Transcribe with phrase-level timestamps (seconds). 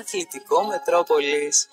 [0.00, 1.68] αθλητικό Μετρόπολης.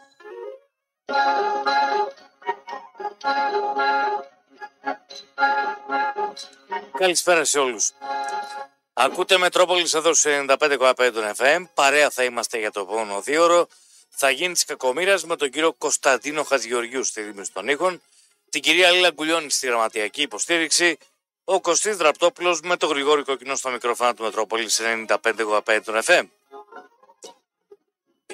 [6.97, 7.91] Καλησπέρα σε όλους.
[8.93, 11.63] Ακούτε Μετρόπολης εδώ σε 95,5 FM.
[11.73, 13.67] Παρέα θα είμαστε για το επόμενο δύο ώρο.
[14.09, 18.01] Θα γίνει της κακομοίρας με τον κύριο Κωνσταντίνο Χατζηγεωργιού στη Δήμηση των Ήχων,
[18.49, 20.97] την κυρία Λίλα Γκουλιώνη στη γραμματιακή υποστήριξη,
[21.43, 26.23] ο Κωστής Δραπτόπουλος με τον Γρηγόρη Κοκκινό στο μικρόφωνο του Μετρόπολης 95,5 FM.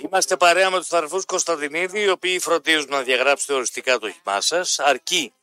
[0.02, 4.80] Είμαστε παρέα με τους αδερφούς Κωνσταντινίδη, οι οποίοι φροντίζουν να διαγράψετε οριστικά το όχημά σας,
[4.80, 5.34] αρκεί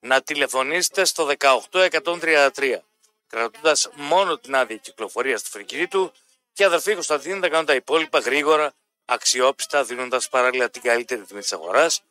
[0.00, 1.28] να τηλεφωνήσετε στο
[1.72, 2.82] 18133,
[3.26, 6.12] κρατώντας μόνο την άδεια κυκλοφορίας στη φρικυρή του
[6.52, 8.72] και αδερφοί Κωνσταντινίδη θα κάνουν τα υπόλοιπα γρήγορα,
[9.04, 12.02] αξιόπιστα, δίνοντας παράλληλα την καλύτερη τιμή της αγοράς.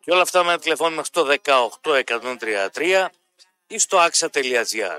[0.00, 3.06] Και όλα αυτά με ένα τηλεφώνημα στο 18133
[3.66, 4.98] ή στο axa.gr.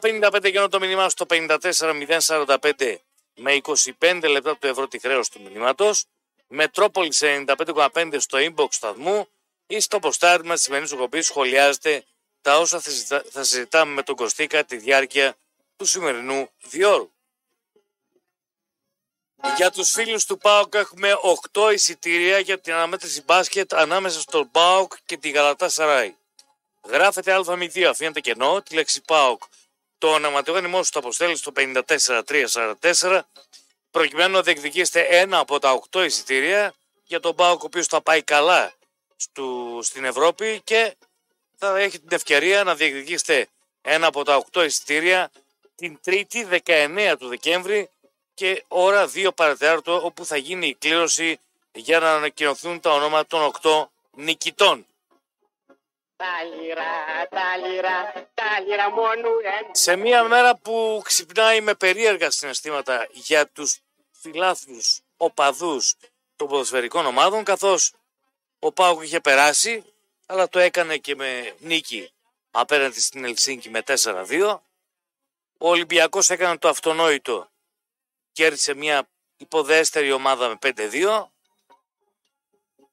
[0.00, 2.96] 9.55 γίνω το μήνυμά στο 54.045
[3.34, 3.60] με
[4.00, 6.04] 25 λεπτά του ευρώ τη χρέωση του μηνύματος,
[6.48, 9.28] Μετρόπολης 95,5 στο inbox σταθμού
[9.66, 12.04] ή στο ποστάρισμα της σημερινής εκπομπής σχολιάζετε
[12.40, 12.80] τα όσα
[13.30, 15.36] θα συζητάμε με τον Κωστίκα τη διάρκεια
[15.76, 17.10] του σημερινού διόρου.
[19.56, 21.18] Για τους φίλους του ΠΑΟΚ έχουμε
[21.52, 26.14] 8 εισιτήρια για την αναμέτρηση μπάσκετ ανάμεσα στον ΠΑΟΚ και τη Γαλατά Σαράι.
[26.88, 29.42] Γράφετε α02, αφήνετε κενό, τη λέξη ΠΑΟΚ
[30.02, 31.52] το ονοματιόνυμό σου το αποστέλεις στο
[33.00, 33.20] 54344
[33.90, 38.22] προκειμένου να διεκδικήσετε ένα από τα 8 εισιτήρια για τον ΠΑΟΚ ο οποίος θα πάει
[38.22, 38.72] καλά
[39.16, 40.94] στου, στην Ευρώπη και
[41.58, 43.48] θα έχει την ευκαιρία να διεκδικήσετε
[43.82, 45.30] ένα από τα 8 εισιτήρια
[45.74, 47.90] την 3η 19 του Δεκέμβρη
[48.34, 51.40] και ώρα 2 παρατέταρτο όπου θα γίνει η κλήρωση
[51.72, 54.86] για να ανακοινωθούν τα ονόματα των 8 νικητών.
[59.72, 63.78] Σε μια μέρα που ξυπνάει με περίεργα συναισθήματα για τους
[64.10, 65.94] φιλάθλους οπαδούς
[66.36, 67.92] των ποδοσφαιρικών ομάδων καθώς
[68.58, 69.84] ο Πάουκ είχε περάσει
[70.26, 72.12] αλλά το έκανε και με νίκη
[72.50, 74.58] απέναντι στην Ελσίνκη με 4-2
[75.58, 77.50] ο Ολυμπιακός έκανε το αυτονόητο
[78.32, 81.24] κέρδισε μια υποδέστερη ομάδα με 5-2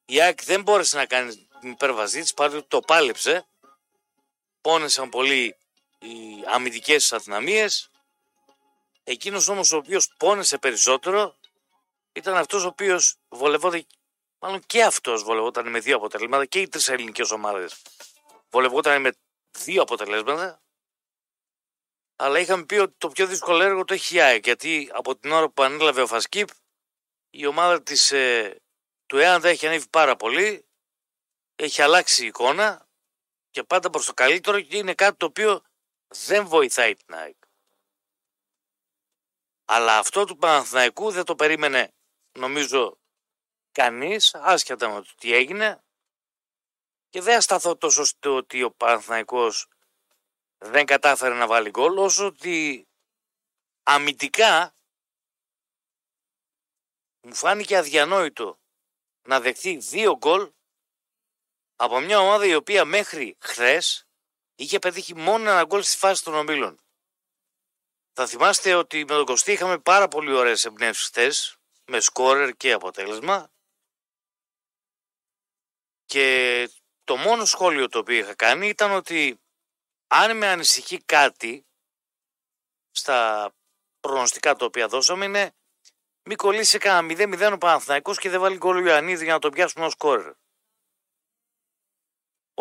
[0.05, 3.47] η ΑΕΚ δεν μπόρεσε να κάνει την υπέρβασή της παρότι το πάλεψε.
[4.61, 5.55] Πόνεσαν πολύ
[5.99, 7.89] οι αμυντικές αδυναμίες.
[9.03, 11.35] Εκείνος όμως ο οποίος πόνεσε περισσότερο
[12.11, 13.87] ήταν αυτός ο οποίος βολευόταν
[14.39, 17.81] μάλλον και αυτός βολευόταν με δύο αποτελέσματα και οι τρεις ελληνικές ομάδες
[18.49, 19.11] βολευόταν με
[19.51, 20.61] δύο αποτελέσματα.
[22.15, 25.31] Αλλά είχαμε πει ότι το πιο δύσκολο έργο το έχει η ΑΕΚ γιατί από την
[25.31, 26.49] ώρα που ανέλαβε ο Φασκίπ
[27.29, 28.61] η ομάδα της, ε,
[29.05, 30.68] του ΕΑΝ δεν έχει ανέβει πάρα πολύ
[31.59, 32.87] έχει αλλάξει η εικόνα
[33.49, 35.61] και πάντα προς το καλύτερο και είναι κάτι το οποίο
[36.07, 37.37] δεν βοηθάει την ΑΕΚ.
[39.65, 41.93] Αλλά αυτό του Παναθηναϊκού δεν το περίμενε
[42.31, 42.99] νομίζω
[43.71, 45.83] κανείς άσχετα με το τι έγινε
[47.09, 49.67] και δεν ασταθώ τόσο στο ότι ο Παναθηναϊκός
[50.57, 52.87] δεν κατάφερε να βάλει γκολ όσο ότι
[53.83, 54.73] αμυντικά
[57.21, 58.59] μου φάνηκε αδιανόητο
[59.27, 60.51] να δεχθεί δύο γκολ
[61.81, 64.07] από μια ομάδα η οποία μέχρι χθες
[64.55, 66.79] είχε πετύχει μόνο ένα γκολ στη φάση των ομίλων.
[68.13, 72.71] Θα θυμάστε ότι με τον Κωστή είχαμε πάρα πολύ ωραίες εμπνεύσεις χθες, με σκόρερ και
[72.71, 73.51] αποτέλεσμα.
[76.05, 76.69] Και
[77.03, 79.39] το μόνο σχόλιο το οποίο είχα κάνει ήταν ότι
[80.07, 81.65] αν με ανησυχεί κάτι
[82.91, 83.51] στα
[83.99, 85.55] προγνωστικά τα οποία δώσαμε είναι
[86.23, 89.49] μη κολλήσει κανένα 0-0 ο Παναθηναϊκός και δεν βάλει γκολ ο Ιωαννίδη για να το
[89.49, 90.33] πιάσουμε ως σκόρερ.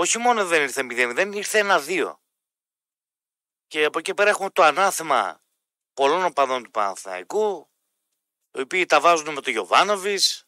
[0.00, 2.14] Όχι μόνο δεν ήρθε 0-0, ήρθε 1-2.
[3.66, 5.42] Και από εκεί πέρα έχουμε το ανάθεμα
[5.94, 7.70] πολλών οπαδών του Παναθηναϊκού,
[8.52, 10.44] οι οποίοι τα βάζουν με τον Γιωβάνοβιτς,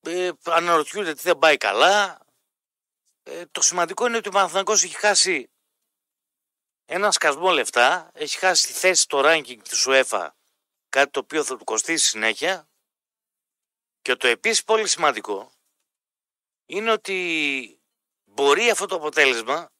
[0.00, 2.26] ε, αναρωτιούνται τι δεν πάει καλά.
[3.22, 5.50] Ε, το σημαντικό είναι ότι ο Παναθηναϊκός έχει χάσει
[6.84, 10.28] ένα σκασμό λεφτά, έχει χάσει τη θέση στο ranking της UEFA,
[10.88, 12.68] κάτι το οποίο θα του κοστίσει συνέχεια.
[14.00, 15.52] Και το επίσης πολύ σημαντικό
[16.66, 17.76] είναι ότι
[18.32, 19.72] μπορεί αυτό το αποτέλεσμα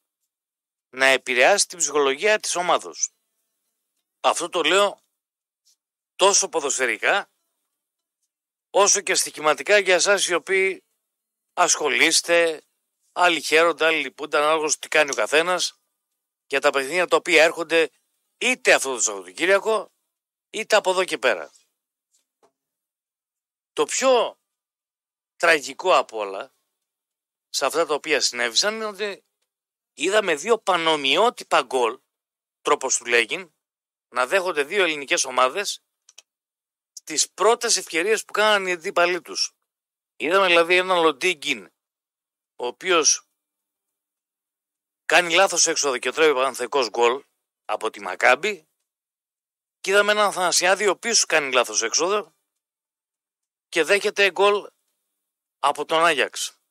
[0.89, 3.09] να επηρεάσει την ψυχολογία της ομάδος.
[4.19, 5.01] Αυτό το λέω
[6.15, 7.31] τόσο ποδοσφαιρικά
[8.69, 10.83] όσο και στοιχηματικά για εσάς οι οποίοι
[11.53, 12.63] ασχολείστε,
[13.11, 15.79] άλλοι χαίρονται, άλλοι λυπούνται ανάλογα τι κάνει ο καθένας
[16.47, 17.91] για τα παιχνίδια τα οποία έρχονται
[18.37, 19.91] είτε αυτό το Σαββατοκύριακο
[20.49, 21.51] είτε από εδώ και πέρα.
[23.73, 24.37] Το πιο
[25.35, 26.52] τραγικό από όλα
[27.55, 29.25] σε αυτά τα οποία συνέβησαν είναι ότι
[29.93, 31.99] είδαμε δύο πανομοιότυπα γκολ,
[32.61, 33.53] τρόπος του λέγει,
[34.09, 35.83] να δέχονται δύο ελληνικές ομάδες
[37.03, 39.51] τις πρώτες ευκαιρίες που κάνανε οι αντίπαλοι τους.
[40.15, 41.71] Είδαμε δηλαδή έναν Λοντίγκιν,
[42.55, 43.27] ο οποίος
[45.05, 47.23] κάνει λάθος έξοδο και τρώει πανθεκός γκολ
[47.65, 48.67] από τη Μακάμπη
[49.79, 52.35] και είδαμε έναν Θανασιάδη ο οποίος κάνει λάθος έξοδο
[53.69, 54.67] και δέχεται γκολ
[55.59, 56.62] από τον Άγιαξ.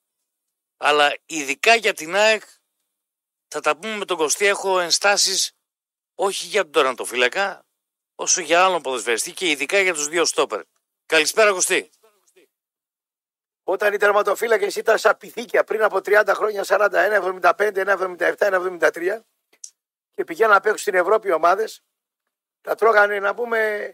[0.84, 2.42] Αλλά ειδικά για την ΑΕΚ
[3.48, 5.52] θα τα πούμε με τον Κωστή έχω ενστάσεις
[6.14, 7.64] όχι για τον τερματοφύλακα
[8.14, 10.60] όσο για άλλον ποδοσφαιριστή και ειδικά για τους δύο στόπερ.
[11.06, 11.90] Καλησπέρα Κωστή.
[13.62, 19.20] Όταν οι τερματοφύλακες ήταν σαν πυθίκια πριν από 30 χρόνια, 41, 75, 1, 77, 73
[20.10, 21.82] και πηγαίναν να παίξουν στην Ευρώπη οι ομάδες,
[22.60, 23.92] τα τρώγανε να πούμε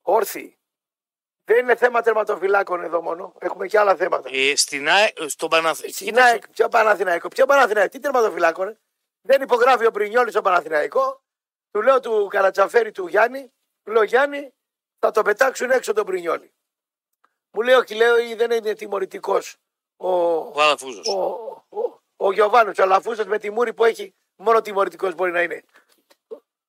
[0.00, 0.58] όρθιοι.
[1.44, 3.34] Δεν είναι θέμα τερματοφυλάκων εδώ μόνο.
[3.38, 4.28] Έχουμε και άλλα θέματα.
[4.32, 5.94] Ε, στην ΑΕΚ, στον Παναθηναϊκό.
[5.96, 8.78] Στην ΑΕΚ, ποιο Παναθηναϊκό, ποιο Παναθηναϊκό, τι τερματοφυλάκων.
[9.20, 11.22] Δεν υπογράφει ο Πρινιόλη στο Παναθηναϊκό.
[11.70, 13.52] Του λέω του Καρατσαφέρη του Γιάννη,
[13.82, 14.54] του λέω Γιάννη,
[14.98, 16.52] θα το πετάξουν έξω τον Πρινιόλη.
[17.50, 19.56] Μου λέει όχι, λέω δεν είναι τιμωρητικός
[19.96, 21.08] ο, Ο Αλαφούζος.
[21.08, 21.20] ο,
[21.68, 25.64] ο, ο Γιωβάνος, ο Αλαφούζος με τη μούρη που έχει, μόνο τιμωρητικός μπορεί να είναι.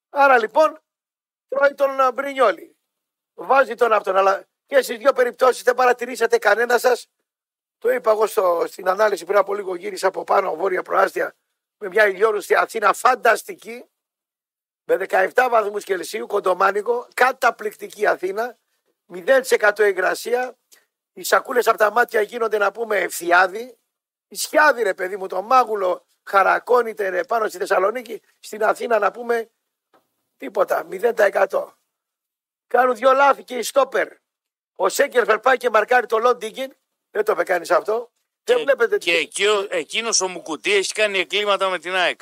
[0.10, 0.80] Άρα λοιπόν
[1.48, 2.78] τρώει τον α, Μπρινιόλη.
[3.34, 7.08] Βάζει τον αυτόν, αλλά και στις δύο περιπτώσεις δεν παρατηρήσατε κανένα σας.
[7.78, 9.76] Το είπα εγώ στο, στην ανάλυση πριν από λίγο.
[9.76, 11.36] Γύρισα από πάνω βόρεια προάστια
[11.78, 13.86] με μια ηλιόρουστη Αθήνα φανταστική.
[14.84, 18.58] Με 17 βαθμούς Κελσίου, κοντομάνικο, καταπληκτική Αθήνα.
[19.14, 20.58] 0% υγρασία.
[21.14, 23.78] Οι σακούλες από τα μάτια γίνονται να πούμε ευθιάδη.
[24.28, 28.22] Ισιάδη ρε παιδί μου, το μάγουλο χαρακώνεται ρε, πάνω στη Θεσσαλονίκη.
[28.40, 29.50] Στην Αθήνα να πούμε
[30.38, 31.68] τίποτα, 0%.
[32.68, 34.22] Κάνουν δυο λάθη και οι στόπερ.
[34.76, 36.76] Ο Σέκερ πάει και μαρκάρει το Λόντιγκιν.
[37.12, 38.12] Δεν το είπε κανείς αυτό.
[38.44, 42.22] Δεν βλέπετε και τι- εκεί ο- εκείνος ο Μουκουτί έχει κάνει εγκλήματα με την ΑΕΚ.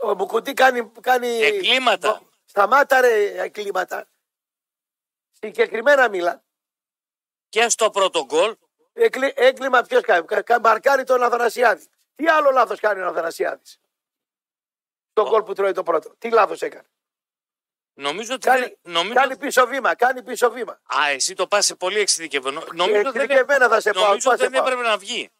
[0.00, 0.90] Ο Μπουκουτί κάνει.
[1.00, 1.28] κάνει...
[1.28, 2.22] Εγκλήματα.
[2.44, 4.08] Σταμάτα ρε εγκλήματα.
[5.40, 6.44] Συγκεκριμένα μίλα.
[7.48, 8.56] Και στο πρώτο γκολ
[8.92, 11.86] Εγκλη- Έγκλημα ποιος κάνει; Κα- κα- Μαρκάρει τον Αθανασιάδη.
[12.14, 13.80] Τι άλλο λάθος κάνει ο Αθανασιάδης;
[15.12, 16.14] Το γκολ που τρώει το πρώτο.
[16.18, 16.86] Τι λάθος έκανε;
[17.98, 18.46] Νομίζω ότι.
[18.46, 19.14] Κάνει, δεν- νομίζω...
[19.14, 19.94] κάνει πίσω βήμα.
[19.94, 20.72] Κάνει πίσω βήμα.
[21.02, 22.62] Α, εσύ το πας σε πολύ εξειδικευμένο.
[22.74, 24.06] Νομίζω δεν, Εξειδικευμένα θα σε πάω.
[24.06, 24.66] νομίζω πώς δεν σε πάω.
[24.66, 25.30] έπρεπε να βγει.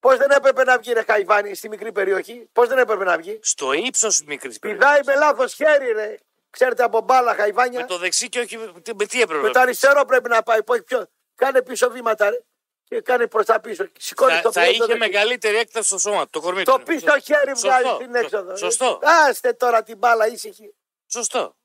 [0.00, 3.38] Πώς δεν έπρεπε να βγει ρε Χαϊβάνη στη μικρή περιοχή; Πώς δεν έπρεπε να βγει;
[3.42, 6.14] Στο ύψος της μικρής Πηδάει με λάθος χέρι ρε.
[6.50, 7.80] Ξέρετε από μπάλα Χαϊβάνια.
[7.80, 8.58] Με το δεξί και όχι.
[8.82, 10.62] τι- Με τι έπρεπε; Με το αριστερό πρέπει να πάει.
[10.62, 11.06] Πω, Ποιο...
[11.34, 12.36] Κάνε πίσω βήματα ρε.
[12.84, 13.86] Και κάνε προς τα πίσω.
[13.98, 14.98] Σηκώνει Θα, το θα πόδι, είχε το δεξί.
[15.00, 16.28] μεγαλύτερη έκταση στο σώμα.
[16.30, 16.82] Το κορμί Το του.
[16.82, 17.68] πίσω χέρι Σωστό.
[17.68, 18.18] βγάζει στην Σωστό.
[18.18, 18.56] έξοδο.
[18.56, 19.00] Σωστό.
[19.02, 20.74] Άστε τώρα την μπάλα ήσυχη.
[21.06, 21.56] Σωστό.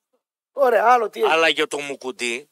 [0.53, 1.31] Ωραία, άλλο τι έχει.
[1.31, 2.47] Αλλά για το Μουκουτί,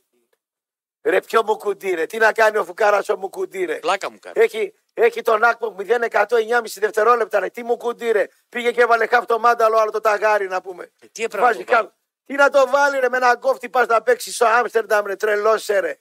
[1.03, 2.05] Ρε, ποιο μου κουντί, ρε.
[2.05, 3.75] Τι να κάνει ο Φουκάρας ο μου κουντί, ρε.
[3.79, 4.39] πλάκα μου κάνει.
[4.39, 7.49] Έχει, έχει τον άκμο 0-100 9,5 δευτερόλεπτα, ρε.
[7.49, 8.27] Τι μου κουντί, ρε.
[8.49, 10.91] Πήγε και έβαλε χάφ το μάνταλο, άλλο το ταγάρι να πούμε.
[10.99, 11.83] Ε, τι έπρεπε να Βάζει το βάλει.
[11.85, 11.93] χάφ.
[12.25, 13.09] Τι να το βάλει, ρε.
[13.09, 15.15] Με ένα κόφτη πα να παίξει στο Άμστερνταμ, ρε.
[15.15, 15.99] Τρελό, ρε.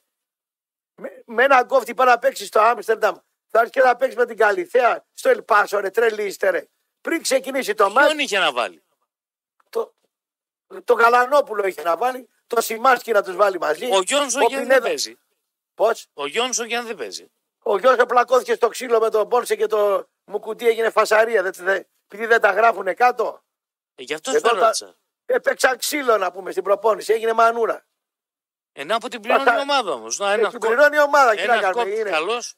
[0.95, 3.17] Με, με ένα κόφτη πα να παίξει στο Άμστερνταμ.
[3.49, 5.91] Θα έρθει και να παίξει με την Καλιθέα στο Ελπάσο, ρε.
[5.91, 6.69] Τρελίστε, ρε.
[7.01, 8.83] Πριν ξεκινήσει το μάτι, Ποιον είχε να βάλει;
[9.71, 9.95] το,
[10.85, 12.29] το Γαλανόπουλο είχε να βάλει.
[12.47, 13.85] Το Σιμάσκι να τους βάλει μαζί.
[13.93, 15.19] Ο Γιόνσον γιατί δεν παίζει.
[15.75, 17.31] Πώς; Ο Γιόνσον γιατί δεν παίζει.
[17.63, 21.43] Ο γιο πλακώθηκες στο ξύλο με τον Μπόρσε και το Μουκουτί έγινε φασαρία.
[21.43, 23.43] Δεν, δεν, επειδή δεν τα γράφουν κάτω.
[23.95, 24.95] Ε, γι' αυτό Εδώ δεν τα- ρώτησα.
[25.27, 27.13] Έπαιξαν ξύλο να πούμε στην προπόνηση.
[27.13, 27.87] Έγινε μανούρα.
[28.73, 30.19] Ενώ από την πληρώνει Πασα- η ομάδα όμως.
[30.19, 31.31] Να, Ε, ένα την πληρώνει η ομάδα.
[31.31, 31.83] Τι να ένα κάνουμε.
[31.83, 32.11] κόπτη Είναι.
[32.11, 32.55] καλός.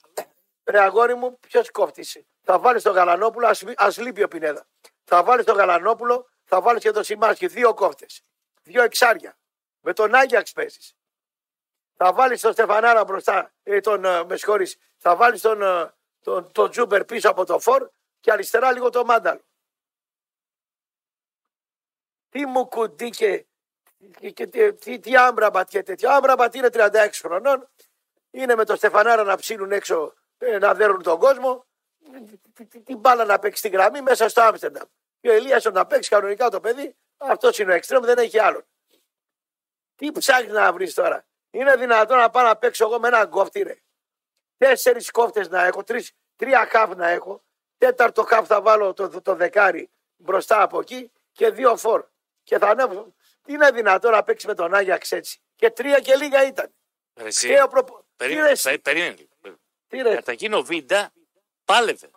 [0.65, 2.07] Ρε αγόρι μου, ποιος κόφτη.
[2.43, 4.67] Θα βάλει τον Γαλανόπουλο, ας λείπει ο Πινέδα.
[5.05, 7.47] Θα βάλει τον Γαλανόπουλο, θα βάλεις και τον Σιμάσκι.
[7.47, 8.23] Δύο κόφτες.
[8.63, 9.37] Δύο εξάρια.
[9.81, 10.97] Με τον Άγιαξ παίζεις.
[11.97, 16.53] Θα βάλεις τον Στεφανάρα μπροστά, ε, τον, ε, με συγχωρείς, θα βάλεις τον, ε, τον,
[16.53, 19.41] τον Τζούμπερ πίσω από το φορ και αριστερά λίγο το Μάνταλο.
[22.29, 23.47] Τι μου κουντί και,
[24.19, 26.11] και, και τι, τι, τι άμπραμπατ και τέτοιο.
[26.11, 27.69] Άμπραμπατ είναι 36 χρονών.
[28.31, 31.65] Είναι με τον Στεφανάρα να ψήνουν έξω ε, να δέρουν τον κόσμο.
[32.55, 34.89] Τι- τι- Την μπάλα να παίξει στη γραμμή μέσα στο Άμστερνταμ.
[35.23, 36.97] Και ο Ελίασον να παίξει κανονικά το παιδί.
[37.17, 38.67] Αυτός είναι ο εξτρέμ, δεν έχει άλλον.
[39.97, 43.63] Τι ψάχνεις να βρεις τώρα; Είναι δυνατόν να πάω να παίξω εγώ με έναν κόφτη,
[43.63, 43.81] ρε.
[44.57, 47.43] Τέσσερις κόφτες να έχω, τρεις, τρία χαφ να έχω.
[47.79, 52.07] Τέταρτο χαφ θα βάλω το, το δεκάρι μπροστά από εκεί και δύο φορ.
[52.43, 53.15] Και θα ανέβω.
[53.43, 55.41] Τι είναι δυνατόν να παίξεις με τον Άγιαξ έτσι.
[55.57, 56.75] Και τρία και λίγα ήταν.
[57.15, 57.99] Ρε, εσύ, Και ο προπο...
[57.99, 59.17] τι, περίμενε, ρε, εσύ, πε- περίμενε.
[59.89, 61.13] τι ρε, Κατά εκείνο ο Βίντα
[61.65, 62.11] πάλευε.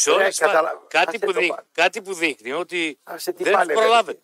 [0.00, 1.66] Σε Ρε, όλες, καταλαβα- κάτι, άσε που το δείχνει, πάλι.
[1.72, 4.18] κάτι που δείχνει ότι άσε τι δεν πάλευε, τους προλάβαινε.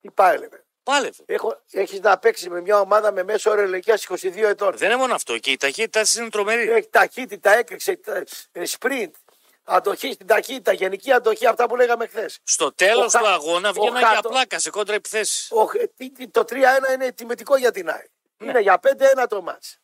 [0.00, 0.64] Τι πάλευε.
[0.82, 1.22] Πάλευε.
[1.26, 4.76] Έχω, έχεις να παίξεις με μια ομάδα με μέσο όρο ηλικίας 22 ετών.
[4.76, 5.38] Δεν είναι μόνο αυτό.
[5.38, 6.70] Και η ταχύτητά της είναι τρομερή.
[6.70, 8.00] Έχει ταχύτητα, έκρηξε,
[8.52, 9.10] ε, sprint,
[9.64, 12.38] αντοχή στην ταχύτητα, γενική αντοχή, αυτά που λέγαμε χθες.
[12.42, 15.52] Στο τέλος Ο του Χα- αγώνα ο βγαίναν για Χάτο- πλάκα σε κόντρα επιθέσεις.
[16.30, 18.06] Το 3-1 είναι τιμητικό για την ΑΕΚ.
[18.40, 19.78] Είναι για 5-1 το μάτς.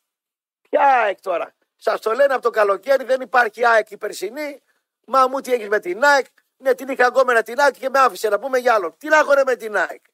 [0.69, 1.55] Ποια ΑΕΚ τώρα.
[1.77, 4.63] Σας το λένε από το καλοκαίρι, δεν υπάρχει ΑΕΚ η περσινή.
[5.07, 6.27] Μα μου τι έχεις με την ΑΕΚ.
[6.57, 8.93] Ναι, την είχα ακόμα την ΑΕΚ και με άφησε να πούμε για άλλο.
[8.93, 10.05] Τι να έχω ρε με την ΑΕΚ.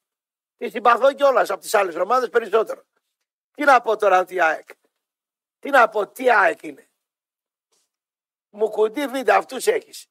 [0.56, 2.84] Τη συμπαθώ κιόλας από τις άλλες ομάδε περισσότερο.
[3.50, 4.68] Τι να πω τώρα ότι ΑΕΚ;
[5.58, 6.88] Τι να πω, τι ΑΕΚ είναι;
[8.50, 10.06] Μου κουντί βίντεο, αυτούς έχεις.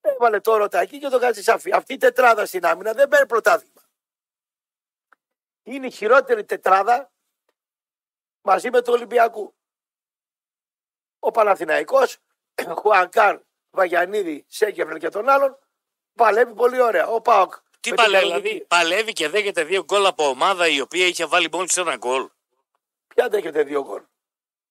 [0.00, 1.72] Έβαλε το ρωτάκι και το κάτσε σαφή.
[1.72, 3.82] Αυτή η τετράδα στην άμυνα δεν παίρνει πρωτάθλημα.
[5.62, 7.12] Είναι η χειρότερη τετράδα
[8.42, 9.54] μαζί με το Ολυμπιακού.
[11.18, 12.18] Ο Παναθηναϊκός,
[12.78, 13.40] Χουανκάρ,
[13.76, 15.58] Βαγιανίδη, Σέκεφρελ και τον άλλον
[16.14, 17.06] παλεύει πολύ ωραία.
[17.06, 17.52] Ο Πάοκ.
[17.80, 18.48] Τι με την παλεύει, Ελληνική.
[18.48, 22.28] δηλαδή παλεύει και δέχεται δύο γκολ από ομάδα η οποία είχε βάλει μόλις ένα γκολ.
[23.14, 24.02] Ποια δέχεται δύο γκολ;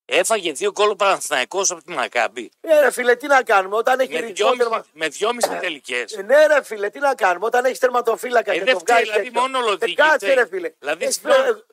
[0.05, 2.51] Έφαγε δύο γκολ ο Παναθηναϊκός από τη Μακάμπη.
[2.61, 4.85] Ε, ρε φίλε, τι να κάνουμε όταν έχει Με ρυθμό δυόμιση, τερμα...
[4.93, 6.13] με δυόμιση τελικές.
[6.13, 8.95] Ε, Ναι, ρε φίλε, τι να κάνουμε όταν έχεις τερματοφύλακα Ε, και δεν το φταίει,
[8.95, 9.09] βγάζει.
[9.11, 9.41] δηλαδή, έξω.
[9.41, 10.33] μόνο ο Ε, Λοντίκη Κάτσε, φταίει.
[10.35, 10.71] ρε φίλε.
[10.79, 11.63] Δηλαδή, Ε, στο- ε,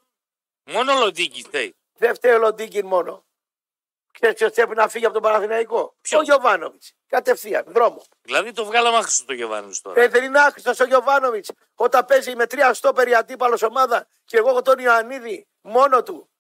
[0.72, 1.76] Μόνο ο Λοντίκη φταίει.
[1.98, 3.24] Δεν φταίει ο Λοντίγκιν μόνο.
[4.12, 6.92] Ξέρεις ποιος πρέπει να φύγει από τον Παναθηναϊκό; Ποιος; Ο Γιωβάνοβιτς.
[7.06, 8.04] Κατευθείαν, δρόμο.
[8.22, 10.00] Δηλαδή το βγάλαμε άχρηστο το Γεβάνι τώρα.
[10.00, 11.50] Ε, δεν είναι άχρηστο ο Γιωβάνοβιτς.
[11.74, 16.30] Όταν παίζει με τρία στόπερ η αντίπαλος ομάδα και εγώ έχω τον Ιωαννίδη μόνο του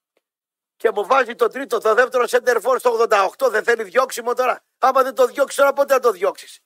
[0.76, 3.06] και μου βάζει το τρίτο, το δεύτερο center for στο
[3.38, 4.64] 88, δεν θέλει διώξιμο τώρα.
[4.78, 6.60] Άμα δεν το διώξεις τώρα, πότε θα το διώξεις;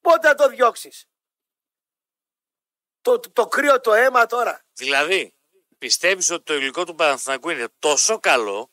[0.00, 1.06] Πότε θα το διώξεις;
[3.00, 4.64] Το, το, το κρύο το αίμα τώρα.
[4.72, 5.34] Δηλαδή,
[5.78, 8.70] πιστεύεις ότι το υλικό του Παναθηναϊκού είναι τόσο καλό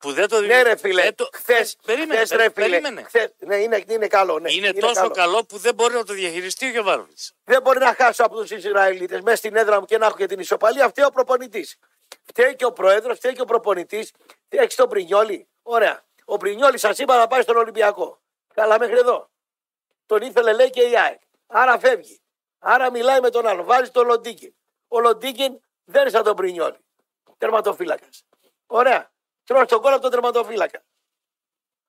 [0.00, 1.02] που δεν το Ναι, ρε φίλε.
[1.02, 2.52] δεν το- Χθες, Ε, περίμενε, χθες, ρε φίλε.
[2.52, 3.02] περίμενε.
[3.02, 4.38] χθες- ναι, είναι, είναι καλό.
[4.38, 5.44] Ναι, Είναι, τόσο καλό.
[5.44, 7.18] που δεν μπορεί να το διαχειριστεί ο Γεβάνοβιτ.
[7.44, 10.26] Δεν μπορεί να χάσω από τους Ισραηλίτες μέσα στην έδρα μου και να έχω και
[10.26, 10.88] την ισοπαλία.
[10.88, 11.76] Φταίει ο προπονητής.
[12.24, 14.12] Φταίει και ο πρόεδρος, φταίει και ο προπονητής.
[14.48, 15.48] Έχεις τον Πρινιόλη.
[15.62, 16.02] Ωραία.
[16.24, 18.20] Ο Πρινιόλη σας είπα να πάει στον Ολυμπιακό.
[18.54, 19.30] Καλά μέχρι εδώ.
[20.06, 21.20] Τον ήθελε λέει και η ΑΕΚ.
[21.46, 22.20] Άρα φεύγει.
[22.58, 23.64] Άρα μιλάει με τον άλλο.
[23.64, 24.54] Βάζει τον Λοντίκιν.
[24.88, 26.76] Ο Λοντίκιν δεν είναι σαν τον Πρινιόλη.
[27.38, 28.24] Τερματοφύλακας.
[28.66, 29.10] Ωραία.
[29.50, 30.82] Τρώει τον κόλλο από τον τερματοφύλακα.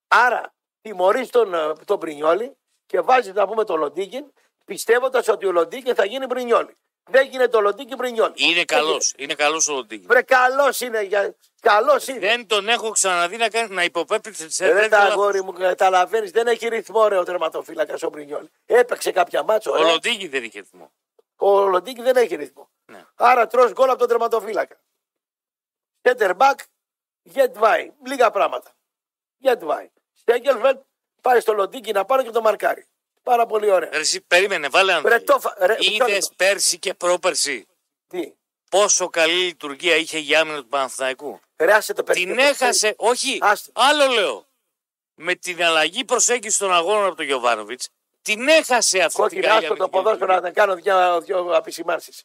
[0.08, 4.26] Άρα τιμωρείς τον, ε, τον Πρινιόλη και βάζεις να πούμε τον Λοντίκιν
[4.66, 6.78] πιστεύοντας ότι ο Λοντίκιν θα γίνει Πρινιόλη.
[7.10, 8.34] Δεν γίνεται το Λοντίκιν Πρινιόλη.
[8.36, 9.14] Είναι καλός.
[9.18, 10.06] Είναι καλός ο Λοντίκη.
[10.06, 11.02] Βρε καλός είναι.
[11.02, 11.36] Για...
[11.62, 12.20] Καλός είναι.
[12.20, 15.14] Δεν τον έχω ξαναδεί να, κάνει, να υποπέπτει σε Ε, Ρε τέτοιο τα λάθος.
[15.14, 18.50] αγόρι μου, καταλαβαίνεις, δεν έχει ρυθμό ρε ο τερματοφύλακας ο Πρινιόλη.
[18.66, 19.72] Έπαιξε κάποια μάτσο.
[19.72, 19.92] Ο ωραία.
[19.92, 20.92] Λοντίκη δεν είχε ρυθμό.
[21.36, 22.70] Ο Λοντίκη δεν έχει ρυθμό.
[22.86, 23.06] Ναι.
[23.16, 24.80] Άρα τρως γκολ από τον τερματοφύλακα.
[26.02, 26.56] Center back,
[27.34, 27.88] get by.
[28.06, 28.72] Λίγα πράγματα.
[29.44, 29.86] Get by.
[30.14, 30.80] Στέγκελφελτ
[31.22, 32.86] πάει στο Λοντίκη να πάρει και το μαρκάρι.
[33.24, 33.90] Πάρα πολύ ωραία.
[33.90, 36.28] Ρε, Εσύ περίμενε, βάλε Ρε, το φα- ρε, μισό Είδε λεπτό.
[36.36, 37.68] πέρσι και πρόπερσι;
[38.08, 38.34] Τι;
[38.70, 41.40] πόσο καλή λειτουργία είχε η άμυνα του Παναθηναϊκού.
[41.58, 42.26] Ρε, άσε το παιδί.
[42.26, 43.72] Την έχασε, όχι, Άστο.
[43.76, 44.46] άλλο λέω.
[45.16, 47.90] Με την αλλαγή προσέγγισης των αγώνων από τον Γιωβάνοβιτς,
[48.22, 50.66] την έχασε αυτή την Κόκκινα, καλή άστο το αμυντική ποδόσφαιρο λειτουργία.
[50.66, 52.24] να κάνω δύο, δύο απεισημάνσεις.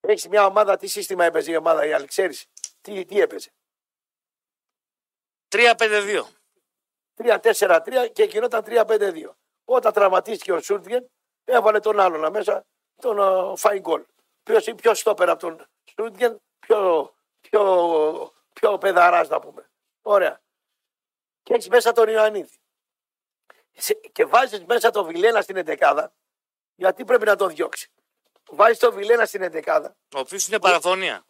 [0.00, 2.46] Έχεις μια ομάδα, τι σύστημα έπαιζε η ομάδα η άλλη, ξέρεις;
[2.80, 3.50] Τι, τι έπαιζε;
[5.52, 6.22] 3-5-2.
[7.16, 9.30] 3-4-3 και γινόταν 3-5-2.
[9.64, 11.10] Όταν τραυματίστηκε ο Σούντγεν,
[11.44, 12.64] έβαλε τον άλλον μέσα,
[13.00, 14.04] τον uh, Φάιν Γκολ.
[14.42, 19.70] Ποιος είναι πιο στόπερ από τον Σούντγεν, πιο, πιο, πιο παιδαρά να πούμε.
[20.02, 20.40] Ωραία.
[21.42, 22.56] Και έχεις μέσα τον Ιωαννίδη.
[23.72, 26.12] Σε- Και βάζεις μέσα τον Βιλένα στην 11
[26.74, 27.90] γιατί πρέπει να τον διώξει.
[28.50, 31.24] Βάζεις τον Βιλένα στην 11 Ο οποίος είναι παραφωνία.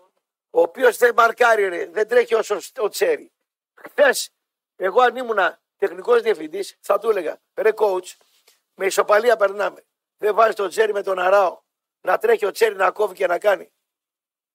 [0.50, 3.32] ο οποίος δεν μαρκάρει, ρε, δεν τρέχει όσο ο Τσέρι.
[3.84, 4.30] Χθες,
[4.76, 5.38] εγώ αν ήμουν
[5.76, 8.16] τεχνικός διευθυντής, θα του έλεγα ρε coach,
[8.74, 9.84] με ισοπαλία περνάμε.
[10.16, 11.60] Δεν βάζεις τον Τσέρι με τον Αράο
[12.00, 13.72] να τρέχει ο Τσέρι να κόβει και να κάνει.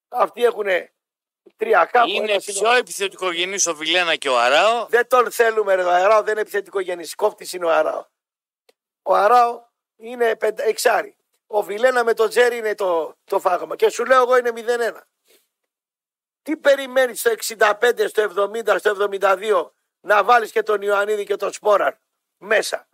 [0.07, 0.65] Αυτοί έχουν
[1.57, 2.09] τρία κάπου.
[2.09, 4.85] είναι ένας πιο επιθετικογενή ο Βιλένα και ο Αράο.
[4.85, 5.83] Δεν τον θέλουμε, ρε.
[5.83, 7.15] Ο Αράο δεν είναι επιθετικό γεννής.
[7.15, 8.05] Κόφτη είναι ο Αράο.
[9.01, 9.65] Ο Αράο
[9.95, 10.63] είναι πεντα...
[10.63, 11.15] εξάρι.
[11.47, 13.75] Ο Βιλένα με τον Τζέρι είναι το, το φάγμα.
[13.75, 15.01] Και σου λέω εγώ είναι 0-1.
[16.47, 21.51] Τι περιμένεις στο 65, στο 70, στο 72 να βάλεις και τον Ιωαννίδη και τον
[21.51, 21.93] Σπόραρ
[22.37, 22.87] μέσα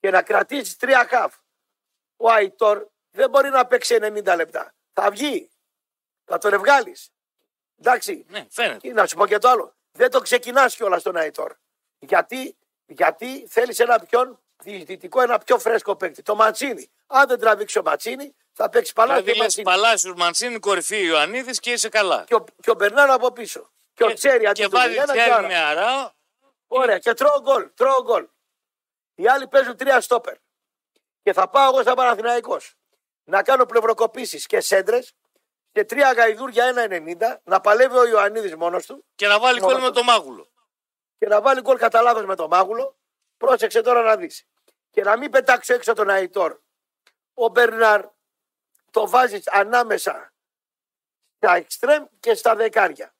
[0.00, 1.34] και να κρατήσεις τρία χαφ.
[2.16, 4.74] Ο Αϊτόρ δεν μπορεί να παίξει 90 λεπτά.
[4.92, 5.50] Θα βγει.
[6.24, 7.10] Θα τον βγάλεις.
[7.78, 8.24] Εντάξει.
[8.28, 8.78] Ναι, φαίνεται.
[8.78, 9.76] Και να σου πω και το άλλο.
[9.92, 11.54] Δεν το ξεκινάς κιόλας τον Αϊτόρ.
[11.98, 16.22] Γιατί, γιατί θέλεις ένα πιο διαιτητικό, ένα πιο φρέσκο παίκτη.
[16.22, 16.90] Το Ματσίνη.
[17.06, 19.64] Αν δεν τραβήξει ο Ματσίνη, θα παίξει παλά Δηλαδή και λε Ματσίνη.
[19.64, 22.24] Παλάσιου Μαντσίνη, κορυφή Ιωαννίδης και είσαι καλά.
[22.26, 23.70] Και ο, και ο Μπερνάρο από πίσω.
[23.94, 25.46] Και, ο Τσέρι αντί και του βάζει Βιλένα και τσέρι άρα.
[25.46, 26.10] με Αράο.
[26.66, 26.98] Ωραία.
[26.98, 27.70] Και τρώω γκολ.
[27.74, 28.28] Τρώω γκολ.
[29.14, 30.34] Οι άλλοι παίζουν τρία στόπερ.
[31.22, 32.74] Και θα πάω εγώ σαν Παναθηναϊκός
[33.24, 35.12] να κάνω πλευροκοπήσεις και σέντρες
[35.72, 39.84] και τρία γαϊδούρια 1,90 να παλεύει ο Ιωαννίδης μόνος του Και να βάλει Μόνο κόλλη
[39.84, 39.94] με του.
[39.98, 40.50] το μάγουλο.
[41.18, 42.96] και να βάλει γκολ κατά λάθος με τον Μάγουλο.
[43.36, 44.44] Πρόσεξε τώρα να δεις.
[44.90, 46.58] Και να μην πετάξω έξω τον Αϊτόρ.
[47.34, 48.04] Ο Μπερνάρ
[48.90, 50.32] το βάζεις ανάμεσα
[51.36, 53.12] στα εξτρέμ και στα δεκάρια.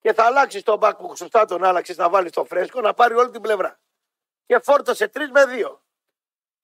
[0.00, 3.14] και θα αλλάξεις τον μπακ που σωστά τον άλλαξες να βάλεις στο φρέσκο να πάρει
[3.14, 3.80] όλη την πλευρά.
[4.46, 5.80] Και φόρτωσε 3 με 2.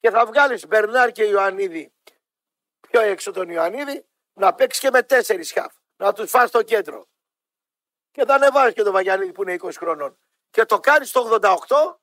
[0.00, 1.92] Και θα βγάλεις Μπερνάρ και Ιωαννίδη
[2.80, 5.74] πιο έξω τον Ιωαννίδη να παίξεις και με 4 χαφ.
[5.96, 7.06] Να τους φά στο κέντρο.
[8.10, 10.18] Και θα ανεβάζει και τον Βαγιανίδη που είναι 20 χρονών.
[10.50, 12.00] Και το κάνεις στο 88,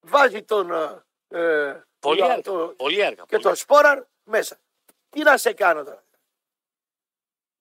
[0.00, 0.70] βάζει τον.
[0.72, 2.40] Ε, ε, Πολύ το- έργα.
[2.42, 3.22] το- Πολύ έργα.
[3.22, 3.42] και πολύ.
[3.42, 4.58] το σπόραρ μέσα.
[5.14, 6.04] Τι να σε κάνω τώρα;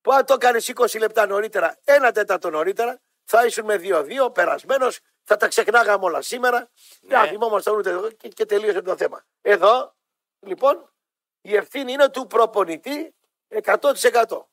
[0.01, 4.99] Που αν το κάνεις 20 λεπτά νωρίτερα, ένα τέταρτο νωρίτερα, θα ήσουν με 2-2, περασμένος,
[5.23, 6.69] θα τα ξεχνάγαμε όλα σήμερα.
[7.01, 7.19] Ναι.
[7.19, 9.25] Δεν θυμόμασταν ούτε εδώ και, και τελείωσε το θέμα.
[9.41, 9.95] Εδώ,
[10.39, 10.93] λοιπόν,
[11.41, 13.15] η ευθύνη είναι του προπονητή
[13.47, 14.45] 100%.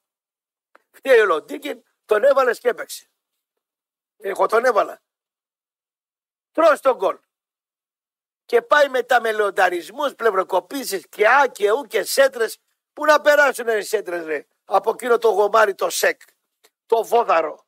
[0.90, 3.10] Φταίει ο Λοντίκιν, τον έβαλες και έπαιξε.
[4.16, 5.02] Εγώ τον έβαλα.
[6.52, 7.18] Τρως τον γκολ.
[8.44, 12.58] Και πάει μετά με λεονταρισμούς, πλευροκοπήσεις και α και ου και σέντρες.
[13.00, 16.20] Πού να περάσουν οι σέντρες ρε; Από εκείνο το γομάρι το σεκ.
[16.86, 17.66] Το βόδαρο.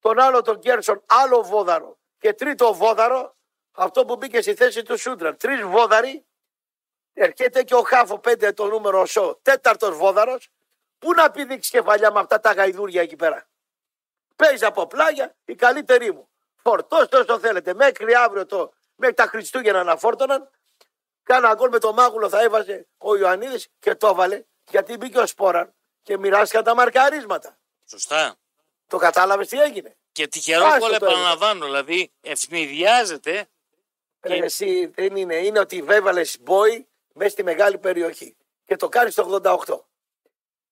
[0.00, 1.98] Τον άλλο τον Γκέρσον άλλο βόδαρο.
[2.18, 3.36] Και τρίτο βόδαρο
[3.72, 5.36] αυτό που μπήκε στη θέση του Σούντρα.
[5.36, 6.26] Τρεις βόδαροι.
[7.12, 9.38] Ερχέται και ο Χάφο πέντε το νούμερο σο.
[9.42, 10.48] Τέταρτος βόδαρος.
[10.98, 13.48] Πού να πηδήξεις κεφαλιά με αυτά τα γαϊδούρια εκεί πέρα;
[14.36, 16.28] Παίζει από πλάγια η καλύτερη μου.
[16.56, 17.74] Φορτώστε όσο θέλετε.
[17.74, 20.50] Μέχρι αύριο το, μέχρι τα Χριστούγεννα να φόρτωναν.
[21.22, 25.26] Κάνα γκολ με το μάγουλο θα έβαζε ο Ιωαννίδης και το έβαλε γιατί μπήκε ο
[25.26, 27.58] Σπόραν και μοιράστηκαν τα μαρκαρίσματα.
[27.84, 28.36] Σωστά.
[28.86, 29.96] Το κατάλαβες τι έγινε.
[30.12, 31.06] Και τυχερό Άστο γκολ το έργο.
[31.06, 31.64] επαναλαμβάνω.
[31.64, 33.48] Δηλαδή ευνηδιάζεται.
[34.22, 35.34] Ρε, εσύ δεν είναι.
[35.34, 39.78] Είναι ότι βέβαλες μπόι μέσα στη μεγάλη περιοχή και το κάνεις στο 88.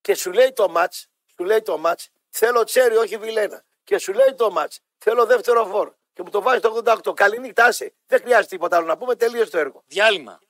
[0.01, 0.93] Και σου λέει το μάτ,
[1.37, 3.65] σου λέει το μάτ, θέλω τσέρι, όχι βιλένα.
[3.85, 5.93] Και σου λέει το μάτ, θέλω δεύτερο φόρ.
[6.13, 7.15] Και μου το βάζεις το 88.
[7.17, 7.93] Καληνύχτα, άσε.
[8.07, 9.83] Δεν χρειάζεται τίποτα άλλο να πούμε, τελείωσε το έργο.
[9.87, 10.41] Διάλειμμα.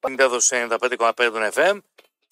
[0.00, 1.78] 95,5 FM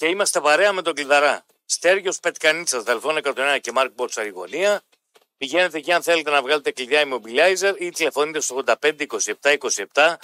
[0.02, 1.44] και είμαστε παρέα με τον Κλειδαρά.
[1.64, 4.82] Στέργιος Πετκανίτσας, Δελφών 101 και Μάρκ Μπότσα Ριγωνία.
[5.36, 9.06] Πηγαίνετε εκεί αν θέλετε να βγάλετε κλειδιά immobilizer ή τηλεφωνείτε στο 85
[9.42, 9.56] 27
[9.92, 10.14] 27.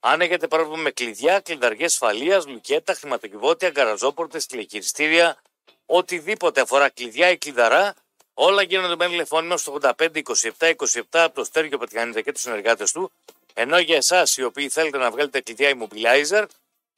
[0.00, 5.42] Αν έχετε πρόβλημα με κλειδιά, κλειδαριές ασφαλείας, λουκέτα, χρηματοκιβώτια, γκαραζόπορτες, τηλεχειριστήρια,
[5.86, 7.94] οτιδήποτε αφορά κλειδιά ή κλειδαρά,
[8.34, 10.22] όλα γίνονται με τηλεφώνημα στο 85
[10.58, 13.12] 27 27 από το Στέργιο Πετκανίτσα και τους συνεργάτες του.
[13.54, 16.44] Ενώ για εσάς οι οποίοι θέλετε να βγάλετε κλειδιά immobilizer,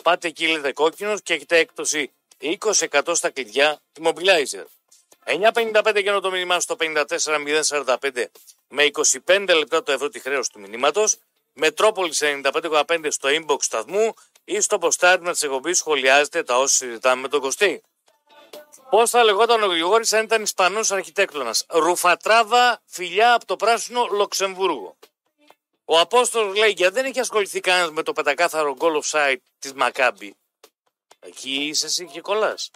[0.02, 4.64] πάτε εκεί λέτε κόκκινος και έχετε έκπτωση 20% στα κλειδιά immobilizer.
[5.24, 8.24] 9.55 γίνω το μήνυμά στο 54.045
[8.68, 8.90] με
[9.26, 11.16] 25 λεπτά το ευρώ τη χρέωση του μηνύματος.
[11.52, 17.28] Μετρόπολης 95,5 στο inbox σταθμού ή στο ποστάρισμα τη εκπομπής σχολιάζετε τα όσα συζητάμε με
[17.28, 17.82] τον Κωστή.
[18.90, 24.96] Πώς θα λεγόταν ο Γρηγόρης αν ήταν Ισπανός αρχιτέκτονας; Ρουφατράβα φιλιά από το πράσινο Λοξεμβούργο.
[25.84, 30.36] Ο Απόστολος λέει γιατί δεν έχει ασχοληθεί κανένας με το πεντακάθαρο goal offside της Μακάμπη.
[31.20, 32.70] Εκεί είσαι εσύ και κολλάς.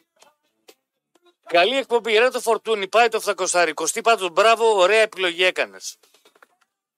[1.47, 2.19] Καλή εκπομπή.
[2.19, 3.71] Ρε το φορτούνι, πάει το 700.
[3.75, 5.97] Κωστή πάντω, μπράβο, ωραία επιλογή έκανες.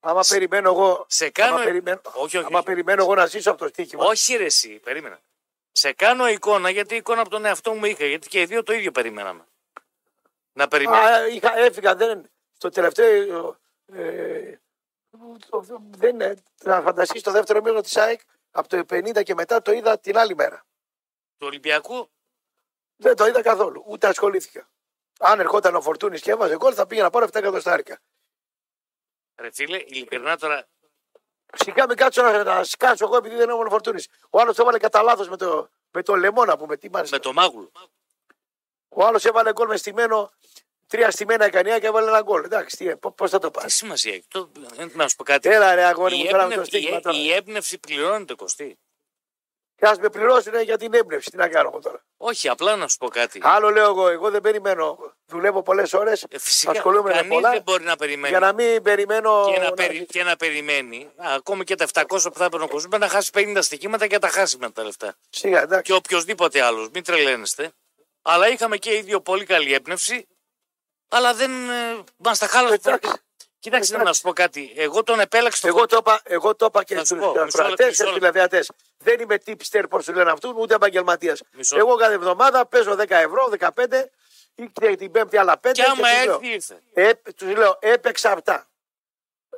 [0.00, 1.04] Άμα περιμένω εγώ.
[1.08, 2.66] Σε κάνω- Άμα, περιμένω, Όχι, όχι, άμα όχι.
[2.66, 4.04] περιμένω εγώ να ζήσω από το στοίχημα.
[4.04, 5.20] Όχι, ρε, εσύ, περίμενα.
[5.72, 8.04] Σε κάνω εικόνα γιατί η εικόνα από τον εαυτό μου είχα.
[8.06, 9.44] Γιατί και οι δύο το ίδιο περιμέναμε.
[10.52, 11.02] Να περιμένω.
[11.06, 13.56] Α, είχα, έφυγα, δεν, στο τελευταίο.
[13.92, 14.54] Ε,
[15.50, 16.34] το- δεν είναι.
[16.62, 20.18] Να φανταστείς το δεύτερο μήνυμα της ΑΕΚ από το 50 και μετά το είδα την
[20.18, 20.64] άλλη μέρα.
[21.38, 22.10] Του Ολυμπιακού.
[22.96, 23.84] Δεν το είδα καθόλου.
[23.86, 24.68] Ούτε ασχολήθηκα.
[25.18, 28.00] Αν ερχόταν ο Φορτούνης και έβαζε γκολ, θα πήγα να πάρω 7 εκατοστάρικα.
[29.36, 30.68] Ρε φίλε, ειλικρινά τώρα.
[31.52, 34.08] Σιγά μην κάτσω να, να σκάσω εγώ επειδή δεν έβαλε ο Φορτούνης.
[34.30, 36.76] Ο άλλος το έβαλε κατά λάθος με το, με το λαιμό να πούμε.
[36.76, 37.16] Τι μάλιστα.
[37.16, 37.72] Με το μάγουλο.
[38.88, 40.32] Ο άλλος έβαλε γκολ με στημένο.
[40.86, 42.44] Τρία στημένα εκανία και έβαλε ένα γκολ.
[42.44, 43.70] Εντάξει, πώς θα το Τι πάρει.
[43.70, 44.24] σημασία έχει.
[44.28, 44.50] Το,
[44.92, 45.48] να σου πω κάτι.
[45.48, 47.16] Έλα ρε αγόρι η, μου τώρα με το έμπνευση, στίγμα η, τώρα.
[47.16, 48.78] η έμπνευση πληρώνεται Κωστή.
[49.76, 51.30] Και ας με πληρώσουν για την έμπνευση.
[51.30, 53.40] Τι να κάνω εγώ τώρα; Όχι, απλά να σου πω κάτι.
[53.42, 54.98] Άλλο λέω εγώ, εγώ δεν περιμένω.
[55.26, 56.22] Δουλεύω πολλές ώρες.
[56.30, 57.50] Ε, Φυσικά, ασχολούμαι με κανείς πολλά.
[57.50, 58.28] δεν μπορεί να περιμένει.
[58.28, 59.50] Για να μην περιμένω.
[59.52, 61.10] και, να να- περι- και να περιμένει.
[61.16, 64.06] Α, ακόμη και τα 700 που θα έπαιρνε ο Κωστής, μπορεί να χάσει 50 στοιχήματα
[64.06, 65.14] και να τα χάσει με τα λεφτά.
[65.30, 65.82] Σιγά, εντάξει.
[65.82, 67.72] Και οποιοδήποτε άλλος, μην τρελαίνεστε.
[68.22, 70.26] Αλλά είχαμε και οι δύο πολύ καλή έμπνευση.
[71.08, 72.74] Αλλά δεν ε, μας τα χάλασε.
[72.84, 73.10] Εντάξει.
[73.66, 74.08] Κοίταξε Εντάξει.
[74.08, 74.72] να σου πω κάτι.
[74.76, 77.26] Εγώ τον επέλεξα το Εγώ το είπα, εγώ το είπα και Να σου στους πω,
[77.26, 78.30] μισό λεπτό, ακροατές και μισό στους λεπτό.
[78.30, 78.66] τηλεθεατέ.
[78.98, 81.42] Δεν είμαι tipster, πώς τους λένε αυτούς, ούτε επαγγελματίας.
[81.52, 81.76] Μισό.
[81.78, 84.10] Εγώ κάθε εβδομάδα παίζω 10 ευρώ, 15
[84.54, 85.72] ή και την Πέμπτη άλλα 5.
[85.72, 86.80] Και άμα έρθει, ήρθε.
[86.94, 88.66] Ε, τους λέω, έπαιξα αυτά.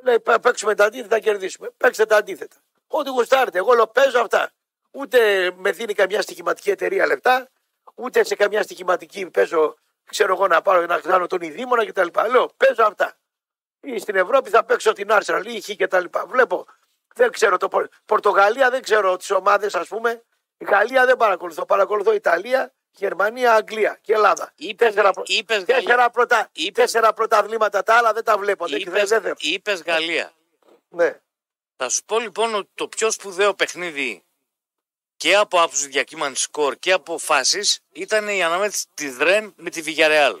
[0.03, 1.69] Λέει, «Πα- παίξουμε τα αντίθετα, θα κερδίσουμε.
[1.77, 2.55] Παίξτε τα αντίθετα.
[2.87, 3.57] Ό,τι γουστάρετε.
[3.57, 4.51] Εγώ λέω, παίζω αυτά.
[4.91, 7.49] Ούτε με δίνει καμιά στοιχηματική εταιρεία λεπτά,
[7.95, 9.75] ούτε σε καμιά στοιχηματική παίζω,
[10.09, 12.07] ξέρω εγώ, να πάρω να κάνω τον Ιδήμονα κτλ.
[12.31, 13.13] Λέω, παίζω αυτά.
[13.81, 16.05] Ή στην Ευρώπη θα παίξω την Arsenal ή χ κτλ.
[16.27, 16.65] Βλέπω.
[17.15, 20.23] Δεν ξέρω το Πορ- Πορτογαλία, δεν ξέρω τις ομάδες, ας πούμε.
[20.57, 21.65] Η Γαλλία δεν παρακολουθώ.
[21.65, 24.51] Παρακολουθώ Ιταλία, Γερμανία, Αγγλία και Ελλάδα.
[24.55, 26.09] Είπες- τέσσερα, προ- είπες τέσσερα, Γαλλία.
[26.09, 26.49] πρωτα...
[26.51, 27.83] Είπες- τέσσερα πρωταθλήματα.
[27.83, 28.67] Τα άλλα δεν τα βλέπω.
[28.67, 29.35] Δεν, δεν, Είπες, δεν θέλω.
[29.39, 30.31] είπες Γαλλία.
[30.89, 31.19] Ναι.
[31.75, 34.23] Θα σου πω λοιπόν ότι το πιο σπουδαίο παιχνίδι
[35.17, 39.81] και από άποψη διακύμανση σκορ και από φάσεις ήταν η αναμέτρηση της Ρεν με τη
[39.85, 40.39] Villarreal.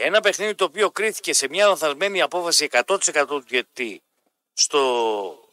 [0.00, 4.02] Ένα παιχνίδι το οποίο κρίθηκε σε μια λανθασμένη απόφαση 100% του διαιτητή
[4.52, 5.48] στο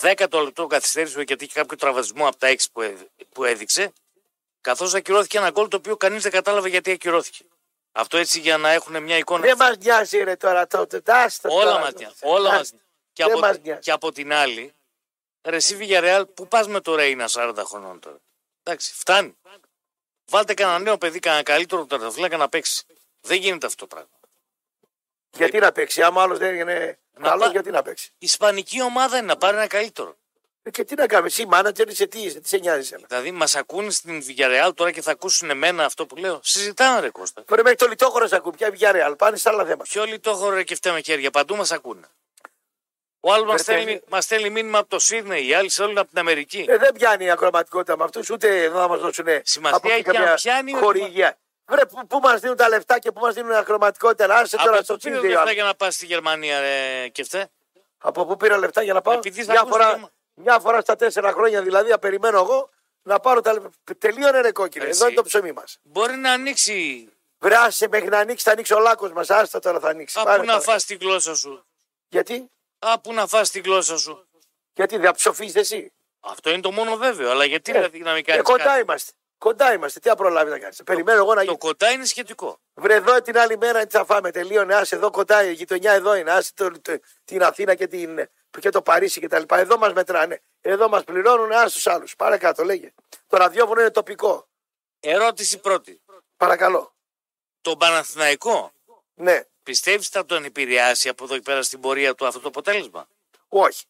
[0.00, 3.92] 10ο λεπτό καθυστέρησης γιατί είχε κάποιο τραυματισμό από τα 6 που, έδ- που έδειξε
[4.60, 7.44] καθώς ακυρώθηκε ένα γκολ το οποίο κανείς δεν κατάλαβε γιατί ακυρώθηκε.
[7.92, 9.40] Αυτό έτσι για να έχουν μια εικόνα.
[9.42, 10.66] Δεν μας νοιάζει ρε τώρα.
[10.66, 11.80] Το, το, το, άστο Όλα τώρα.
[11.80, 12.14] μας νοιάζει.
[12.20, 12.72] Όλα μας...
[13.12, 13.80] Και, Δεν από, μας νοιάζει.
[13.80, 14.74] και από την άλλη,
[15.42, 18.16] ρε εσύ Villarreal, που πας με το Ρέινα 40 χρονών τώρα;
[18.62, 19.36] Εντάξει, φτάνει.
[20.24, 22.84] Βάλτε κανένα νέο παιδί, κανένα καλύτερο τερματοφύλακα να παίξει.
[23.20, 24.10] Δεν γίνεται αυτό το πράγμα.
[25.36, 28.82] Γιατί να παίξει, άμα άλλος δεν είναι Να καλός, πά- γιατί να παίξει; Η Ισπανική
[28.82, 30.16] ομάδα είναι να πάρει ένα καλύτερο.
[30.62, 33.30] Ε, Και τι να κάνουμε, εσύ μάνατζερ είσαι, τι είσαι, τι σε νοιάζει εσένα; Δηλαδή,
[33.30, 36.40] μας ακούνε στην Villarreal τώρα και θα ακούσουν εμένα αυτό που λέω.
[36.42, 37.42] Συζητάμε, ρε Κώστα.
[37.42, 39.82] Πρέπει μέχρι το λιτόχωρο σε ακούν, πια Villarreal, πάνε σε άλλα θέματα.
[39.82, 42.06] Ποιο λιτόχωρο ρε και φταίμε χέρια, παντού μας ακούνε.
[43.20, 44.04] Ο άλλος μας Βρε, στέλνει, παιδί.
[44.08, 46.64] μας στέλνει μήνυμα από το Σίδνεϊ, οι άλλοι στέλνουν από την Αμερική.
[46.68, 50.34] Ε, δεν πιάνει η ακροματικότητα με αυτούς, ούτε εδώ θα μας δώσουν Σημασία έχει αν
[50.34, 51.38] πιάνει ότι- χορηγία.
[51.68, 54.26] Βρε, πού, πού μας δίνουν τα λεφτά και πού μας δίνουν ακροματικότητα.
[54.26, 55.32] Να Άσε τώρα από στο πού πήρε τσίδι.
[55.32, 57.44] λεφτά για να πας στη Γερμανία, ρε και φταίει;
[57.98, 60.80] Από πού πήρα λεφτά για να πάω; Επειδή θα Μια ακούς φορά, γερμα- μια φορά
[60.80, 62.70] στα τέσσερα χρόνια δηλαδή, να περιμένω εγώ
[63.02, 63.70] να πάρω τα λεφτά.
[63.98, 64.84] Τελείωνε ρε κόκκινε.
[64.84, 64.92] Εσύ.
[64.98, 65.78] Εδώ είναι το ψωμί μας.
[65.82, 67.08] Μπορεί να ανοίξει.
[67.38, 69.30] Βρε, άσε μέχρι να ανοίξει, θα ανοίξει ο λάκκο μας.
[69.30, 70.14] Άστα τώρα θα ανοίξει.
[70.22, 70.64] Πάρε Απού να τώρα.
[70.64, 71.66] φας τη γλώσσα σου;
[72.08, 74.28] Γιατί, Απού να φας τη γλώσσα σου;
[74.74, 77.30] γιατί δεν ψοφίζετε εσύ; Αυτό είναι το μόνο βέβαιο.
[77.30, 78.42] Αλλά γιατί Ε, δηλαδή να μην Ε, κάνει.
[78.42, 79.12] κοντά είμαστε.
[79.38, 80.00] Κοντά είμαστε.
[80.00, 80.82] Τι θα προλάβει να κάνεις.
[80.84, 81.58] Περιμένω εγώ να Το γίνει.
[81.58, 82.60] κοντά είναι σχετικό.
[82.74, 84.30] Βρε εδώ την άλλη μέρα τι θα φάμε.
[84.30, 84.74] Τελείωνε.
[84.74, 85.44] Άσε εδώ κοντά.
[85.44, 86.30] Η γειτονιά εδώ είναι.
[86.30, 88.28] Άσε το, το- την Αθήνα και, την,
[88.60, 89.42] και το Παρίσι κτλ.
[89.48, 90.40] Εδώ μας μετράνε.
[90.60, 91.52] Εδώ μας πληρώνουν.
[91.52, 92.16] Άσε τους άλλους.
[92.16, 92.92] Παρακάτω λέγε.
[93.26, 94.48] Το ραδιόφωνο είναι τοπικό.
[95.00, 96.02] Ερώτηση πρώτη.
[96.36, 96.94] Παρακαλώ.
[97.60, 98.72] Τον Παναθηναϊκό;
[99.14, 99.42] Ναι.
[99.62, 103.08] πιστεύεις θα τον επηρεάσει από εδώ και πέρα στην πορεία του αυτό το αποτέλεσμα;
[103.48, 103.84] Όχι.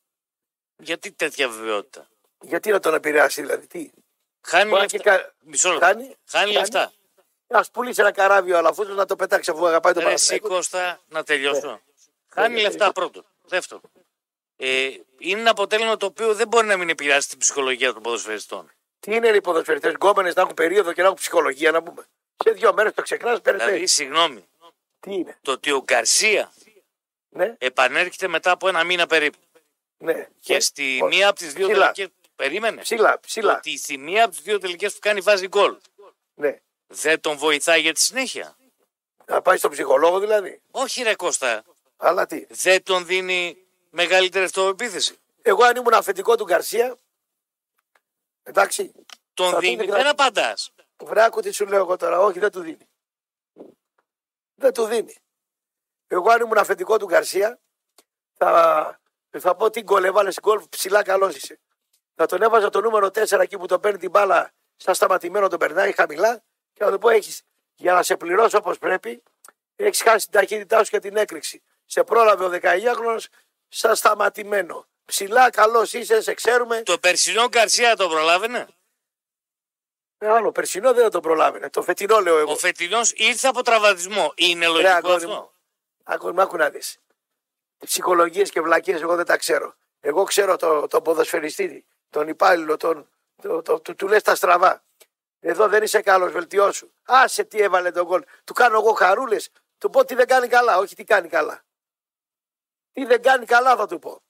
[0.77, 2.09] Γιατί τέτοια βεβαιότητα;
[2.41, 3.67] Γιατί να τον επηρεάσει δηλαδή.
[3.67, 3.91] Τι;
[4.43, 4.97] Χάνει Μπορεί λεφτά.
[4.99, 5.85] και κα- Μισό λεπτό.
[5.87, 6.93] Χάνει, Χάνει λεφτά.
[7.49, 10.55] Α πουλήσει ένα καράβι ο Αλαφούζος να το πετάξει αφού αγαπάει τον Ρε εσύ Παναθηναϊκό.
[10.57, 11.71] Κώστα, να τελειώσω.
[11.71, 11.79] Ναι.
[12.29, 12.93] Χάνει Ναι, λεφτά ναι.
[12.93, 13.25] πρώτον.
[13.43, 13.83] Δεύτερον.
[14.57, 18.71] Ε, είναι ένα αποτέλεσμα το οποίο δεν μπορεί να μην επηρεάσει την ψυχολογία των ποδοσφαιριστών.
[19.01, 22.07] Τι είναι οι ποδοσφαιριστές γκόμενες να έχουν περίοδο και να έχουν ψυχολογία να πούμε.
[22.45, 23.87] Σε δύο μέρες το ξεχνά, Δηλαδή, περνάει.
[23.87, 24.49] συγγνώμη,
[25.01, 26.53] Τι είναι; το ότι ο Γκαρσία
[27.29, 29.39] Ναι, επανέρχεται μετά από ένα μήνα περίπου
[29.99, 30.29] ναι.
[30.41, 31.93] και στη Πώς; μία από τις δύο Ψηλά.
[31.93, 32.15] τελικέ.
[32.39, 32.83] Περίμενες.
[32.83, 33.57] Ψηλά, Το ψηλά.
[33.57, 35.77] Ότι στη μία από τις δύο τελικές που κάνει βάζει γκολ.
[36.35, 36.59] Ναι.
[36.87, 38.57] Δεν τον βοηθάει για τη συνέχεια.
[39.27, 40.61] Να πάει στον ψυχολόγο δηλαδή.
[40.71, 41.63] Όχι, ρε Κώστα.
[41.97, 42.47] Αλλά τι.
[42.49, 43.57] Δεν τον δίνει
[43.91, 45.19] μεγαλύτερη αυτοεπίθεση.
[45.43, 46.97] Εγώ αν ήμουν αφεντικό του Γκαρσία.
[48.43, 48.93] Εντάξει.
[49.35, 50.55] Τον Θα δίνει, δίνει δεν γρα- απαντά.
[50.97, 52.19] Βράκου τι σου λέω εγώ τώρα.
[52.21, 52.89] Όχι, δεν του δίνει.
[54.55, 55.15] Δεν του δίνει.
[56.07, 57.59] Εγώ αν ήμουν αφεντικό του Γκαρσία.
[58.37, 59.01] Θα,
[59.39, 61.59] θα πω τι γκολ έβαλες γκολ ψηλά καλός είσαι.
[62.21, 65.59] Θα τον έβαζα το νούμερο 4 εκεί που τον παίρνει την μπάλα στα σταματημένο τον
[65.59, 67.43] περνάει χαμηλά και να του πω έχεις
[67.75, 69.23] για να σε πληρώσω όπως πρέπει
[69.77, 71.63] έχεις χάσει την ταχύτητά σου και την έκρηξη.
[71.85, 73.25] Σε πρόλαβε ο 19χρονος
[73.69, 74.87] στα σταματημένο.
[75.05, 76.83] Ψηλά καλός είσαι, σε ξέρουμε.
[76.83, 78.67] Το περσινό Γκαρσία το προλάβαινε;
[80.19, 81.71] Ε, Άλλο, περσινό δεν θα το προλάβαινε.
[81.71, 82.53] Το φετινό λέω εγώ.
[82.53, 84.33] Ο φετινός ήρθε από τραυματισμό.
[84.37, 85.51] Είναι Ρε, λογικό αγόρι αυτό; μου.
[86.03, 86.99] Άκου, μ' άκου να δεις.
[87.79, 89.75] Ψυχολογίες και βλακίες εγώ δεν τα ξέρω.
[90.01, 93.09] Εγώ ξέρω τον το ποδοσφαιριστή, τον υπάλληλο, τον,
[93.43, 94.83] το, το, του, του λες τα στραβά.
[95.41, 96.93] Εδώ δεν είσαι καλός, βελτιώσου.
[97.05, 98.25] Άσε τι έβαλε τον γκολ.
[98.45, 99.51] Του κάνω εγώ χαρούλες.
[99.79, 101.65] Του πω τι δεν κάνει καλά, όχι τι κάνει καλά.
[102.93, 104.23] Τι δεν κάνει καλά θα του πω.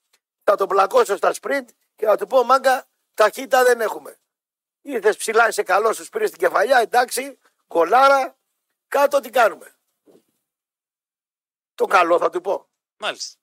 [0.43, 1.65] Θα τον πλακώσω στα sprint
[1.95, 4.19] και θα του πω μάγκα ταχύτητα δεν έχουμε.
[4.81, 8.37] Ήρθες ψηλά, είσαι καλός, σου πήρε την κεφαλιά, εντάξει, κολάρα,
[8.87, 9.75] κάτω τι κάνουμε.
[11.75, 12.69] Το καλό θα του πω.
[12.97, 13.39] Μάλιστα.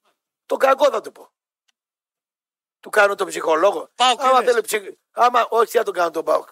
[0.47, 1.31] Το κακό θα του πω.
[2.81, 3.89] Του κάνω τον ψυχολόγο.
[3.95, 4.45] Πάοκ Άμα είδες.
[4.53, 4.83] θέλει ψυχ...
[5.13, 6.49] Άμα όχι, τι θα τον κάνω τον Πάοκ.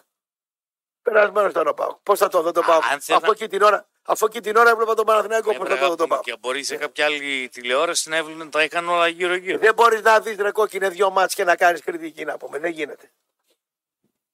[1.02, 1.96] Περασμένος ήταν ο Πάοκ.
[2.02, 4.26] Πώς θα το δω τον Α, Πάοκ; αν θέλω Αφού να- εκεί την ώρα, αφού
[4.26, 6.76] εκεί την ώρα έβλεπα τον Παναθηναϊκό, πώς θα το δω τον Πάοκ; Και μπορεί σε
[6.76, 9.58] κάποια άλλη τηλεόραση να έβλεπε τα είχαν όλα γύρω-γύρω.
[9.58, 12.58] Δεν μπορείς να δεις ρε κόκκινε δύο μάτς και να κάνεις κριτική να πούμε.
[12.58, 13.10] Δεν γίνεται.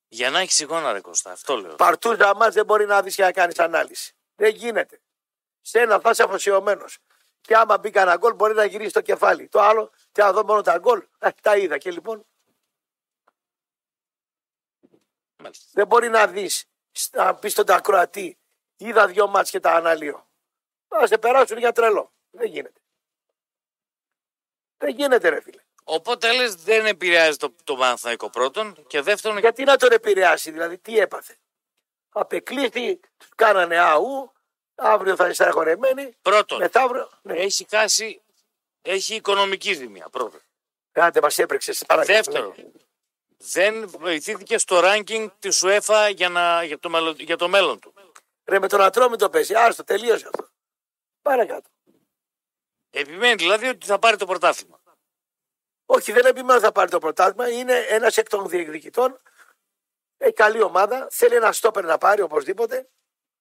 [0.09, 1.75] Για να έχεις εικόνα, ρε Κώστα, αυτό λέω.
[1.75, 4.15] Παρτούζα μάτς δεν μπορεί να δεις και να κάνεις ανάλυση.
[4.37, 5.01] Δεν γίνεται.
[5.61, 6.99] Σε ένα θα είσαι αφοσιωμένος.
[7.41, 9.49] Και άμα μπει κανένα γκολ μπορεί να γυρίσει το κεφάλι.
[9.49, 11.07] Το άλλο, τι να δω μόνο τα γκολ.
[11.19, 12.25] Ε, τα είδα και λοιπόν
[15.41, 15.67] Μάλιστα.
[15.73, 16.65] Δεν μπορεί να δεις,
[17.13, 18.39] να πεις στον ακροατή,
[18.77, 20.29] είδα δυο μάτς και τα αναλύω.
[20.89, 22.13] Να σε περάσουν για τρελό.
[22.31, 22.81] Δεν γίνεται.
[24.77, 25.63] Δεν γίνεται, ρε φίλε.
[25.85, 30.79] Οπότε λες δεν επηρεάζει το, το Παναθηναϊκό πρώτον και δεύτερον Γιατί να τον επηρεάσει, δηλαδή,
[30.79, 31.37] τι έπαθε.
[32.13, 34.33] Απεκλείστη, του κάνανε αού.
[34.75, 36.17] Αύριο θα είναι στεναχωρεμένοι.
[36.23, 37.11] Πρώτον, Μεθαύριο.
[37.23, 37.35] Ναι.
[37.35, 38.23] έχει χάσει,
[38.83, 40.09] έχει οικονομική ζημία.
[40.09, 40.41] Πρώτον.
[40.93, 41.73] Κάντε, μας έπρεξε.
[42.05, 42.55] Δεύτερον,
[43.37, 47.95] δεν βοηθήθηκε στο ranking της UEFA για, να, για, το, μέλλον, για το μέλλον του.
[48.45, 49.55] Ρε με τον Ατρόμητο πέσει.
[49.55, 50.49] Άστο, τελείωσε αυτό.
[51.23, 51.69] Παρακάτω.
[52.91, 54.81] Επιμένει δηλαδή ότι θα πάρει το πρωτάθλημα.
[55.87, 57.49] Όχι, δεν επιμένω ότι θα πάρει το πρωτάθλημα.
[57.49, 59.21] Είναι ένας εκ των διεκδικητών.
[60.17, 61.07] Έχει καλή ομάδα.
[61.11, 62.89] Θέλει ένα στόπερ να πάρει οπωσδήποτε.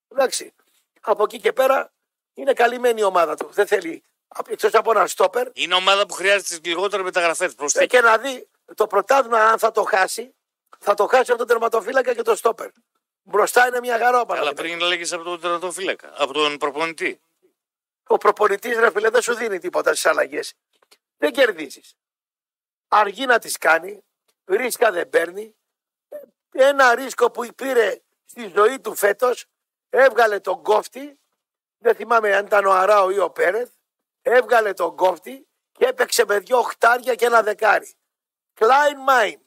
[0.07, 0.53] Εντάξει.
[1.01, 1.93] Από εκεί και πέρα
[2.33, 3.49] είναι καλυμμένη η ομάδα του.
[3.51, 4.03] Δεν θέλει
[4.47, 5.47] εκτό από ένα στόπερ.
[5.53, 7.55] Είναι ομάδα που χρειάζεται τις λιγότερο μεταγραφές.
[7.73, 10.35] Ε, και να δει το πρωτάθλημα, αν θα το χάσει,
[10.79, 12.69] θα το χάσει από τον τερματοφύλακα και το στόπερ.
[13.23, 14.37] Μπροστά είναι μια χαρόπα.
[14.37, 17.21] Αλλά πριν λέγε από τον τερματοφύλακα, από τον προπονητή.
[18.07, 20.53] Ο προπονητής, ρε φίλε, δεν σου δίνει τίποτα στις αλλαγές.
[21.17, 21.95] Δεν κερδίζεις.
[22.87, 24.03] Αργεί να τις κάνει,
[24.45, 25.55] ρίσκα δεν παίρνει.
[26.51, 29.45] Ένα ρίσκο που πήρε στη ζωή του φέτος,
[29.89, 31.19] έβγαλε τον κόφτη.
[31.77, 33.69] Δεν θυμάμαι αν ήταν ο Αράο ή ο Πέρεθ.
[34.31, 37.93] Έβγαλε τον κόφτη και έπαιξε με δυο οχτάρια και ένα δεκάρι.
[38.59, 39.39] Klein mind.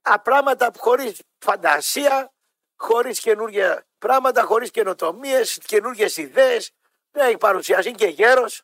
[0.00, 2.32] Απράγματα χωρίς φαντασία,
[2.76, 6.72] χωρίς καινούργια πράγματα, χωρίς καινοτομίες, καινούργιες ιδέες.
[7.10, 8.62] Δεν έχει παρουσιάσει, είναι και γέρος.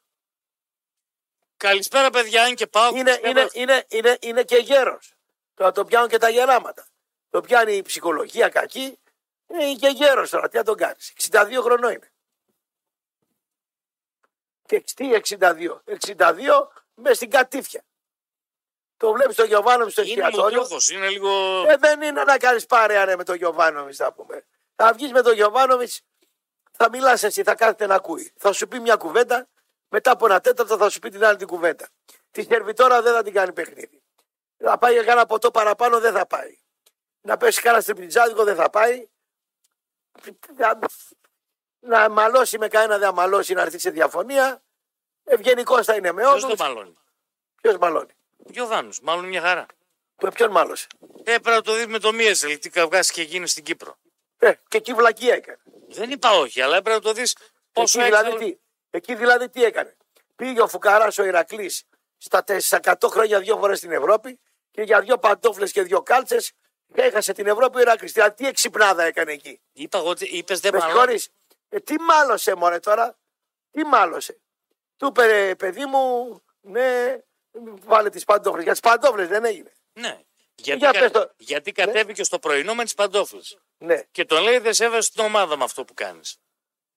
[1.56, 2.96] Καλησπέρα, παιδιά, είναι και πάω.
[2.96, 5.14] Είναι, είναι, είναι, είναι, είναι και γέρος.
[5.54, 6.86] Τώρα το πιάνουν και τα γεράματα.
[7.30, 8.98] Το πιάνει η ψυχολογία κακή.
[9.46, 10.48] Είναι και γέρος τώρα.
[10.48, 11.12] Τι να τον κάνεις.
[11.30, 12.09] 62 χρονών είναι.
[14.70, 15.82] Και τι 62.
[15.84, 17.82] 62 μες στην κατήφια.
[18.96, 20.66] Το βλέπεις τον Γιωβάνοβιτς στο εστιατόριο.
[20.92, 21.64] Είναι λίγο.
[21.68, 24.46] Ε, δεν είναι να κάνεις παρέα ρε, με τον Γιωβάνοβιτς, θα πούμε.
[24.76, 26.00] Θα βγεις με τον Γιωβάνοβιτς,
[26.70, 28.32] θα μιλάς εσύ, θα κάθεται να ακούει.
[28.36, 29.48] Θα σου πει μια κουβέντα,
[29.88, 31.88] μετά από ένα τέταρτο θα σου πει την άλλη την κουβέντα.
[32.30, 34.02] Τη σερβιτόρα δεν θα την κάνει παιχνίδι.
[34.56, 36.58] Να πάει για κάνα ποτό παραπάνω δεν θα πάει.
[37.20, 39.08] Να πέσει κάνα στριπτιτζάδικο δεν θα πάει.
[41.80, 44.62] Να μαλώσει με κανένα δεν μαλώσει να έρθει σε διαφωνία.
[45.24, 46.38] Ευγενικός θα είναι με όλου.
[46.38, 46.96] Ποιος το μαλώνει;
[47.60, 49.66] Ποιος μαλώνει; Γιωβάνου, μάλλον μια χαρά.
[50.34, 50.86] Ποιον μάλωσε;
[51.24, 53.96] Ε, πρέπει να το δεις με το Μίεσελ, τι καυγάσει και γίνει στην Κύπρο.
[54.38, 55.58] Ε, και εκεί βλακία έκανε.
[55.88, 57.36] Δεν είπα όχι, αλλά έπρεπε να το δεις
[57.72, 58.58] πόσο εκεί, δηλαδή, τι,
[58.90, 59.96] εκεί δηλαδή τι έκανε.
[60.36, 61.84] Πήγε ο Φουκαράς ο Ηρακλής
[62.16, 62.44] στα
[62.82, 64.40] 100 χρόνια δύο φορές στην Ευρώπη
[64.70, 66.52] και για δύο παντόφλες και δύο κάλτσες
[66.94, 68.12] έχασε την Ευρώπη ο Ηρακλής.
[68.12, 71.18] Δηλαδή τι εξυπνάδα έκανε εκεί; Είπα εγώ, είπες δεν μάλλον.
[71.72, 73.18] Ε, τι μάλωσε μωρέ τώρα.
[73.70, 74.40] Τι μάλωσε.
[74.96, 77.18] Του είπε παιδί μου, ναι,
[77.84, 78.62] βάλε τις παντόφλες.
[78.62, 79.72] Για τις παντόφλες δεν έγινε.
[79.92, 80.20] Ναι.
[80.54, 81.10] Γιατί, Για κα...
[81.10, 81.34] το...
[81.36, 81.84] Γιατί ναι.
[81.84, 83.58] κατέβηκε στο πρωινό με τις παντόφλες.
[83.78, 84.02] Ναι.
[84.10, 86.38] Και τον λέει δεν σέβεσαι την ομάδα με αυτό που κάνεις.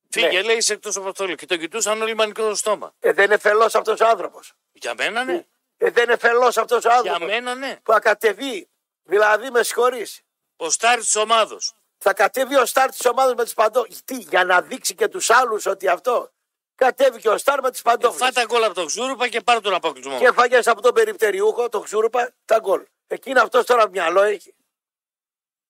[0.09, 0.41] Φύγε, ναι.
[0.41, 2.93] λέει, είσαι εκτός από το Και τον κοιτούσαν όλοι μανικό στο στόμα.
[2.99, 4.53] Ε, δεν είναι φελός αυτός ο άνθρωπος.
[4.71, 5.45] Για μένα ναι.
[5.77, 7.17] Ε, δεν είναι φελός αυτός ο άνθρωπος.
[7.17, 7.79] Για μένα ναι.
[7.83, 8.69] Που θα κατεβεί.
[9.03, 10.21] Δηλαδή με συγχωρείς.
[10.55, 11.57] Ο στάρ της ομάδα.
[12.05, 14.03] Θα κατέβει ο στάρ της ομάδας με τι παντόφλες.
[14.03, 16.31] Τι, για να δείξει και τους άλλους ότι αυτό.
[16.75, 18.21] Κατέβηκε ο Στάρ με τι παντόφλες.
[18.21, 20.17] Ε, φάτα γκολ από τον Ξούρουπα και πάρε τον αποκλεισμό.
[20.17, 22.83] Και φάγες από τον περιπτεριούχο, τον Ξούρουπα, τα γκολ.
[23.07, 24.55] Εκείνο αυτός τώρα μυαλό έχει.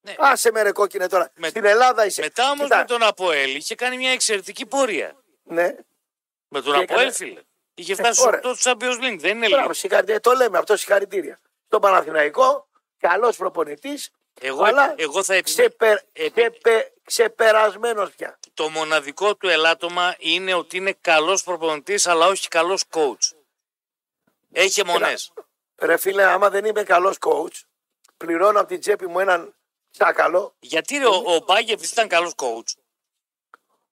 [0.01, 0.15] Ναι.
[0.17, 1.31] Άσε με ρε κόκκινε τώρα.
[1.35, 1.47] Με...
[1.47, 2.21] Στην Ελλάδα είσαι.
[2.21, 5.15] Μετά όμως με τον Αποέλ είχε κάνει μια εξαιρετική πορεία.
[5.43, 5.75] Ναι.
[6.47, 7.41] Με τον Αποέλ, φίλε.
[7.73, 9.17] Είχε φτάσει στου 8 του Champions League.
[9.19, 10.19] Δεν είναι λίγο.
[10.21, 11.39] Το λέμε αυτό συγχαρητήρια.
[11.65, 12.67] Στον Παναθηναϊκό,
[12.97, 14.11] καλός προπονητής.
[14.45, 18.39] Εγώ, αλλά εγώ θα ξεπε, ξεπε, ξεπερασμένος πια.
[18.53, 23.35] Το μοναδικό του ελάττωμα είναι ότι είναι καλός προπονητής αλλά όχι καλός coach.
[24.51, 25.33] Έχει αιμονές.
[25.75, 27.61] Ρε φίλε, άμα δεν είμαι καλός coach,
[28.17, 29.55] πληρώνω από την τσέπη μου έναν
[29.91, 30.55] τσάκαλο.
[30.59, 32.73] Γιατί ρε, ο, ο Μπάγκεβιτς ήταν καλός coach;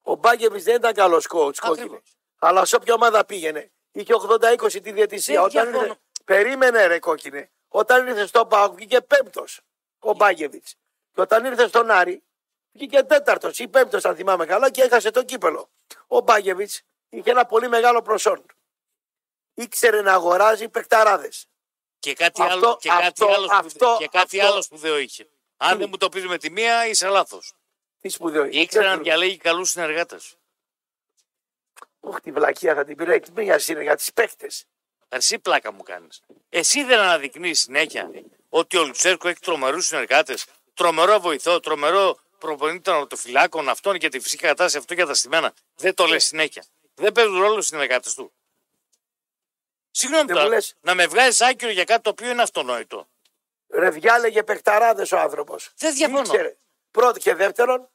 [0.01, 2.01] Ο Μπάγκεβιτς δεν ήταν καλός coach, κόκκινε.
[2.39, 3.71] Αλλά σε όποια ομάδα πήγαινε.
[3.91, 4.13] Είχε
[4.59, 5.41] 80-20 τη διαιτησία.
[5.41, 7.51] Όταν ήρθε, περίμενε ρε κόκκινε.
[7.67, 9.61] Όταν ήρθε στο Πάοκ βγήκε πέμπτος
[10.01, 10.65] ο Μπάγκεβιτ.
[11.13, 12.23] Και όταν ήρθε στον Άρη,
[12.71, 15.69] βγήκε τέταρτος ή πέμπτος, αν θυμάμαι καλά, και έχασε το κύπελο.
[16.07, 16.71] Ο Μπάγκεβιτ
[17.09, 18.45] είχε ένα πολύ μεγάλο προσόν.
[19.53, 21.29] Ήξερε να αγοράζει παικταράδε.
[21.99, 25.27] Και κάτι αυτό, άλλο, και αυτό, κάτι άλλο, αυτό, και κάτι αυτό, άλλο σπουδαίο είχε.
[25.57, 27.53] Αν δεν μου το πεις με τη μία, είσαι λάθος.
[28.01, 28.59] Τι σπουδαίο είχε.
[28.59, 30.35] Ήξερε να διαλέγει καλούς συνεργάτες.
[31.99, 33.13] Όχι, τη βλακία θα την πήρε.
[33.13, 34.65] Έχει μία συνεργάτη παίχτες.
[35.09, 36.21] Εσύ πλάκα μου κάνεις.
[36.49, 38.11] Εσύ δεν αναδεικνύεις συνέχεια
[38.53, 44.19] ότι ο Λουτσέρκο έχει τρομερούς συνεργάτες, τρομερό βοηθό, τρομερό προπονητή των αυτοφυλάκων αυτών για τη
[44.19, 45.53] φυσική κατάσταση αυτό για τα στημένα.
[45.75, 46.65] Δεν το λες συνέχεια.
[46.95, 48.33] Δεν παίζουν ρόλο οι συνεργάτες του.
[49.91, 50.75] Συγγνώμη τώρα, λες...
[50.81, 53.07] να με βγάζει άκυρο για κάτι το οποίο είναι αυτονόητο.
[53.69, 55.71] Ρε διάλεγε παιχταράδες ο άνθρωπος.
[55.77, 56.19] Δεν διαφωνώ.
[56.19, 56.55] Ήξερε;
[56.91, 57.89] Πρώτο και δεύτερον,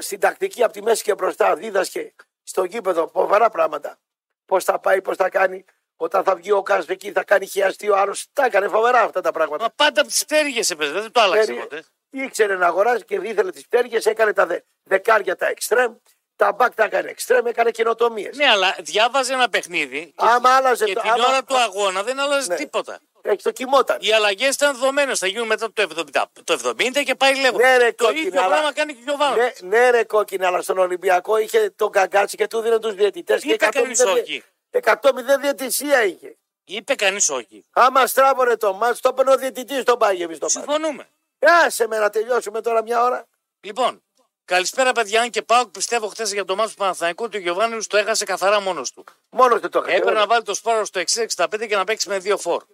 [0.00, 3.98] στην τακτική από τη μέση και μπροστά δίδασκε στο γήπεδο φοβερά πράγματα.
[4.46, 5.64] Πώς θα πάει, πώς θα κάνει,
[6.02, 8.26] όταν θα βγει ο Κάσπ εκεί θα κάνει χιαστή ο άλλος.
[8.32, 9.62] Τα έκανε φοβερά αυτά τα πράγματα.
[9.62, 11.84] Μα πάντα από τις πτέρυγες έπαιζε, δεν το άλλαξε ποτέ.
[12.10, 15.92] ήξερε να αγοράσει και ήθελε τις πτέρυγες, έκανε τα δε, δεκάρια τα εξτρέμ,
[16.36, 18.36] τα μπακ τα έκανε εξτρέμ, έκανε καινοτομίες.
[18.36, 20.04] Ναι, αλλά διάβαζε ένα παιχνίδι.
[20.06, 22.56] Και, Άμα άλλαζε και το- την άμα- ώρα του αγώνα δεν άλλαζε Ναι.
[22.56, 23.00] τίποτα.
[23.22, 23.96] Έχει το κοιμόταν.
[24.00, 25.14] Οι αλλαγές ήταν δεδομένε.
[25.14, 27.66] Θα γίνουν μετά το 70, το 70 και πάει λέγοντα.
[27.70, 29.36] Ναι, ρε, το κόκκινη, ίδιο αλλά- πράγμα κάνει και ο Γιωβάνο.
[29.36, 33.42] Ναι, ναι, ρε κόκκινη, αλλά στον Ολυμπιακό είχε τον Καγκάτσι και του δίνει τους διαιτητές.
[33.42, 34.42] Είπε κανείς όχι.
[34.70, 34.94] 100-0
[35.40, 36.38] διαιτησία είχε.
[36.64, 37.64] Είπε κανείς όχι.
[37.70, 40.52] Άμα στράβωνε το μάτς, το έπαιρνε ο διαιτητής τον πάγευε στο μάτς.
[40.52, 41.08] Συμφωνούμε.
[41.38, 43.26] Άσε με να τελειώσουμε τώρα μια ώρα.
[43.60, 44.02] Λοιπόν,
[44.44, 45.20] καλησπέρα παιδιά.
[45.20, 48.24] Αν και πάω, πιστεύω χθες για το μάτι του Παναθηναϊκού ότι ο Γιωβάνο το έχασε
[48.24, 49.04] καθαρά μόνος του.
[49.30, 49.94] Μόνος του το έκανε.
[49.94, 52.64] Έπρεπε να βάλει το σπάρο στο 6-65 και να παίξει με δύο φόρ.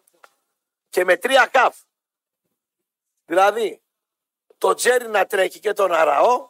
[0.89, 1.77] Και με τρία χαφ.
[3.25, 3.83] Δηλαδή,
[4.59, 6.47] το Τζέρι να τρέχει και τον Αραώ.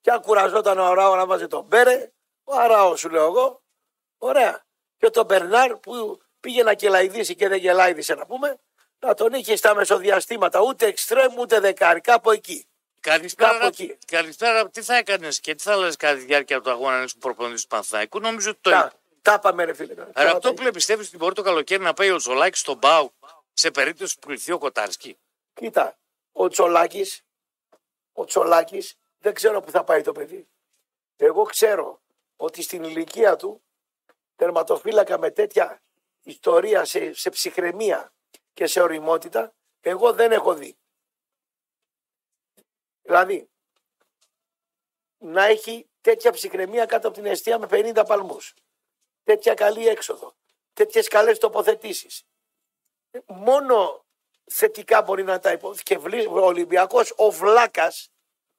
[0.00, 2.12] Και αν κουραζόταν ο Αραώ να βάζει τον Μπέρε,
[2.44, 3.62] ο Αραώ σου λέω εγώ.
[4.18, 4.63] Ωραία.
[5.04, 8.58] Και τον Μπερνάρ που πήγε να κελαϊδίσει και δεν γελάιδισε να πούμε,
[8.98, 12.66] να τον είχε στα μεσοδιαστήματα ούτε εξτρέμ ούτε δεκάρι, κάπου εκεί.
[13.00, 13.98] Καλησπέρα, Κάπου εκεί.
[14.06, 14.68] καλησπέρα.
[14.68, 17.62] Τι θα έκανες και τι θα λες κατά τη διάρκεια του αγώνα αν ήσουν προπονητής
[17.62, 18.20] του Παναθηναϊκού.
[18.20, 19.94] Νομίζω ότι το Τα, τα πάμε ρε φίλε.
[20.12, 23.12] Ραπτόπουλε, πιστεύεις ότι μπορεί το καλοκαίρι να πάει ο Ζολάκη στον Μπάου
[23.52, 25.18] σε περίπτωση που κληθεί ο Κοτάρσκι;
[25.54, 25.98] Κοίτα,
[26.32, 27.22] ο Τσολάκης,
[28.12, 30.48] ο Τσολάκης δεν ξέρω που θα πάει το παιδί.
[31.16, 32.00] Εγώ ξέρω
[32.36, 33.62] ότι στην ηλικία του
[34.36, 35.82] τερματοφύλακα με τέτοια
[36.22, 38.12] ιστορία σε, σε ψυχραιμία
[38.52, 40.78] και σε οριμότητα εγώ δεν έχω δει.
[43.02, 43.50] Δηλαδή,
[45.18, 48.54] να έχει τέτοια ψυχραιμία κάτω από την αιστεία με 50 παλμούς.
[49.22, 50.34] Τέτοια καλή έξοδο.
[50.72, 52.24] Τέτοιες καλές τοποθετήσεις.
[53.26, 54.04] Μόνο
[54.44, 55.74] θετικά μπορεί να τα υπο...
[55.74, 58.12] Και βλή- ο Ολυμπιακός, ο Βλάκας,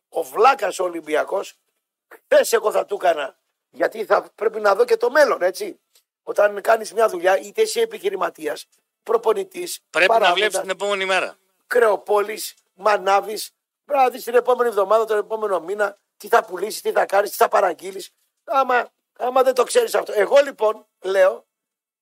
[0.10, 1.60] ο Βλάκας ο Ολυμπιακός,
[2.08, 3.40] χθες εγώ θα του έκανα.
[3.76, 5.80] Γιατί θα πρέπει να δω και το μέλλον, έτσι.
[6.24, 8.68] Όταν κάνεις μια δουλειά, είτε είσαι επιχειρηματίας,
[9.04, 11.36] προπονητής, Πρέπει να παράγοντας, βλέπεις την επόμενη μέρα.
[11.68, 13.52] Κρεοπόλης, Μανάβης,
[13.86, 17.30] πρέπει να δεις την επόμενη εβδομάδα, τον επόμενο μήνα, τι θα πουλήσεις, τι θα κάνεις,
[17.30, 18.10] τι θα παραγγείλεις.
[18.44, 20.14] Άμα, άμα δεν το ξέρεις αυτό.
[20.16, 21.46] Εγώ λοιπόν λέω,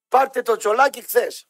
[0.07, 1.47] πάρτε το τσολάκι χθες.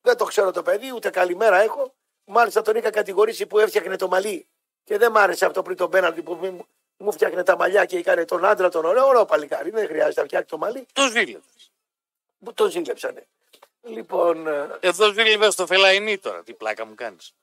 [0.00, 1.94] Δεν το ξέρω το παιδί, ούτε καλημέρα έχω.
[2.24, 4.48] Μάλιστα τον είχα κατηγορήσει που έφτιαχνε το μαλλί.
[4.84, 6.66] Και δεν μ' άρεσε αυτό πριν τον πέναλτι που
[7.02, 9.70] μου, μου φτιάχνε τα μαλλιά και έκανε τον άντρα τον ωραίο, ωραίο παλικάρι.
[9.70, 10.86] Δεν χρειάζεται να φτιάξει το μαλλί.
[10.92, 11.40] Το ζήλευε.
[12.44, 13.26] Που τον ζήλεψανε.
[13.82, 16.42] Λοιπόν, ε, Εδώ ζήλευε στο Φελαϊνί τώρα.
[16.42, 17.34] Τι πλάκα μου κάνεις.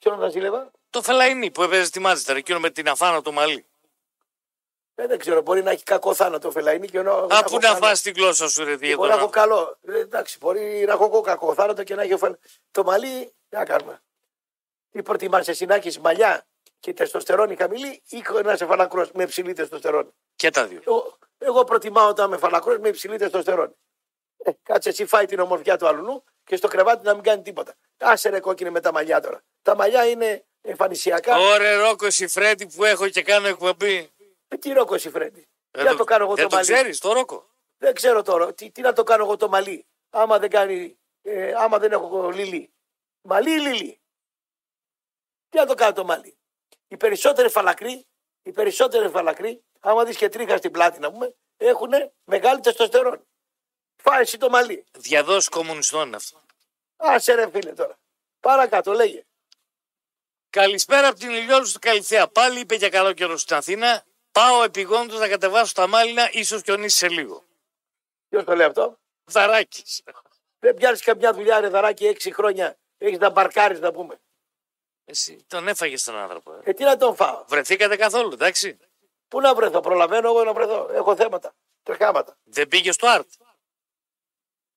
[0.00, 3.64] ποιον θα ζήλευα; Το Φελαϊνί που έπαιζε στη Μάτζεστερ, εκείνο με την αφάνα το μαλλί.
[4.94, 7.12] Ε, δεν ξέρω, μπορεί να έχει κακό θάνατο ο Φελαϊνή και ενώ.
[7.30, 9.30] Α, πού να φας την γλώσσα σου, ρε Μπορεί να έχω Διέδωνα.
[9.30, 9.76] καλό.
[9.86, 12.36] Ε, εντάξει, μπορεί να έχω εγώ κακό θάνατο και να έχει ο Φελ...
[12.70, 14.02] Το μαλλί, τι να κάνουμε.
[14.90, 16.46] Τι προτιμάς εσύ να έχεις μαλλιά;
[16.80, 20.10] Και τεστοστερόνη χαμηλή ή να είσαι φαλακρός με υψηλή τεστοστερόνη.
[20.36, 20.80] Και τα δύο.
[20.86, 23.74] Εγώ, εγώ προτιμάω όταν είμαι φαλακρός με υψηλή τεστοστερόνη.
[24.36, 27.74] Ε, κάτσε εσύ φάει την ομορφιά του αλουνού και στο κρεβάτι να μην κάνει τίποτα.
[27.98, 29.42] Άσε ρε κόκκινε με τα μαλλιά τώρα.
[29.62, 31.38] Τα μαλλιά είναι εμφανισιακά.
[31.38, 34.10] Ωραία, Ρόκο Σιφρέτη που έχω και κάνω εκπομπή.
[34.48, 36.72] Ε, τι ρόκο εσύ Φρέντι; Δεν Τι να το κάνω εγώ δεν το το μαλλί.
[36.72, 38.54] ξέρεις, το Ρόκο; Δεν ξέρω τώρα.
[38.54, 39.86] Τι, τι να το κάνω εγώ το μαλλί.
[40.10, 40.98] Άμα δεν κάνει.
[41.22, 42.72] Ε, άμα δεν έχω λιλί.
[43.22, 44.00] Μαλλί ή λιλί;
[45.48, 46.35] Τι να το κάνω το μαλλί;
[46.88, 48.06] Οι περισσότεροι φαλακροί,
[48.42, 51.90] οι περισσότεροι φαλακροί, άμα δεις και τρίχα στην πλάτη να πούμε, έχουν
[52.24, 53.22] μεγάλη τεστοστερόνη.
[53.96, 54.84] Φάει εσύ το μαλλί.
[54.98, 56.40] Διαδόση κομμουνιστών είναι αυτό.
[56.96, 57.98] Άσε ρε φίλε τώρα.
[58.40, 59.24] Παρακάτω λέγε.
[60.50, 62.28] Καλησπέρα από την Ηλιόλους του Καλυθέα.
[62.28, 64.04] Πάλι είπε για καλό καιρό στην Αθήνα.
[64.32, 67.44] Πάω επιγόντως να κατεβάσω τα μάλινα, ίσως χιονίσει σε λίγο.
[68.28, 69.84] Ποιος το λέει αυτό; Δαράκι.
[70.58, 72.76] Δεν πιάνεις καμιά δουλειά ρε δαράκι έξι χρόνια.
[72.98, 74.20] Έχεις να μπαρκάρεις να πούμε.
[75.08, 76.52] Εσύ τον έφαγες τον άνθρωπο.
[76.52, 76.60] Ε.
[76.64, 78.78] Ε, τι να τον φάω; Βρεθήκατε καθόλου, εντάξει.
[79.28, 79.80] Πού να βρεθώ.
[79.80, 80.88] Προλαβαίνω εγώ να βρεθώ.
[80.92, 81.54] Έχω θέματα.
[81.82, 82.36] Τρεχάματα.
[82.44, 83.28] Δεν πήγε στο Αρτ;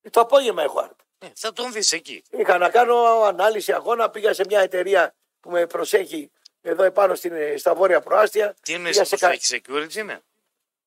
[0.02, 1.04] Ε, Το απόγευμα έχω άρτη.
[1.18, 2.22] Ε, θα τον δεις εκεί.
[2.30, 7.58] Είχα να κάνω ανάλυση αγώνα, πήγα σε μια εταιρεία που με προσέχει εδώ επάνω στην,
[7.58, 8.54] στα βόρεια προάστια.
[8.62, 10.20] Τι είναι Πήγα εσύ σε που κα- έχεις security, είναι.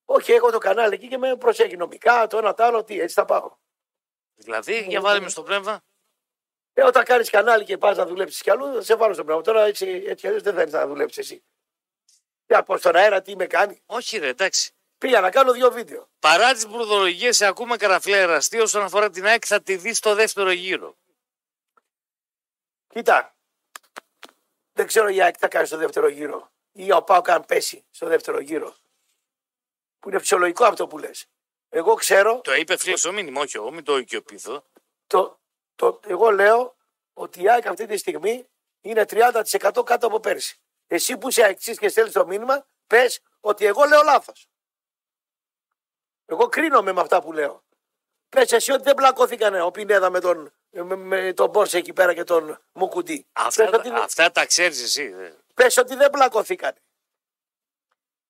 [0.06, 3.14] Όχι, έχω το κανάλι εκεί και με προσέχει νομικά, το ένα το άλλο, τι, έτσι
[3.16, 3.56] θα πάω.
[4.36, 5.84] Δηλαδή, Ναι, για βάλε με στο πνεύμα.
[6.74, 9.44] Ε, όταν κάνεις κανάλι και πας να δουλέψεις κι αλλού, θα σε βάλω στο πράγμα.
[9.44, 11.44] Τώρα έτσι, έτσι αλλιώς δεν θέλει να δουλέψεις εσύ.
[12.48, 13.82] Για πως στον αέρα τι με κάνει.
[13.86, 14.72] Όχι, ρε, εντάξει.
[14.98, 16.10] Πήγα να κάνω δύο βίντεο.
[16.20, 20.16] Παρά τις μπουρδολογίες, σε ακούμε καραφλέ εραστή όσον αφορά την ΑΕΚ, θα τη δεις στο
[20.16, 20.98] δεύτερο γύρο.
[22.88, 23.36] Κοίτα,
[24.74, 26.52] δεν ξέρω για τι θα κάνει στο δεύτερο γύρο.
[26.72, 28.76] Ή ο Πάο καν πέσει στο δεύτερο γύρο.
[30.00, 31.26] Που είναι φυσιολογικό αυτό που λες.
[31.70, 34.66] Εγώ ξέρω Το είπε φίλο στο μήνυμα, όχι εγώ, μην το οικειοποιηθώ.
[35.08, 35.40] το,
[35.76, 36.76] το, εγώ λέω
[37.14, 38.48] ότι η ΑΕΚ αυτή τη στιγμή
[38.82, 40.58] είναι 30% κάτω από πέρσι.
[40.88, 44.48] Εσύ που είσαι αεξής και στέλνεις το μήνυμα, πες ότι εγώ λέω λάθος.
[46.26, 47.64] Εγώ κρίνομαι με αυτά που λέω.
[48.30, 52.14] Πες εσύ ότι δεν μπλακώθηκαν ο Πινέδα με τον, με, με τον Μπόρσε εκεί πέρα
[52.14, 53.28] και τον Μουκουντή.
[53.32, 55.08] Αυτά, Πες ότι- αυτά τα ξέρεις εσύ.
[55.08, 55.32] δε.
[55.54, 56.82] Πες ότι δεν πλακωθήκανε.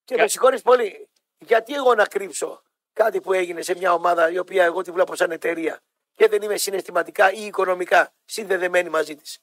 [0.05, 1.09] Και Κα- με συγχωρείς πολύ.
[1.37, 2.63] Γιατί εγώ να κρύψω
[2.93, 5.81] κάτι που έγινε σε μια ομάδα η οποία εγώ τη βλέπω σαν εταιρεία
[6.15, 9.39] και δεν είμαι συναισθηματικά ή οικονομικά συνδεδεμένη μαζί της.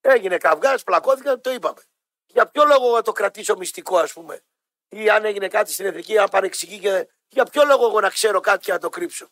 [0.00, 1.82] Έγινε καυγάς, πλακώθηκαν, το είπαμε.
[2.26, 4.42] Για ποιο λόγο να το κρατήσω μυστικό, ας πούμε,
[4.88, 7.08] ή αν έγινε κάτι στην εθνική, αν παρεξηγεί και.
[7.28, 9.28] Για ποιο λόγο εγώ να ξέρω κάτι και να το κρύψω;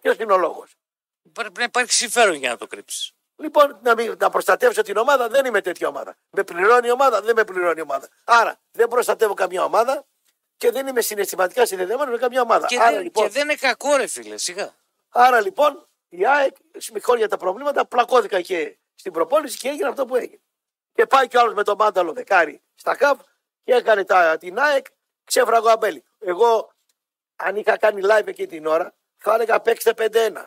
[0.00, 0.76] Ποιος είναι ο λόγος;
[1.32, 3.12] Πρέπει να υπάρχει συμφέρον για να το κρύψεις.
[3.36, 6.16] Λοιπόν, να, μην, να προστατεύσω την ομάδα, δεν είμαι τέτοια ομάδα.
[6.30, 8.08] Με πληρώνει η ομάδα, δεν με πληρώνει η ομάδα.
[8.24, 10.06] Άρα δεν προστατεύω καμία ομάδα
[10.56, 12.66] και δεν είμαι συναισθηματικά συνδεδεμένο με καμία ομάδα.
[12.66, 14.74] Και, άρα, δεν, λοιπόν, και δεν είναι κακό, ρε φίλε, σιγά.
[15.08, 16.56] Άρα λοιπόν η ΑΕΚ,
[16.92, 20.40] με για τα προβλήματα, πλακώθηκα και στην προπόνηση και έγινε αυτό που έγινε.
[20.92, 23.20] Και πάει κι άλλος με τον μάνταλο δεκάρι στα ΚΑΒ
[23.64, 24.86] και έκανε τα, την ΑΕΚ,
[25.24, 26.04] ξέφραγο αμπέλι.
[26.18, 26.72] Εγώ,
[27.36, 30.44] αν είχα κάνει live εκεί την ώρα, θα έλεγα παίξτε 5-1.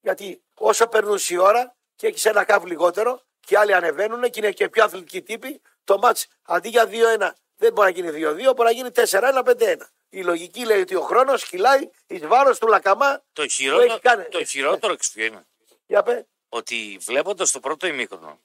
[0.00, 4.52] Γιατί όσο περνούσε η ώρα και έχεις ένα καβ λιγότερο και άλλοι ανεβαίνουν και είναι
[4.52, 6.88] και πιο αθλητικοί τύποι, το μάτς αντί για
[7.18, 9.76] 2-1 δεν μπορεί να γίνει 2-2, μπορεί να γίνει 4-1, 5-1.
[10.12, 13.22] Η λογική λέει ότι ο χρόνος κυλάει εις βάρος του Λακαμά.
[13.32, 14.24] Το έχει χειρότερο, κάνει.
[14.24, 15.46] το χειρότερο ξέρεις ποιο είναι.
[15.86, 16.26] Για πέ.
[16.48, 18.40] Ότι βλέποντας το πρώτο ημίχρονο,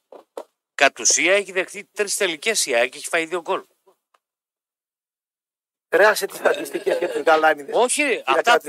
[0.76, 3.64] κατ' ουσία έχει δεχτεί τρεις τελικές η ΑΕΚ και έχει φάει δύο γκολ.
[5.90, 7.76] Ρέασε τις στατιστικές και του γαλάνιδες.
[7.76, 8.60] Όχι, ρε, αυτά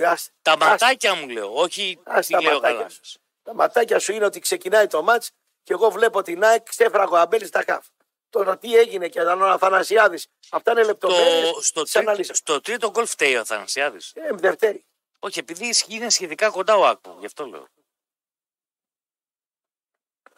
[0.43, 2.89] τα ματάκια μου λέω, όχι Ας τι τα λέω ματάκια καλά.
[2.89, 3.01] σου.
[3.43, 5.31] Τα ματάκια σου είναι ότι ξεκινάει το μάτς
[5.63, 7.87] και εγώ βλέπω την ΑΕΚ ξέφραγο αμπέλι στα καφ.
[8.31, 10.27] Τώρα τι έγινε και ήταν ο Αθανασιάδης.
[10.51, 11.51] Αυτά είναι λεπτομέρειες.
[11.53, 14.13] Το, στο, τρίτο, στο τρίτο γκολ φταίει ο Αθανασιάδης.
[14.15, 14.87] Ε, Δευτέρη.
[15.19, 17.67] Όχι, επειδή είναι σχετικά κοντά ο Άκπο, γι' αυτό λέω.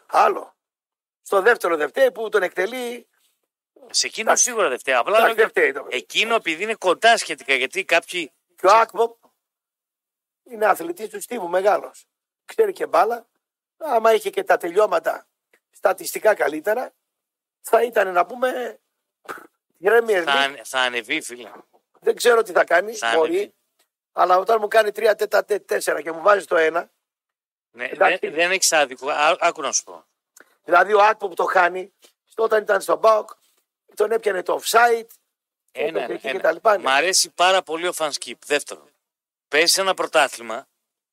[0.05, 0.55] Άλλο.
[1.21, 3.07] Στο δεύτερο Δευτέρη που τον εκτελεί.
[3.89, 4.43] Σε εκείνο Εντάξει.
[4.43, 4.93] σίγουρα δεν φταίει.
[4.93, 8.71] Απλά Εντάξει, λέω δεν φταίει το- εκείνο επειδή είναι κοντά σχετικά, γιατί κάποιοι Και ο
[8.71, 9.19] Άκμο
[10.43, 12.05] είναι αθλητής του Στίβου μεγάλος.
[12.45, 13.27] Ξέρει και μπάλα.
[13.77, 15.27] Άμα είχε και τα τελειώματα
[15.71, 16.93] στατιστικά καλύτερα,
[17.61, 18.79] θα ήταν να πούμε.
[19.83, 20.37] Premier θα, League.
[20.45, 21.51] ανε- θα ανεβεί, φίλε.
[21.99, 22.93] Δεν ξέρω τι θα κάνει.
[22.93, 23.29] Θα μπορεί.
[23.29, 23.53] ανεβεί.
[24.11, 26.91] Αλλά όταν μου κάνει τρία τέτα τέτ, τέσσερα και μου βάζει το ένα,
[27.71, 28.17] Ναι, Εντάξει.
[28.21, 29.09] δεν, δεν έχει άδικο.
[29.09, 30.05] Ά- Άκου να σου πω.
[30.63, 31.93] δηλαδή ο Άκπο που το χάνει,
[32.35, 33.29] όταν ήταν στον Μπάουκ,
[33.95, 35.07] τον έπιανε το offside.
[35.71, 36.83] Ένα, εκεί ένα, και τα λοιπά, ναι.
[36.83, 38.45] Μ' αρέσει πάρα πολύ ο φανσκίπ.
[38.45, 38.89] Δεύτερον,
[39.47, 40.67] παίζει σε ένα πρωτάθλημα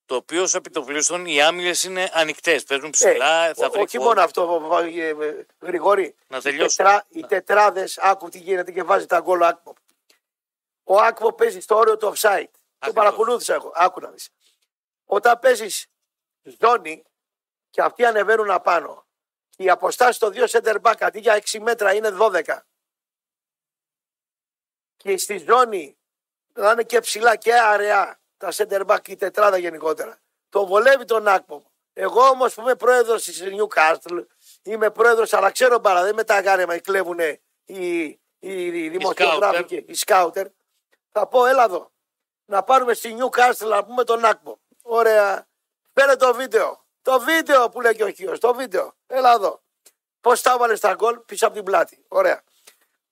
[0.07, 2.65] το οποίο ως επιτοπλίστων οι άμυλες είναι ανοιχτές.
[2.65, 4.09] Παίζουν ψηλά, Ε, θα ο- βρει όχι χώρο.
[4.09, 6.15] μόνο αυτό, ε, ε, Γρηγόρη.
[6.29, 6.77] Να οι, τελειώσω.
[6.77, 9.75] τετρά, οι τετράδες, άκου τι γίνεται και βάζει τα γκολ ο Άκπο.
[10.85, 12.45] Ο Άκπο παίζει στο όριο του offside.
[12.79, 13.73] Το παρακολούθησα εγώ.
[13.75, 14.31] Άκου να δεις.
[15.05, 15.87] Όταν παίζεις
[16.61, 17.05] ζώνη
[17.71, 19.07] και αυτοί ανεβαίνουν απάνω,
[19.57, 22.67] η αποστάση των δύο center back αντί για 6 μέτρα είναι 12.
[24.97, 25.99] Και στη ζώνη
[26.53, 28.21] να είναι και ψηλά και αραιά
[28.51, 30.19] τα center back και η τετράδα γενικότερα.
[30.49, 31.71] Το βολεύει τον Άκπο.
[31.93, 34.25] Εγώ όμως που είμαι πρόεδρος της Newcastle,
[34.63, 39.65] είμαι πρόεδρος, αλλά ξέρω μπάρα, δεν με τα γάρεμα, κλέβουν οι, οι, οι δημοσιογράφοι σκάουτερ.
[39.65, 40.47] και οι σκάουτερ.
[41.13, 41.91] Θα πω, έλα εδώ.
[42.45, 44.61] Να πάρουμε στη Newcastle να πούμε τον Άκπο.
[44.83, 45.49] Ωραία.
[45.93, 46.85] Πέρε το βίντεο.
[47.03, 48.39] Το βίντεο που λέει και ο Χίο.
[48.39, 48.93] Το βίντεο.
[49.07, 49.63] Έλα εδώ.
[50.21, 52.05] Πώς τα έβαλες στα γκολ πίσω από την πλάτη.
[52.09, 52.43] Ωραία.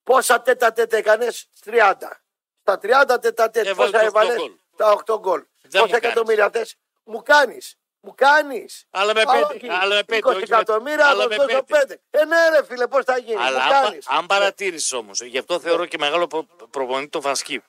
[0.02, 2.22] Πόσα τέτα τέτα έκανες, 30.
[2.60, 4.52] Στα 30 τέτα τέτα Έβαλες πόσα τα οκτώ έβαλε, γκολ.
[4.76, 5.40] Τα 8 γκολ.
[5.62, 5.94] Δεν μου Πόσα κάνεις.
[5.94, 7.76] εκατομμύρια θες, μου κάνεις.
[8.00, 8.86] Μου κάνεις.
[8.90, 9.72] Αλλά με πέντε.
[9.74, 10.20] Αλλά με πέντε.
[10.28, 11.78] 20 όχι με- εκατομμύρια, αλλά θα με σου δώσω πέντε.
[11.86, 12.00] πέντε.
[12.10, 13.40] Ε, ναι, ρε φίλε, πώς θα γίνει.
[13.42, 14.06] Αλλά μου αν, πα- κάνεις.
[14.08, 17.62] αν παρατήρησε όμως, γι' αυτό θεωρώ και μεγάλο προ- προπονητή το Φανσκίπ.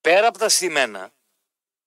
[0.00, 1.10] Πέρα από τα στημένα,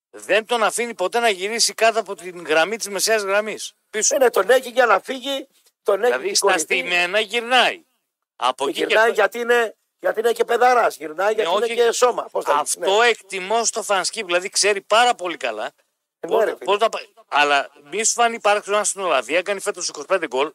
[0.10, 3.74] δεν τον αφήνει ποτέ να γυρίσει κάτω από την γραμμή της μεσαίας γραμμής.
[3.90, 4.16] Πίσω.
[4.16, 5.48] Ε, ναι, τον έχει για να φύγει.
[5.84, 6.64] Τον έχει δηλαδή στην στα κορυφή.
[6.64, 7.86] στημένα γυρνάει.
[8.36, 10.88] Από Και εκεί και γυρνάει πέρα- γιατί είναι, γιατί είναι και παιδαρά.
[10.88, 12.28] Γυρνάει γιατί Ναι, είναι όχι, και σώμα.
[12.32, 14.26] Πώς θα γίνει, Αυτό εκτιμώ στο Φανσκίπ.
[14.26, 15.72] Δηλαδή ξέρει πάρα πολύ καλά.
[16.20, 16.66] Ναι, πώς- ρε, φίλε.
[16.66, 20.52] πώς να πα- Αλλά μη σου φανεί υπάρχει ένα στην Ολλανδία, κάνει φέτος 25 γκολ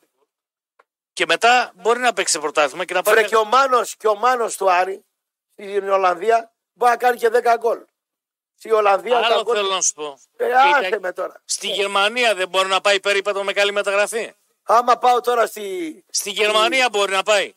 [1.13, 3.19] και μετά μπορεί να παίξει σε πρωτάθλημα και να πάρει.
[3.19, 5.05] Βρε και ο Μάνος, και ο Μάνος του Άρη
[5.53, 7.85] στην Ολλανδία μπορεί να κάνει και 10 γκολ.
[8.55, 9.55] Στη Ολλανδία τα Άλλο γκολ.
[9.57, 10.19] θέλω να σου πω.
[10.37, 11.43] Ε, Κοίτα, άσε με τώρα.
[11.45, 14.33] Στη Γερμανία δεν μπορεί να πάει περίπατο με καλή μεταγραφή.
[14.63, 17.55] Άμα πάω τώρα στη, Στη Γερμανία μπορεί να πάει.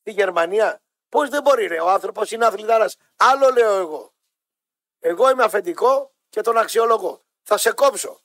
[0.00, 0.80] στη Γερμανία,
[1.14, 1.80] πώς δεν μπορεί, ρε.
[1.80, 2.96] Ο άνθρωπος είναι αθλητάρας.
[3.16, 4.12] Άλλο λέω εγώ.
[5.00, 7.22] Εγώ είμαι αφεντικό και τον αξιολογώ.
[7.42, 8.20] Θα σε κόψω.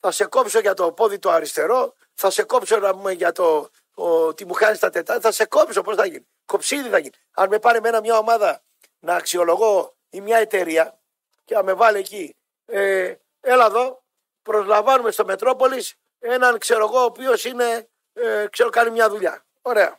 [0.00, 1.94] Θα σε κόψω για το πόδι το αριστερό.
[2.14, 5.20] Θα σε κόψω να πούμε για το ότι μου χάνεις τα τετάρτα.
[5.22, 5.82] Θα σε κόψω.
[5.82, 6.26] Πώς θα γίνει.
[6.46, 7.14] Κοψίδι θα γίνει.
[7.34, 8.62] Αν με πάρει εμένα μια ομάδα
[8.98, 10.98] να αξιολογώ ή μια εταιρεία
[11.44, 12.36] και να με βάλει εκεί.
[12.66, 14.02] Ε, έλα εδώ.
[14.42, 17.88] Προσλαμβάνουμε στο Μετρόπολης έναν ξέρω εγώ ο οποίος είναι.
[18.12, 19.44] Ε, ξέρω κάνει μια δουλειά.
[19.62, 19.98] Ωραία.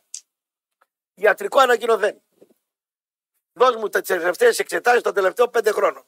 [1.19, 2.21] Ιατρικό ανακοινωθέν.
[3.53, 6.05] Δώσ' μου τις τελευταίε εξετάσεις των τελευταίων πέντε χρόνων.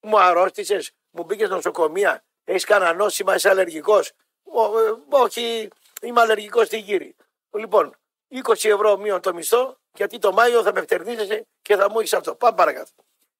[0.00, 4.12] Μου αρρώστησες, μου μπήκες νοσοκομεία, έχεις κανένα νόσημα, είσαι αλλεργικός.
[5.08, 5.68] όχι,
[6.02, 7.16] είμαι αλλεργικός στη γύρι.
[7.50, 7.96] Λοιπόν,
[8.28, 12.12] 20 ευρώ μείον το μισθό, γιατί το Μάιο θα με φτερνίζεσαι και θα μου έχεις
[12.12, 12.34] αυτό.
[12.34, 12.90] Πάμε παρακάτω.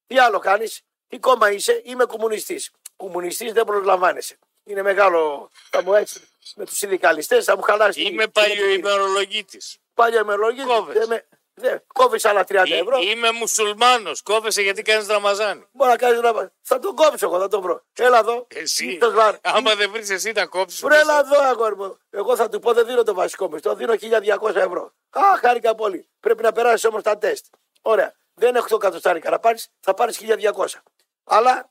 [0.07, 2.71] Τι άλλο κάνεις, τι κόμμα είσαι, είμαι κομμουνιστής.
[2.97, 4.39] Κομμουνιστής δεν προσλαμβάνεσαι.
[4.65, 8.03] Είναι μεγάλο, θα μου έτσι με τους συνδικαλιστές, θα μου χαλάσει.
[8.03, 9.59] Είμαι παλιοημερολογήτη.
[9.95, 10.67] Παλιό ημερολόγιο.
[10.67, 10.99] Κόβεσαι.
[10.99, 11.29] Δεν με...
[11.57, 12.99] Δεν, κόβεις άλλα 30 ευρώ.
[13.01, 14.23] Είμαι μουσουλμάνος.
[14.23, 15.67] Κόβεσαι γιατί κάνεις ραμαζάνι.
[15.73, 16.53] Μπορεί να κάνεις να...
[16.63, 17.85] Θα τον κόψω εγώ, θα τον βρω.
[17.99, 18.47] Έλα εδώ.
[18.49, 18.87] Εσύ.
[18.87, 19.35] Ήρθες, βάρ.
[19.43, 20.81] Άμα δεν βρεις εσύ να κόψεις.
[20.81, 21.99] Βρε, έλα εδώ, αγόρι μου.
[22.11, 23.93] Εγώ θα του πω δεν δίνω το βασικό μισθό, δίνω
[24.41, 24.93] 1200 ευρώ.
[25.11, 26.09] Α, χάρηκα πολύ.
[26.21, 27.45] Πρέπει να περάσεις όμως τα τεστ.
[27.83, 28.15] Ωραία.
[28.35, 30.67] Δεν έχω 8 εκατοστάρικα να πάρει, θα πάρεις 1200.
[31.25, 31.71] Αλλά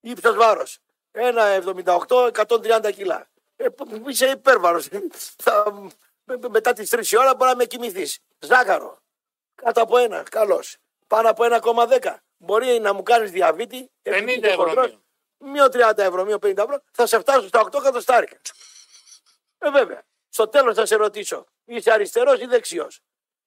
[0.00, 0.78] ύψος βάρος.
[1.12, 3.28] 1,78, 130 κιλά.
[3.56, 4.88] Ε, π- είσαι υπέρβαρος.
[5.44, 5.72] θα...
[6.26, 8.18] με- με- Μετά τις 3 η ώρα μπορεί να με κοιμηθείς.
[8.38, 8.98] Ζάχαρο.
[9.54, 10.22] Κάτω από ένα.
[10.22, 10.62] Καλώ.
[11.06, 12.16] Πάνω από 1,10.
[12.36, 13.90] Μπορεί να μου κάνεις διαβήτη.
[14.02, 14.86] 50 επειδή είμαι ευρώ χοντρός,
[15.38, 15.50] μείον.
[15.52, 18.40] Μείον 30 ευρώ, μείον 50 ευρώ, θα σε φτάσω στα 8 εκατοστάρικα.
[19.58, 20.02] Ε, βέβαια.
[20.28, 23.00] Στο τέλος θα σε ρωτήσω, είσαι αριστερός ή δεξιός;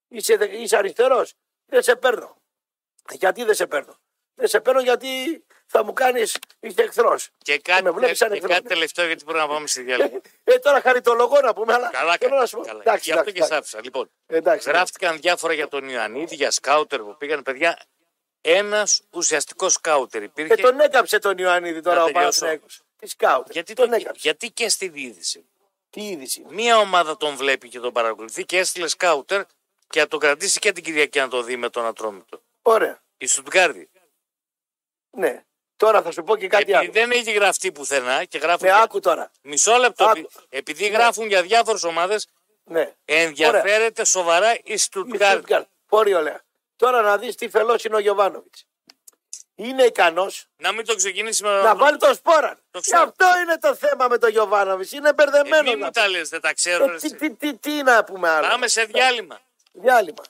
[0.08, 1.34] Είσαι, δε- είσαι αριστερός,
[1.66, 2.42] δεν σε παίρνω.
[3.12, 3.96] Γιατί δεν σε παίρνω;
[4.36, 7.30] Δεν σε παίρνω γιατί θα μου κάνεις, είσαι εχθρός.
[7.38, 8.54] Και κάτι, με βλέπεις σαν και εχθρός.
[8.54, 10.22] κάτι τελευταίο γιατί πρέπει να πάμε στη διάλογο.
[10.44, 11.90] Ε, τώρα χαριτολογώ να πούμε, αλλά.
[11.90, 12.42] καλά, θέλω καλά.
[12.42, 12.64] να σου πω.
[12.64, 12.80] καλά.
[12.82, 13.80] Εντάξει, Γι' αυτό και εντάξει, σ' άφησα.
[13.84, 14.70] Λοιπόν, εντάξει.
[14.70, 17.80] γράφτηκαν διάφορα για τον Ιωαννίδη, για σκάουτερ που πήγαν παιδιά.
[18.42, 20.54] Ένας ουσιαστικός σκάουτερ υπήρχε.
[20.54, 22.40] Ε, τον έκαψε τον Ιωαννίδη τώρα Να ο τελειώσω.
[22.40, 22.82] Παναθηναϊκός.
[23.00, 23.52] Τι σκάουτε.
[23.54, 24.20] γιατί, τον το- έκαψε.
[24.24, 25.46] γιατί και στην είδηση.
[25.90, 26.46] Τι είδηση.
[26.50, 29.42] Μία ομάδα τον βλέπει και τον παρακολουθεί και έστειλε σκάουτερ
[29.90, 32.42] και να τον κρατήσει και την Κυριακή να το δει με τον Ατρόμητο.
[32.62, 33.02] Ωραία.
[33.18, 33.90] Η Στουτγκάρδη.
[35.12, 35.44] Ναι.
[35.80, 36.92] Τώρα θα σου πω και κάτι Επειδή άλλο.
[36.92, 38.68] δεν έχει γραφτεί πουθενά και γράφουν.
[38.68, 39.32] Ναι, για- άκου τώρα.
[39.42, 40.04] Μισό λεπτό.
[40.06, 40.18] Άκου.
[40.18, 42.28] επει- Επειδή γράφουν για διάφορες ομάδες,
[42.64, 42.94] Ναι.
[43.06, 45.44] ενδιαφέρεται σοβαρά η Η Στουτγκάρδη.
[45.50, 45.64] Stuttgart.
[45.88, 46.42] Πολύ ωραία.
[46.76, 48.66] Τώρα να δεις τι φελός είναι ο Γιωβάνοβιτς.
[49.56, 52.56] Είναι ικανός Να μην το ξεκινήσει με να βάλει τον σπόραν.
[52.72, 53.02] Το Και ξέρω.
[53.04, 54.92] αυτό είναι το θέμα με τον Γιωβάνοβιτς.
[54.92, 55.70] Είναι Ε, μπερδεμένο.
[55.70, 56.86] μην μου τα λες, δεν τα ξέρω.
[56.86, 57.16] ρε, τι, εσύ.
[57.16, 58.48] τι, τι, τι να πούμε άλλο.
[58.48, 59.40] Πάμε σε διάλειμμα.
[59.72, 60.24] Διάλειμμα.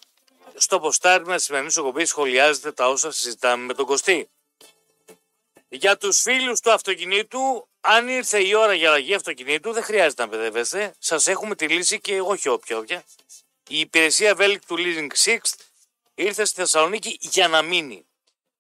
[0.56, 4.30] Στο ποστάρισμα τη σημερινή εκπομπή σχολιάζεται τα όσα συζητάμε με τον Κωστή.
[5.70, 10.30] Για τους φίλους του αυτοκινήτου, αν ήρθε η ώρα για αλλαγή αυτοκινήτου, δεν χρειάζεται να
[10.30, 10.96] παιδεύεστε.
[11.00, 13.04] Σας έχουμε τη λύση και όχι όποια όποια.
[13.68, 15.54] Η υπηρεσία ευέλικτου Leasing Sixth
[16.16, 18.06] ήρθε στη Θεσσαλονίκη για να μείνει.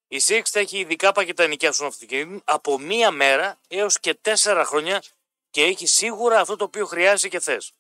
[0.08, 5.04] Η Sixth έχει ειδικά πακέτα νοικιάσεων αυτοκινήτων από μία μέρα έως και τέσσερα χρόνια
[5.50, 7.74] και έχει σίγουρα αυτό το οποίο χρειάζεσαι και θες.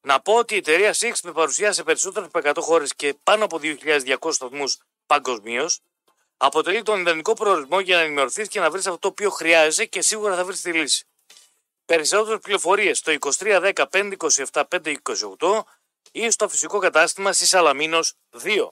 [0.00, 3.44] Να πω ότι η εταιρεία Six με παρουσία σε περισσότερε από 100 χώρες και πάνω
[3.44, 5.80] από 2.200 σταθμούς παγκοσμίως,
[6.44, 10.02] αποτελεί τον ιδανικό προορισμό για να ενημερωθείς και να βρεις αυτό το οποίο χρειάζεσαι και
[10.02, 11.04] σίγουρα θα βρεις τη λύση.
[11.84, 15.62] Περισσότερες πληροφορίες στο 2310 527 528
[16.12, 18.68] ή στο φυσικό κατάστημα στη Σαλαμίνος 2.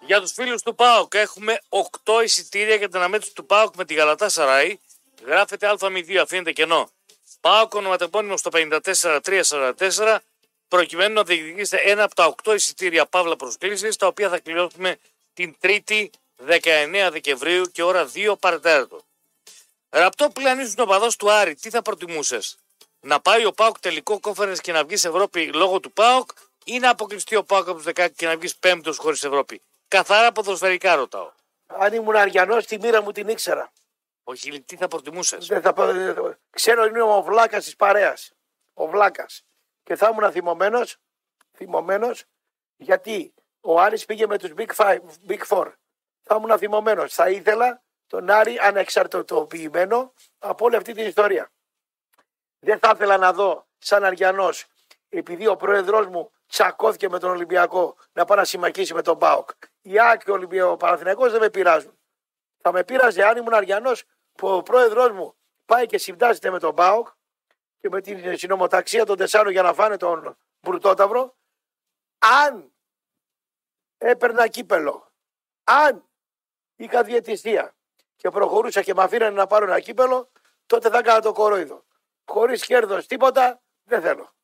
[0.00, 1.58] Για τους φίλους του ΠΑΟΚ έχουμε
[2.04, 4.78] 8 εισιτήρια για την αναμέτρηση του ΠΑΟΚ με τη Γαλατά Σαράι.
[5.24, 6.90] Γράφεται Α02, αφήνεται κενό.
[7.40, 10.18] ΠΑΟΚ ονοματεπώνυμο στο 54344
[10.68, 14.96] προκειμένου να διεκδικήσετε ένα από τα 8 εισιτήρια παύλα προσκλήσει, τα οποία θα κληρώσουμε
[15.34, 16.08] την 3η
[16.46, 19.00] 19 Δεκεμβρίου και ώρα 2 παρατέταρτο.
[19.88, 22.58] Ραπτό που αν ήσουν οπαδό του Άρη, τι θα προτιμούσες,
[23.00, 26.30] Να πάει ο Πάοκ τελικό κόφερες και να βγεις σε Ευρώπη λόγω του Πάοκ,
[26.64, 30.32] ή να αποκλειστεί ο Πάοκ από τους 16 και να βγεις πέμπτος χωρίς Ευρώπη; Καθαρά
[30.32, 31.32] ποδοσφαιρικά ρωτάω.
[31.66, 33.72] Αν ήμουν αριανός, τη μοίρα μου την ήξερα.
[34.24, 38.32] Όχι, τι θα προτιμούσες; Δεν θα, πω- δεν θα- ξέρω είναι ο βλάκας της παρέας.
[38.74, 39.42] Ο βλάκας.
[39.82, 40.96] Και θα ήμουν θυμωμένος
[41.56, 42.24] θυμωμένος,
[42.76, 45.72] γιατί ο Άρης πήγε με τους Big, Five, Big Four.
[46.28, 47.14] Θα ήμουν θυμωμένος.
[47.14, 51.50] Θα ήθελα τον Άρη ανεξαρτητοποιημένο από όλη αυτή την ιστορία.
[52.58, 54.66] Δεν θα ήθελα να δω σαν Αριανός
[55.08, 59.50] επειδή ο πρόεδρος μου τσακώθηκε με τον Ολυμπιακό να πάει να συμμαχίσει με τον ΠΑΟΚ.
[59.82, 61.98] Η ΑΕΚ και ο Ολυμπιακό Παναθηναϊκός δεν με πειράζουν.
[62.60, 66.74] Θα με πείραζε αν ήμουν Αριανός που ο πρόεδρος μου πάει και συμπτάζεται με τον
[66.74, 67.08] ΠΑΟΚ
[67.78, 71.36] και με την συνομοταξία των τεσσάρων για να φάνε τον Μπουρτόταυρο.
[72.18, 72.72] Αν
[73.98, 75.12] έπαιρνα κύπελο,
[75.64, 76.05] αν
[76.76, 77.74] είχα διαιτησία
[78.16, 80.30] και προχωρούσα και με αφήνανε να πάρω ένα κύπελο,
[80.66, 81.84] τότε θα έκανα το κορόιδο.
[82.24, 84.34] Χωρίς κέρδος τίποτα, δεν θέλω.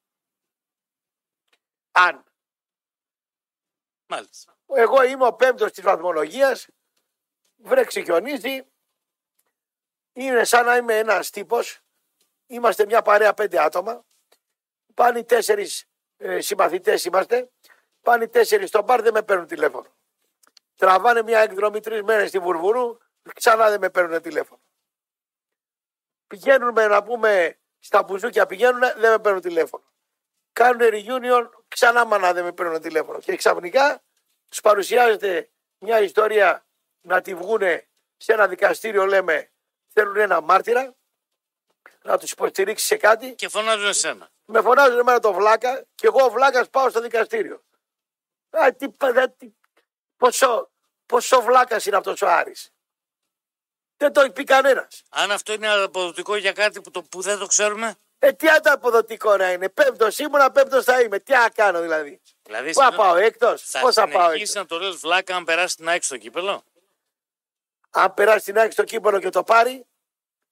[1.92, 2.24] Αν.
[4.06, 4.56] Μάλιστα.
[4.66, 6.66] Εγώ είμαι ο πέμπτος της βαθμολογίας,
[7.56, 8.66] βρε ξεχιονίζει,
[10.12, 11.80] είναι σαν να είμαι ένας τύπος,
[12.46, 14.04] είμαστε μια παρέα πέντε άτομα,
[14.94, 15.84] πάνε οι τέσσερις
[16.16, 17.50] ε, συμμαθητές είμαστε,
[18.00, 19.96] πάνε οι τέσσερις στο μπαρ, δεν με παίρνουν τηλέφωνο.
[20.76, 22.98] Τραβάνε μια εκδρομή τρεις μέρες στη Βουρβουρού,
[23.34, 24.60] ξανά δεν με παίρνουν τηλέφωνο.
[26.26, 29.84] Πηγαίνουν με, να πούμε στα μπουζούκια πηγαίνουν, δεν με παίρνουν τηλέφωνο.
[30.52, 33.18] Κάνουν reunion, ξανά μανά δεν με παίρνουν τηλέφωνο.
[33.18, 34.02] Και ξαφνικά
[34.48, 36.66] τους παρουσιάζεται μια ιστορία
[37.00, 39.50] να τη βγούνε σε ένα δικαστήριο, λέμε,
[39.92, 40.94] θέλουν ένα μάρτυρα.
[42.02, 44.30] να τους υποστηρίξει σε κάτι, Και φωνάζουν εσένα.
[44.44, 47.62] με φωνάζουν εμένα το βλάκα και εγώ ο βλάκας πάω στο δικαστήριο.
[48.50, 49.52] Α, τι, πα- τι,
[50.22, 50.70] πόσο,
[51.06, 52.70] πόσο βλάκας είναι αυτός ο Άρης.
[53.96, 55.02] Δεν το έχει πει κανένας.
[55.10, 57.94] Αν αυτό είναι αποδοτικό για κάτι που, το, που δεν το ξέρουμε.
[58.18, 59.68] Ε, τι ανταποδοτικό να είναι.
[59.68, 61.18] Πέμπτος ήμουνα, πέμπτος θα είμαι.
[61.18, 62.20] Τι να κάνω δηλαδή.
[62.42, 65.36] Δηλαδή, Πού θα πάω έκτος, θα πώς θα πάω συνεχίσει έκτος; να το λες βλάκα
[65.36, 66.64] αν περάσει την άκρη στο κύπελο;
[67.90, 69.86] Αν περάσει την άκρη στο κύπελο και το πάρει,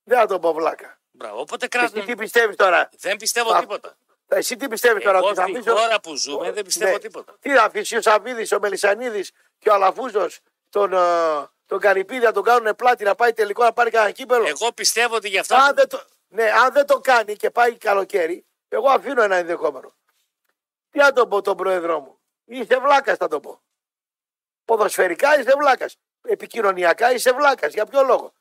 [0.02, 1.00] δεν θα το πω βλάκα.
[1.10, 1.40] Μπράβο.
[1.40, 2.16] Οπότε Εσύ τι κράτον.
[2.16, 3.96] πιστεύεις τώρα; Δεν πιστεύω Α, τίποτα.
[4.28, 5.18] Εσύ τι πιστεύεις τώρα.
[5.18, 6.98] Εγώ ότι θα στη αφήσω- χώρα που ζούμε δεν πιστεύω Ναι.
[6.98, 7.36] τίποτα.
[7.40, 9.30] Τι θα αφήσει ο Σαββίδης, ο Μελισανίδης
[9.61, 10.40] και ο Αλαφούζος
[10.70, 14.46] τον, ε, τον Καρυπίδη να τον κάνουν πλάτη να πάει τελικό να πάρει κανένα κύπελο.
[14.46, 15.56] Εγώ πιστεύω ότι για αυτά.
[15.56, 19.36] Αν που- δεν, το, ναι, αν δεν το κάνει και πάει καλοκαίρι, εγώ αφήνω ένα
[19.36, 19.94] ενδεχόμενο.
[20.90, 23.61] Τι να το πω τον πρόεδρό μου; Είσαι βλάκας, θα το πω.
[24.64, 25.96] Ποδοσφαιρικά είσαι βλάκας.
[26.22, 27.72] Επικοινωνιακά είσαι βλάκας.
[27.72, 28.32] Για ποιο λόγο;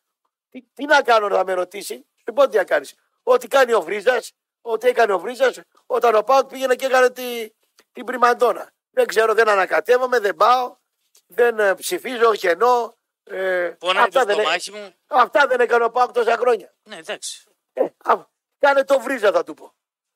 [0.49, 2.95] Τι, τι να κάνω να με ρωτήσει; Σου πω τι να κάνεις.
[3.23, 7.49] Ό,τι κάνει ο Βρίζας, ό,τι έκανε ο Βρίζας, όταν ο Πάουκ πήγαινε και έκανε τη,
[7.91, 8.71] την πριμαντόνα.
[8.91, 10.75] Δεν ξέρω, δεν ανακατεύομαι, δεν πάω,
[11.31, 12.97] δεν ε, ψηφίζω, χαινώ.
[13.23, 14.93] Ε, Πονάει το αυτά, δεν, έ- στομάχι μου.
[15.07, 16.73] αυτά δεν έκανε ο Πάουκ τόσα χρόνια.
[16.83, 17.43] Ναι, εντάξει.
[17.73, 18.13] Ε, α,
[18.59, 19.73] κάνε το βρίζα θα του πω.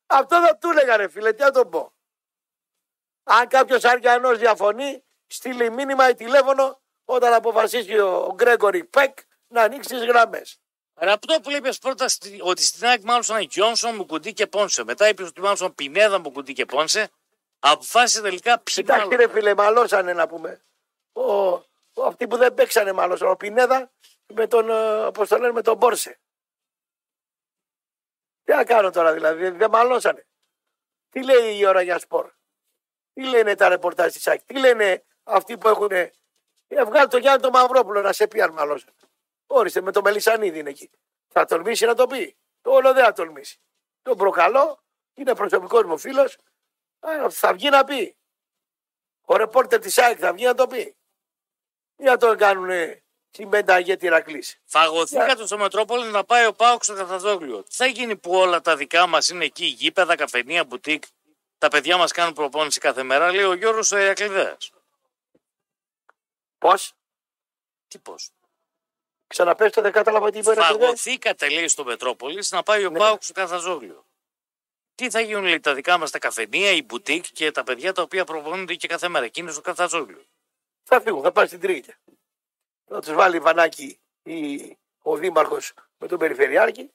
[0.07, 1.93] Αυτό θα του έλεγα ρε φίλε, τι να το πω.
[3.23, 9.61] Αν κάποιος Αριανό διαφωνεί, στείλει μήνυμα ή τηλέφωνο όταν αποφασίσει ο, ο Γκρέγκορη Πεκ να
[9.61, 10.57] ανοίξει τις γραμμές.
[10.93, 14.83] Ραπτό που είπε πρώτα στη- ότι στην ΑΕΚ μάλλον ήταν Γιόνσον, Μουκουντή και Πόνσε.
[14.83, 17.09] Μετά είπε ότι μάλλον Πινέδα, Μουκουντή και Πόνσε.
[17.59, 19.19] Αποφάσισε τελικά ποιοι Κοιτάξτε μάλλον.
[19.19, 20.61] ρε φίλε, μαλώσανε να πούμε.
[21.13, 21.51] Ο,
[21.93, 23.91] ο, αυτοί που δεν παίξανε μάλλον, ο Πινέδα
[24.33, 26.19] με τον, ε, πώς το λένε, με τον Μπόρσε.
[28.43, 30.27] Τι να κάνω τώρα δηλαδή, δεν μαλώσανε.
[31.09, 32.31] Τι λέει η ώρα για σπορ;
[33.13, 35.91] Τι λένε τα ρεπορτάζ της ΑΕΚ; Τι λένε αυτοί που έχουν...
[35.91, 36.11] Ε,
[36.85, 38.95] βγάλει το Γιάννη τον Μαυρόπουλο να σε πει αν μαλώσανε.
[39.47, 40.89] Όριστε με το Μελισανίδη είναι εκεί.
[41.27, 42.37] Θα τολμήσει να το πει.
[42.61, 43.59] Το όλο δεν θα τολμήσει.
[44.01, 44.83] Τον προκαλώ,
[45.13, 46.37] είναι προσωπικός μου φίλος.
[47.29, 48.17] Θα βγει να πει.
[49.21, 50.95] Ο ρεπόρτερ της ΑΕΚ θα βγει να το πει.
[51.97, 52.69] Ή να τον κάνουν
[53.31, 57.63] τσιμέντα ηγέτη Ηρακλής; Φαγωθήκατε στο Μετρόπολη να πάει ο Πάοξ στο Καθαδόγλιο.
[57.63, 61.03] Τι θα γίνει που όλα τα δικά μας είναι εκεί, γήπεδα, καφενεία, μπουτίκ;
[61.57, 64.57] Τα παιδιά μας κάνουν προπόνηση κάθε μέρα, λέει ο Γιώργος ο Ηρακλειδέα.
[66.57, 66.93] Πώς,
[67.87, 68.29] Τι πώς;
[69.27, 70.83] ξαναπέστε, δεν κατάλαβα τι είπε ο Ηρακλήδης.
[70.83, 72.99] Φαγωθήκατε, λέει, στο Μετρόπολης να πάει ο Ναι.
[72.99, 74.05] Πάοξ στο Καθαζόγλιο.
[74.95, 78.01] Τι θα γίνουν, λέει, τα δικά μας τα καφενεία, οι μπουτίκ και τα παιδιά τα
[78.01, 80.25] οποία προπονούνται και κάθε μέρα; Εκείνο στο Καθαζόγλιο.
[80.83, 81.97] Θα φύγουν, θα πάνε στην Τρίγια.
[82.85, 86.91] Θα τους βάλει βανάκι η, ο Δήμαρχος με τον Περιφερειάρχη,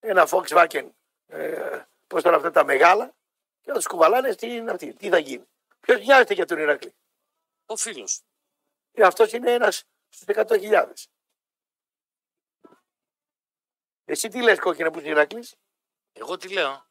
[0.00, 0.88] ένα Volkswagen,
[1.26, 3.14] ε, πώς τώρα αυτά τα μεγάλα,
[3.60, 4.94] και θα τους κουβαλάνε στην αυτή.
[4.94, 5.48] Τι θα γίνει.
[5.80, 6.94] Ποιος νοιάζεται για τον Ηρακλή;
[7.66, 8.22] Ο φίλος.
[9.02, 10.92] Αυτός είναι ένας στους 100.000.
[14.04, 15.54] Εσύ τι λες κόκκινα που είσαι Ηρακλής,
[16.12, 16.84] Εγώ τι λέω.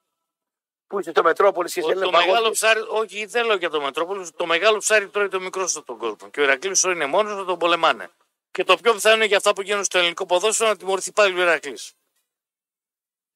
[0.92, 2.52] Που είσαι στο Μετρόπολης και σε Ότι λένε το μεγάλο παγόβι.
[2.52, 5.98] ψάρι, όχι, δεν λέω για το Μετρόπολης, το μεγάλο ψάρι τρώει το μικρό στον τον
[5.98, 6.30] κόσμο.
[6.30, 8.10] Και ο Ηρακλής είναι μόνος να τον πολεμάνε.
[8.52, 11.40] Και το πιο πιθανό είναι για αυτά που γίνουν στο ελληνικό ποδόσφαιρο να τιμωρηθεί πάλι
[11.40, 11.94] ο Ηρακλής.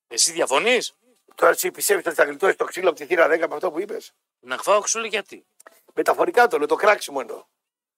[0.07, 0.93] Εσύ διαφωνείς,
[1.35, 3.79] Τώρα εσύ πιστεύεις ότι θα γλιτώσει το ξύλο από τη θύρα 10 από αυτό που
[3.79, 5.45] είπες; να φάω ξύλο γιατί;
[5.93, 7.43] Μεταφορικά το λέω, το κράξιμο εννοώ.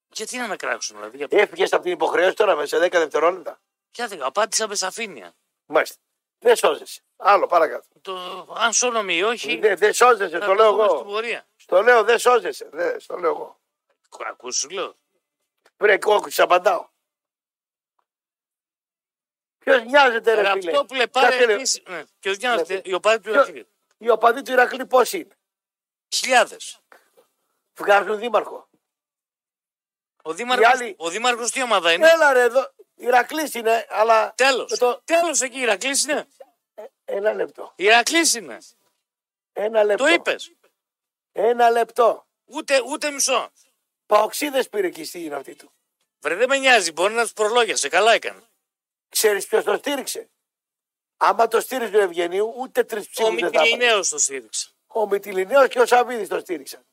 [0.07, 1.17] Γιατί να με κράξουν, δηλαδή.
[1.17, 1.27] Για...
[1.29, 3.59] Έφυγες από την υποχρέωση τώρα μέσα σε 10 δευτερόλεπτα.
[3.95, 5.35] Γιατί απάντησα με σαφήνεια.
[5.65, 5.95] Μάλιστα.
[6.39, 7.01] Δεν σώζεσαι.
[7.15, 7.87] Άλλο παρακάτω.
[8.01, 8.15] Το...
[8.57, 11.03] Αν σώνομαι ή όχι, Δεν δεν σώζεσαι, θα το λέω δούμε στην εγώ.
[11.05, 11.47] πορεία.
[11.55, 12.69] Στο λέω, δεν σώζεσαι.
[12.71, 13.59] Δεν, στο λέω εγώ.
[14.29, 14.95] Ακούς, σου λέω.
[15.77, 16.87] Βρε κόκκι, απαντάω.
[19.57, 21.53] Ποιος νοιάζεται, ρε φίλε; Αυτό που λέει πάρε Κάτσε, ρε.
[21.53, 21.81] επίσης...
[21.87, 22.03] Ναι.
[22.19, 22.81] Και νοιάζεται, Ναι.
[22.83, 23.67] οι οπαδοί του Ποιο- Ηρακλή.
[23.97, 25.37] Οι οπαδοί του Ηρακλή πώς είναι;
[26.15, 26.79] Χιλιάδες.
[27.75, 28.69] Βγάζουν δήμαρχο.
[30.21, 32.73] Ο Δήμαρχος, άλλοι- ο Δήμαρχος τι ομάδα είναι; Έλα ρε εδώ.
[32.97, 34.33] Ηρακλής είναι, αλλά.
[34.35, 34.71] Τέλος.
[34.71, 36.27] με το- Τέλος εκεί, Ηρακλής είναι.
[37.05, 37.73] Ένα λεπτό.
[37.75, 38.57] Ηρακλής είναι.
[39.53, 40.03] Ένα λεπτό.
[40.03, 40.51] Το είπες.
[41.31, 42.27] Ένα λεπτό.
[42.45, 43.51] Ούτε, ούτε μισό.
[44.05, 45.71] Παοξίδες πήρε και στη είναι αυτή του.
[46.19, 47.89] Βρε δεν με νοιάζει, μπορεί να τους προλόγιασε.
[47.89, 48.41] Καλά έκανε.
[49.09, 50.29] Ξέρεις ποιος το στήριξε;
[51.17, 53.69] Άμα το στήριζε ο Ευγενίου, ούτε τρεις Ο ψήφους δεν θα έπαιρνε.
[53.69, 54.71] Μητυλινέος το στήριξε.
[54.87, 56.85] Ο Μητυλινέος και ο Σαββίδης το στήριξαν.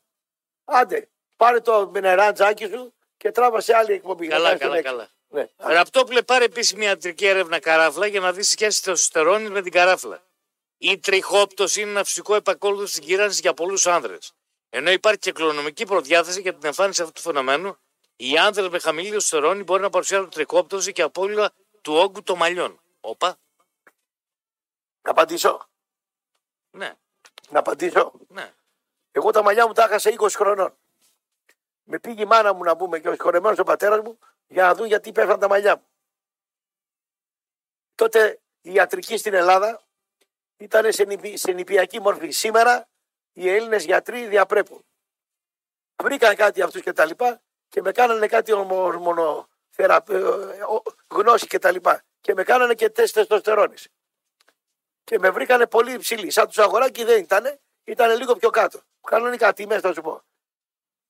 [0.65, 4.27] Άντε, πάρε το μινεράντζάκι σου και τράβασε άλλη εκπομπή.
[4.29, 5.11] Καλά, Να κάνεις καλά, τον καλά.
[5.39, 5.55] Έξω.
[5.67, 5.75] Ναι.
[5.75, 10.23] Ραπτόπουλε, πάρε επίσης μια ιατρική έρευνα καράφλα για να δεις σχέση τεστοστερόνη με την καράφλα.
[10.79, 14.33] Η τριχόπτωση είναι ένα φυσικό επακόλουθο τη γύρανση για πολλούς άνδρες.
[14.71, 17.77] Ενώ υπάρχει και κληρονομική προδιάθεση για την εμφάνιση αυτού του φαινομένου,
[18.17, 22.81] οι άνδρες με χαμηλή τεστοστερόνη μπορεί να παρουσιάζουν τριχόπτωση και απώλεια του όγκου των μαλλιών.
[23.01, 23.37] Όπα,
[25.03, 25.69] Να απαντήσω.
[26.71, 26.95] ναι,
[27.51, 28.13] Να απαντήσω.
[28.29, 28.53] ναι.
[29.13, 30.75] Εγώ τα μαλλιά μου τα είχα σε 20 χρονών.
[31.85, 34.19] Με πήγε η μάνα μου να πούμε και ο συγχωρεμένος ο πατέρας μου
[34.55, 35.87] για να δουν γιατί πέφταν τα μαλλιά μου.
[37.95, 39.83] Τότε η ιατρική στην Ελλάδα
[40.57, 42.31] ήταν σε, νηπι- σε νηπιακή μορφή.
[42.31, 42.89] Σήμερα
[43.33, 44.85] οι Έλληνες γιατροί διαπρέπουν.
[46.03, 50.21] Βρήκαν κάτι αυτούς και τα λοιπά και με κάνανε κάτι ορμονοθεραπε...
[51.09, 52.05] γνώση και τα λοιπά.
[52.21, 53.89] Και με κάνανε και τεστ τεστοστερόνης.
[55.05, 56.31] Και με βρήκανε πολύ υψηλή.
[56.31, 58.81] Σαν τους αγοράκι δεν ήταν, ήταν λίγο πιο κάτω.
[59.01, 60.23] Κανονικά τιμέ θα σου πω.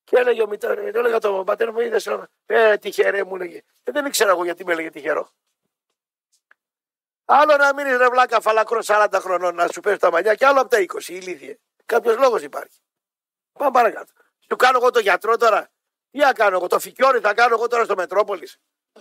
[0.04, 2.08] Και έλεγε ο μητέρα, έλεγα τον πατέρα μου, είδες,
[2.46, 3.62] ε, τυχερέ μου έλεγε.
[3.84, 5.28] Ε, δεν ήξερα εγώ γιατί με έλεγε τυχερό.
[7.24, 10.60] Άλλο να μείνεις ρε βλάκα φαλακρό 40 χρονών να σου πέσει τα μαλλιά και άλλο
[10.60, 11.58] από τα 20, ηλίθιε.
[11.86, 12.78] Κάποιος λόγος υπάρχει.
[13.52, 14.12] Πάμε παρακάτω.
[14.50, 15.70] Σου κάνω εγώ το γιατρό τώρα;
[16.10, 18.56] Τι θα κάνω εγώ, το φικιόρι θα κάνω εγώ τώρα στο Μετρόπολης;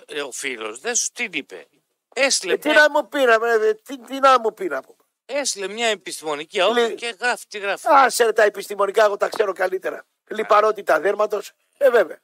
[0.07, 1.67] Ε, ο φίλος δεν σου τι είπε;
[2.15, 4.81] Έστειλε, Ε, τι μια, να μου πεις, να, ε, τι, τι να μου πεις να
[4.81, 4.97] πούμε.
[5.25, 7.87] έστειλε μια επιστημονική αόρτα Λέει- και γράφει τι γράφει.
[7.89, 10.05] Άσε ρε, τα επιστημονικά, εγώ τα ξέρω καλύτερα.
[10.33, 12.21] Λιπαρότητα δέρματος, ε βέβαια.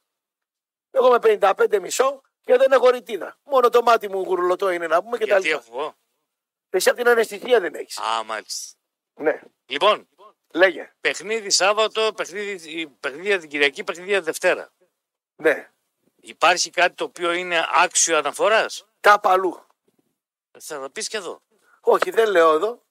[0.92, 1.20] Εγώ είμαι
[1.58, 3.38] 55 μισό και δεν έχω ρητίδα.
[3.44, 5.64] Μόνο το μάτι μου γουρλωτό είναι να πούμε και τα Γιατί λοιπά.
[5.68, 5.96] έχω εγώ;
[6.70, 7.98] Εσύ από την αναισθησία δεν έχεις.
[7.98, 8.78] Α, μάλιστα.
[9.14, 10.08] Ναι, Λοιπόν,
[10.54, 10.94] λέγε.
[11.02, 14.70] παιχνίδι Σάββατο, παιχνίδι, παιχνίδια την Κυριακή, παιχνίδια Δευτέρα.
[15.36, 15.72] Ναι.
[16.22, 19.66] Υπάρχει κάτι το οποίο είναι άξιο αναφοράς; Τα παλού.
[20.60, 21.42] Θα το πεις και εδώ.
[21.82, 22.84] Όχι, δεν λέω εδώ.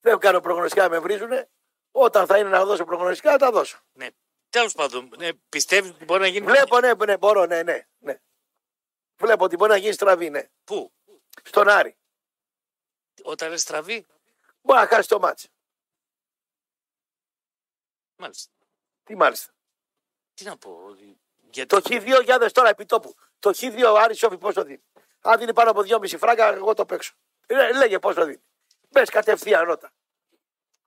[0.00, 1.48] Δεν κάνω προγνωστικά, με βρίζουνε.
[1.92, 3.78] Όταν θα είναι να δώσω προγνωστικά, θα τα δώσω.
[3.92, 4.08] Ναι.
[4.54, 6.46] Τέλος πάντων, ναι, πιστεύεις ότι μπορεί να γίνει.
[6.46, 8.20] Βλέπω, ναι, ναι, μπορώ, ναι, ναι, ναι.
[9.16, 10.48] Βλέπω ότι μπορεί να γίνει στραβή, ναι.
[10.64, 10.92] Πού,
[11.44, 11.96] Στον Άρη.
[13.22, 14.06] όταν λε στραβή,
[14.60, 15.48] Μπορεί να χάσει το μάτς.
[18.16, 18.52] μάλιστα.
[19.04, 19.52] Τι μάλιστα.
[20.34, 20.84] Τι να πω.
[20.88, 23.14] ότι- Γιατί Το Χ2 για δες τώρα επί τόπου.
[23.38, 24.84] Το Χ2 ο Άρης Σόφι πόσο δίνει.
[25.20, 27.14] Αν δίνει πάνω από 2,5 φράγκα, εγώ το παίξω.
[27.46, 28.42] Ε, λέγε πόσο δίνει.
[28.90, 29.92] Μπες κατευθείαν ρώτα.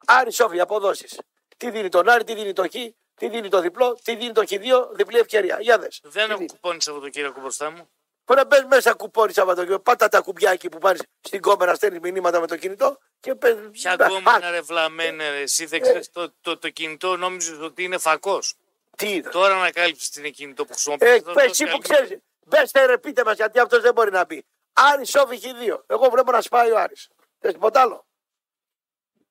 [0.05, 1.19] Άρη Σόφι αποδόσεις.
[1.57, 2.75] Τι δίνει τον Άρη, τι δίνει το Χ,
[3.17, 5.57] τι δίνει το διπλό, τι δίνει το Χ2, διπλή ευκαιρία.
[5.61, 5.99] Για δες.
[6.03, 6.49] δεν Τι έχω δίνει.
[6.49, 7.89] κουπόνι Σαββατοκύριακο μπροστά μου.
[8.25, 9.81] Μπορεί να μπες μέσα κουπόνι Σαββατοκύριακο.
[9.81, 13.55] Πάτα τα κουμπιά εκεί που πάνε στην κόμμερα, στέλνεις μηνύματα με το κινητό και πες.
[13.71, 15.39] Ποια Α, γκόμενα ρε βλαμένε ρε.
[15.41, 18.55] Εσύ δεν ξέρεις το, το, το κινητό νόμιζες ότι είναι φακός.
[18.97, 19.29] Τι είναι.
[19.29, 21.09] Τώρα ανακάλυψες τι είναι κινητό που χρησιμοποιείς.
[21.11, 21.89] Ε, θα πες το εσύ που βγάλεις.
[21.89, 22.17] ξέρεις.
[22.45, 24.45] Μπες ρε, πείτε μας γιατί αυτός δεν μπορεί να πει.
[24.73, 25.79] Άρης Σόφι Χ2.
[25.87, 27.07] Εγώ βλέπω να σπάει ο Άρης.
[27.39, 28.07] Θες τίποτα άλλο;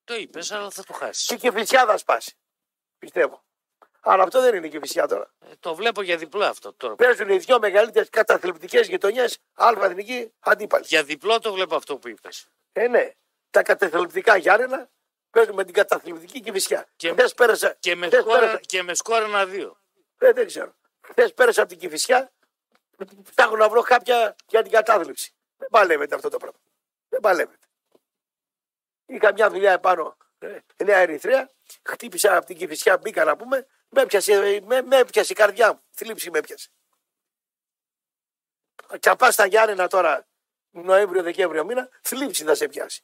[0.05, 1.27] Το είπες αλλά θα το χάσεις.
[1.27, 2.37] Και η Κηφισιά θα σπάσει.
[2.99, 3.45] Πιστεύω.
[4.09, 5.31] Αλλά αυτό δεν είναι η Κηφισιά τώρα.
[5.41, 6.95] Ε, το βλέπω για διπλό αυτό τώρα.
[6.95, 10.89] Παίζουν οι δύο μεγαλύτερες καταθλιπτικές γειτονιές, αλφα εθνική αντίπαλης.
[10.89, 12.47] Για διπλό το βλέπω αυτό που είπες.
[12.73, 13.11] Ε, ναι.
[13.51, 14.89] Τα καταθλιπτικά Γιάννενα
[15.31, 16.87] παίζουν με την καταθλιπτική Κηφισιά.
[16.97, 17.77] Και- Χθες πέρασα.
[17.81, 19.79] Και με χθες σκόρα, πέρασα- και με σκόρα ένα-δύο.
[20.19, 20.75] Ε, δεν ξέρω.
[21.01, 22.33] Χθες πέρασα από την Κηφισιά.
[23.35, 25.33] Ψάχνω να βρω κάποια για την κατάθλιψη.
[25.57, 26.59] Δεν παλεύεται αυτό το πράγμα.
[27.09, 27.67] Δεν παλεύεται.
[29.07, 31.51] Είχα μια δουλειά επάνω, ε, Νέα Ερυθρέα.
[31.85, 33.67] Χτύπησα από την Κηφισιά, μπήκα να πούμε.
[33.97, 35.81] Με έπιασε, με, με έπιασε η καρδιά μου.
[35.91, 36.69] Θλίψη με έπιασε.
[39.01, 40.27] Και αν πας στα Γιάννενα τώρα,
[40.71, 43.03] Νοέμβριο-Δεκέμβριο μήνα, θλίψη θα σε πιάσει.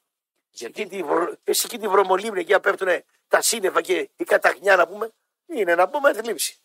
[0.51, 2.89] Γιατί Εκεί τη, βρο- εσύ εκεί τη βρωμολίμνη, εκεί πέφτουν
[3.29, 5.11] τα σύννεφα και η καταχνιά να πούμε.
[5.47, 6.61] Είναι να πούμε θλίψη.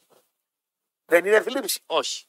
[1.05, 1.82] Δεν είναι θλίψη.
[1.86, 2.25] όχι.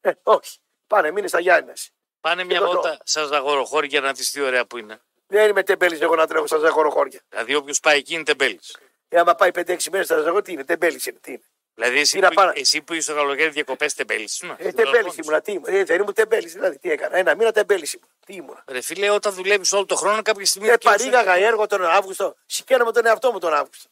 [0.00, 0.58] Ε, όχι.
[0.86, 1.72] Πάνε, μείνε στα Γιάννη.
[2.20, 5.02] Πάνε μια εδώ το- βόλτα σαν ζαγοροχώρη για να δεις τι ωραία που είναι.
[5.26, 7.20] Δεν είμαι τεμπέλης εγώ να τρέχω στα ζαχωροχώρια.
[7.28, 8.76] Δηλαδή όποιος πάει εκεί είναι τεμπέλης.
[9.14, 9.60] Ε, άμα πάει 5-6
[9.90, 11.18] μέρες στα ζαχωροχώρια, τι είναι, τεμπέλης είναι.
[11.20, 11.42] Τι είναι.
[11.74, 12.52] Δηλαδή εσύ, Τι να που, πάνε.
[12.54, 14.54] εσύ που είσαι στο καλοκαίρι διακοπές τεμπέλης ήσουν.
[14.58, 15.64] Ε, τεμπέλης ήμουνα, τι ήμουν.
[15.68, 17.16] Ε, δεν ήμουν τεμπέλης, δηλαδή τι έκανα.
[17.16, 18.08] Ένα μήνα τεμπέλης ήμουν.
[18.26, 18.62] Τι ήμουν.
[18.66, 20.68] Ρε φίλε, όταν δουλεύεις όλο το χρόνο κάποια στιγμή...
[20.68, 22.34] Ε, δικαιούσαι- παρήγαγα έργο τον Αύγουστο.
[22.46, 23.88] Σηκαίνομαι τον εαυτό μου τον Αύγουστο.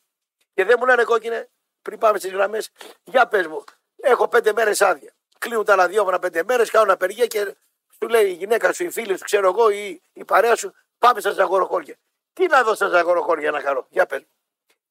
[0.55, 1.49] Και δεν μου λένε κόκκινε,
[1.83, 2.71] πριν πάμε στις γραμμές,
[3.05, 3.65] για πες μου,
[4.01, 5.13] έχω πέντε μέρες άδεια.
[5.39, 7.55] Κλείνουν τα ραδιόφωνα πέντε μέρες, κάνουν απεργία και
[8.01, 11.21] σου λέει η γυναίκα σου, η φίλη σου, ξέρω εγώ, ή η παρέα σου, πάμε
[11.21, 11.97] στα ζαγοροχώρια.
[12.33, 14.23] Τι να δω στα ζαγοροχώρια να χαρώ, για πες.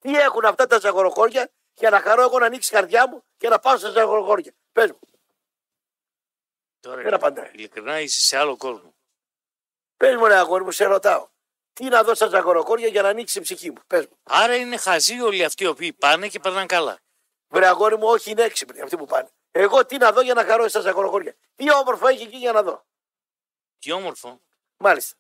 [0.02, 3.50] Τι έχουν αυτά τα ζαγοροχώρια για να χαρώ εγώ να ανοίξει η καρδιά μου και
[3.50, 4.54] να πάω στα ζαγοροχώρια.
[4.72, 5.00] Πες μου,
[6.80, 7.52] Τώρα, Δεν απαντάει.
[7.54, 8.96] Ειλικρινά είσαι σε άλλο κόσμο.
[9.98, 11.30] πες μου, ρε αγόρι μου, σε ρωτάω.
[11.74, 13.82] Τι να δω στα ζαγοροχώρια για να ανοίξει η ψυχή μου.
[13.88, 14.18] Πες μου.
[14.24, 17.00] Άρα είναι χαζοί όλοι αυτοί οι οποίοι πάνε και περνάνε καλά.
[17.48, 19.30] Βρε αγόρι μου, όχι είναι έξυπνοι αυτοί που πάνε.
[19.52, 21.36] Εγώ τι να δω για να χαρώ στα ζαχοροχώρια.
[21.56, 22.86] Τι όμορφο έχει εκεί για να δω.
[23.80, 24.42] Τι όμορφο.
[24.78, 25.16] Μάλιστα.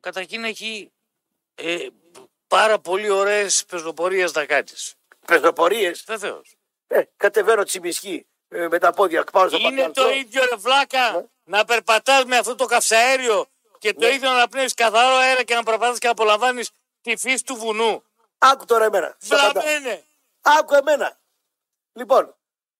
[0.00, 0.92] Καταρχήν έχει
[1.54, 1.86] ε,
[2.48, 4.94] πάρα πολύ ωραίες πεζοπορίες να κάνεις.
[5.26, 6.56] Πεζοπορίες; Βεβαίως.
[6.86, 10.10] Ε, κατεβαίνω τσιμισκή ε, με τα πόδια πάνω στο Είναι το πανταλό.
[10.14, 11.24] ίδιο ρε βλάκα Ναι.
[11.44, 13.46] να περπατάς με αυτό το καυσαέριο
[13.78, 14.12] και το Ναι.
[14.14, 16.70] ίδιο να πνέεις καθαρό αέρα και να περπατάς και να απολαμβάνεις
[17.00, 18.02] τη φύση του βουνού.
[18.38, 19.16] Άκου τώρα εμένα.
[19.18, 20.04] Σε φαντα- Βλαμμένε.
[20.40, 21.18] Άκου εμένα.
[21.92, 22.34] Λοιπόν,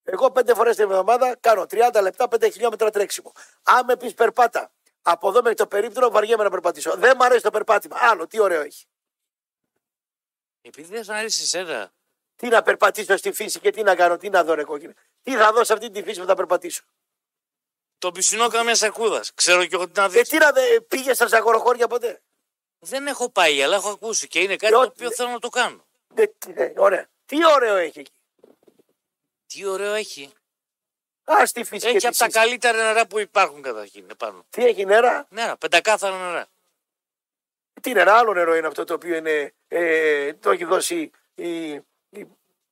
[0.04, 3.32] εγώ πέντε φορές την εβδομάδα κάνω 30 λεπτά 5 χιλιόμετρα τρέξιμο.
[3.62, 4.70] Αν με πεις περπάτα
[5.02, 6.94] από εδώ μέχρι το περίπτερο, βαριέμαι να περπατήσω.
[6.96, 7.96] Δεν μου αρέσει το περπάτημα.
[8.00, 8.86] Άλλο, τι ωραίο έχει.
[10.66, 11.92] Επειδή δεν σ' αρέσει εσένα.
[12.36, 14.94] Τι να περπατήσω στη φύση και τι να κάνω, τι να δω, ρε κόκκινε.
[15.22, 16.82] Τι θα δω σε αυτή τη φύση που θα περπατήσω.
[17.98, 19.24] Το πισινό καμία σακούδα.
[19.34, 20.28] Ξέρω και εγώ τι να Ε, δεις.
[20.28, 22.22] τι να δε, πήγε στα ζαγοροχώρια ποτέ.
[22.78, 25.38] Δεν έχω πάει, αλλά έχω ακούσει και είναι κάτι Και το ό,τι- οποίο θέλω να
[25.38, 25.84] το κάνω.
[26.14, 27.06] Ναι, ναι, ωραία.
[27.26, 28.12] Τι ωραίο έχει εκεί.
[29.46, 30.32] Τι ωραίο έχει.
[31.24, 31.96] Α τη φυσική.
[31.96, 34.44] Έχει από τα καλύτερα νερά που υπάρχουν καταρχήν επάνω.
[34.50, 36.46] Τι έχει νερά; Νερά, πεντακάθαρα νερά.
[37.82, 41.82] Τι νερά, άλλο νερό είναι αυτό το οποίο είναι, ε, το έχει δώσει η, η,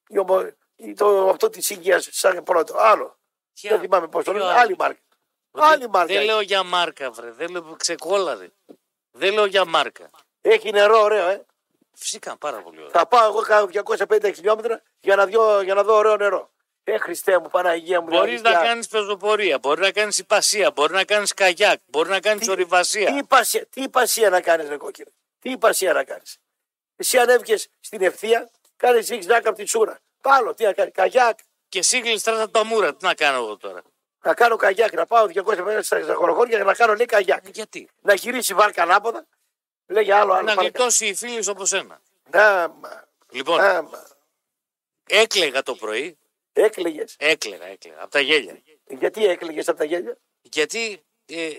[0.09, 2.75] η, ομο- η- το, αυτό της οικία σαν πρώτο.
[2.79, 3.19] Άλλο.
[3.53, 4.53] Τι Δεν άλλο, θυμάμαι πώς το ποιο λένε.
[4.53, 4.61] άλλο.
[4.61, 5.01] Άλλη μάρκα.
[5.51, 6.07] Ότι Άλλη μάρκα.
[6.07, 6.27] Δεν έχει.
[6.27, 7.31] λέω για μάρκα, βρε.
[7.31, 8.51] Δεν λέω ξεκόλαρε.
[9.11, 10.11] Δεν λέω για μάρκα.
[10.41, 11.45] Έχει νερό ωραίο, ε.
[11.97, 12.91] Φυσικά, πάρα πολύ ωραίο.
[12.91, 13.69] Θα πάω εγώ κάνα
[14.07, 16.51] 250 χιλιόμετρα για να, δω, για να δω ωραίο νερό.
[16.85, 18.07] Ε, Χριστέ μου, Παναγία μου.
[18.07, 18.51] Μπορείς αλήθεια.
[18.51, 22.51] να κάνεις πεζοπορία, μπορεί να κάνεις υπασία, μπορεί να κάνεις καγιάκ, μπορεί να κάνεις Τι-
[22.51, 23.07] ορειβασία.
[23.11, 25.11] Τι υπασία, τι υπασία να κάνεις, ρε κόκκινε;
[25.41, 26.39] Τι υπασία να κάνεις;
[26.97, 29.99] Εσύ ανέβηκε στην ευθεία, κάνει ζυγζάκ από τη σούρα.
[30.21, 30.91] Πάλο, τι να κάνει.
[30.91, 31.39] Καγιάκ.
[31.69, 32.95] Και εσύ γλιστράς από τα μούρα.
[32.95, 33.83] Τι να κάνω εγώ τώρα;
[34.23, 37.49] Να κάνω καγιάκ, να πάω 250 στα χωροχώρια για να κάνω λέει καγιάκ.
[37.49, 39.27] Γιατί; Να γυρίσει βάρκα ανάποδα.
[39.87, 40.47] Λέγε άλλο, άλλο.
[40.47, 40.69] Να πάλι.
[40.69, 42.01] γλιτώσει οι φίλοι όπως ένα.
[42.31, 44.03] Άμα, Λοιπόν, άμα.
[45.07, 46.19] έκλαιγα το πρωί.
[46.57, 48.03] Έκλαιγες; Έκλαιγα, έκλαιγα.
[48.03, 48.63] Από τα γέλια.
[48.87, 51.51] Γιατί έκλαιγες από τα γέλια; Γιατί ε,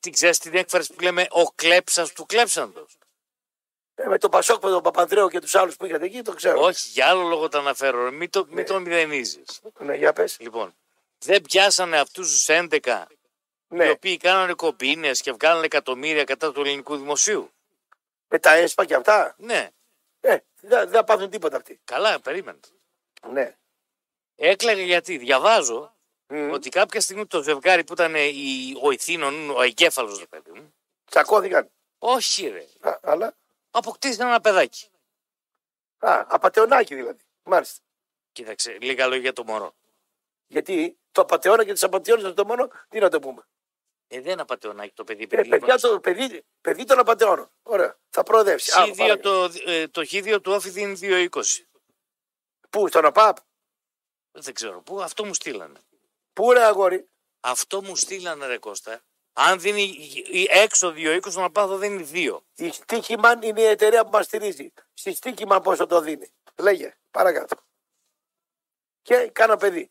[0.00, 2.98] την ξέρεις την έκφραση που λέμε ο κλέψας του κλέψαντος.
[3.94, 6.60] Ε, με τον Πασόκ, με τον Παπανδρέο και τους άλλους που είχατε εκεί, το ξέρω.
[6.60, 8.04] Όχι, για άλλο λόγο το αναφέρω.
[8.04, 8.10] ρε.
[8.10, 9.60] Μην το, μην το μηδενίζεις.
[9.78, 10.36] Ναι, για πες.
[10.40, 10.74] Λοιπόν,
[11.18, 13.04] δεν πιάσανε αυτούς τους 11
[13.70, 17.50] οι Ναι, οποίοι κάνανε κομπίνες και βγάλανε εκατομμύρια κατά του ελληνικού δημοσίου.
[18.28, 19.68] με τα έσπα και αυτά; Ναι,
[20.20, 20.30] Ε,
[20.60, 21.80] δεν δεν θα πάθουν τίποτα αυτοί.
[21.84, 22.58] καλά, περίμενε.
[23.32, 23.56] Ναι.
[24.40, 25.94] Έκλαιγε γιατί διαβάζω
[26.26, 26.50] Μμ.
[26.50, 30.74] ότι κάποια στιγμή το ζευγάρι που ήταν η, ο Ιθήνων, ο εγκέφαλος, ρε παιδί μου.
[31.04, 31.70] Τσακώθηκαν.
[31.98, 32.66] Όχι, ρε.
[32.80, 33.34] Α, αλλά;
[33.70, 34.86] Αποκτήσαν ένα παιδάκι.
[35.98, 37.22] Α, απατεωνάκι δηλαδή.
[37.42, 37.82] Μάλιστα.
[38.32, 39.74] Κοίταξε, λίγα λόγια για το μωρό.
[40.46, 43.46] Γιατί το απατεώνα και τις απατεώνε το μόνο, τι να το πούμε.
[44.08, 45.22] Ε, δεν απαταιωνάκι το παιδί.
[45.22, 47.50] Ε, παιδί παιδιά, το παιδί, παιδί των απατεώνων.
[47.62, 47.98] Ωραία.
[48.10, 48.72] Θα προοδεύσει.
[48.74, 49.20] Άλλο, Χίδιο πάρε.
[49.20, 51.28] το, ε, το χίδιο του όφη δίνει 2,20.
[52.70, 53.36] Πού, στον ΟΠΑΠ.
[54.32, 55.80] Δεν ξέρω πού, αυτό μου στείλανε.
[56.32, 57.08] Πού ρε αγόρι;
[57.40, 59.00] Αυτό μου στείλανε ρε Κώστα.
[59.32, 62.44] Αν δίνει η- η έξω 2,20 τον απάθο δίνει 2.
[62.54, 64.72] Η Στίχημαν είναι η εταιρεία που μας στηρίζει.
[64.94, 66.32] Στη Στίχημαν πόσο το δίνει.
[66.56, 67.56] Λέγε, παρακάτω.
[69.02, 69.90] Και κάνα παιδί.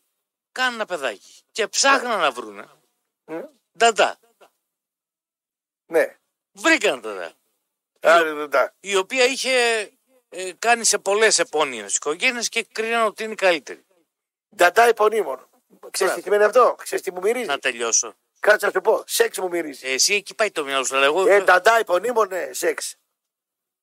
[0.52, 1.42] Κάνουν ένα παιδάκι.
[1.52, 2.68] Και ψάχναν να βρούνε.
[3.24, 3.40] Μμ.
[3.78, 4.18] Νταντά.
[5.86, 6.16] Ναι.
[6.52, 7.32] Βρήκαν νταντά.
[8.00, 9.52] Άρα, δεν τα- Η οποία είχε
[10.28, 13.84] ε, κάνει σε πολλές επώνυμε οικογένειες και κρίναν ότι είναι η καλύτερη.
[14.56, 15.48] Νταντά υπονείμων.
[15.90, 18.14] Ξέρεις τι σημαίνει αυτό; Ξέρεις τι μου μυρίζει; Να τελειώσω.
[18.40, 19.02] Κάτσε να σου πω.
[19.06, 19.86] Σεξ μου μυρίζει.
[19.88, 21.26] Ε, εσύ εκεί πάει το μυαλό σου, αλλά εγώ.
[21.26, 22.96] Ε, νταντά υπονείμων, ναι, σεξ.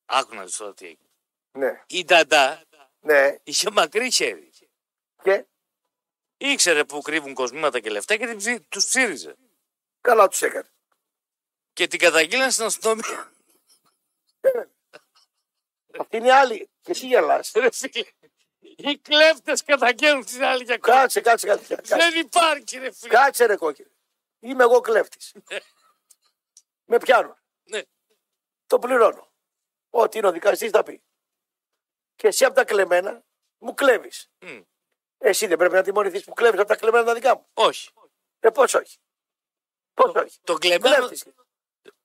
[0.05, 1.09] Άκου να δεις τώρα τι έγινε.
[1.51, 1.83] Ναι.
[1.87, 2.61] Η Νταντά
[2.99, 3.35] Ναι.
[3.43, 4.51] είχε μακρύ χέρι.
[5.23, 5.45] Και;
[6.37, 9.35] Ήξερε που κρύβουν κοσμήματα και λεφτά και τους ψήριζε.
[10.01, 10.69] καλά τους έκανε.
[11.73, 13.31] Και την καταγγείλαν στην αστυνομία.
[15.99, 16.69] Αυτή είναι άλλη.
[16.81, 17.51] Και τι γελάς.
[18.77, 18.91] Ρε φίλε.
[18.91, 20.97] Οι κλέφτες καταγγέλνουν την άλλη για κόμμα.
[20.99, 21.75] Κάτσε, κάτσε, κάτσε.
[21.75, 23.13] Κάτσε, Δεν υπάρχει, ρε φίλε.
[23.13, 23.89] κάτσε ρε κόκκινε.
[24.39, 25.33] Είμαι εγώ κλέφτης.
[26.85, 27.37] Με πιάνω.
[27.63, 27.81] Ναι.
[28.67, 29.31] Το πληρώνω.
[29.89, 31.03] Ό,τι είναι ο δικαστής θα πει.
[32.15, 33.23] Και εσύ από τα κλεμμένα
[33.57, 34.29] μου κλέβεις.
[34.39, 34.61] Μμ.
[35.17, 37.47] Εσύ δεν πρέπει να τιμωρηθείς που κλέβεις από τα κλεμμένα τα δικά μου.
[37.53, 37.89] Όχι.
[38.39, 38.97] Ε, πώς όχι.
[39.93, 40.39] Πώς όχι.
[40.43, 40.95] Το κλεμμένο.
[40.95, 41.23] Κλέφτης.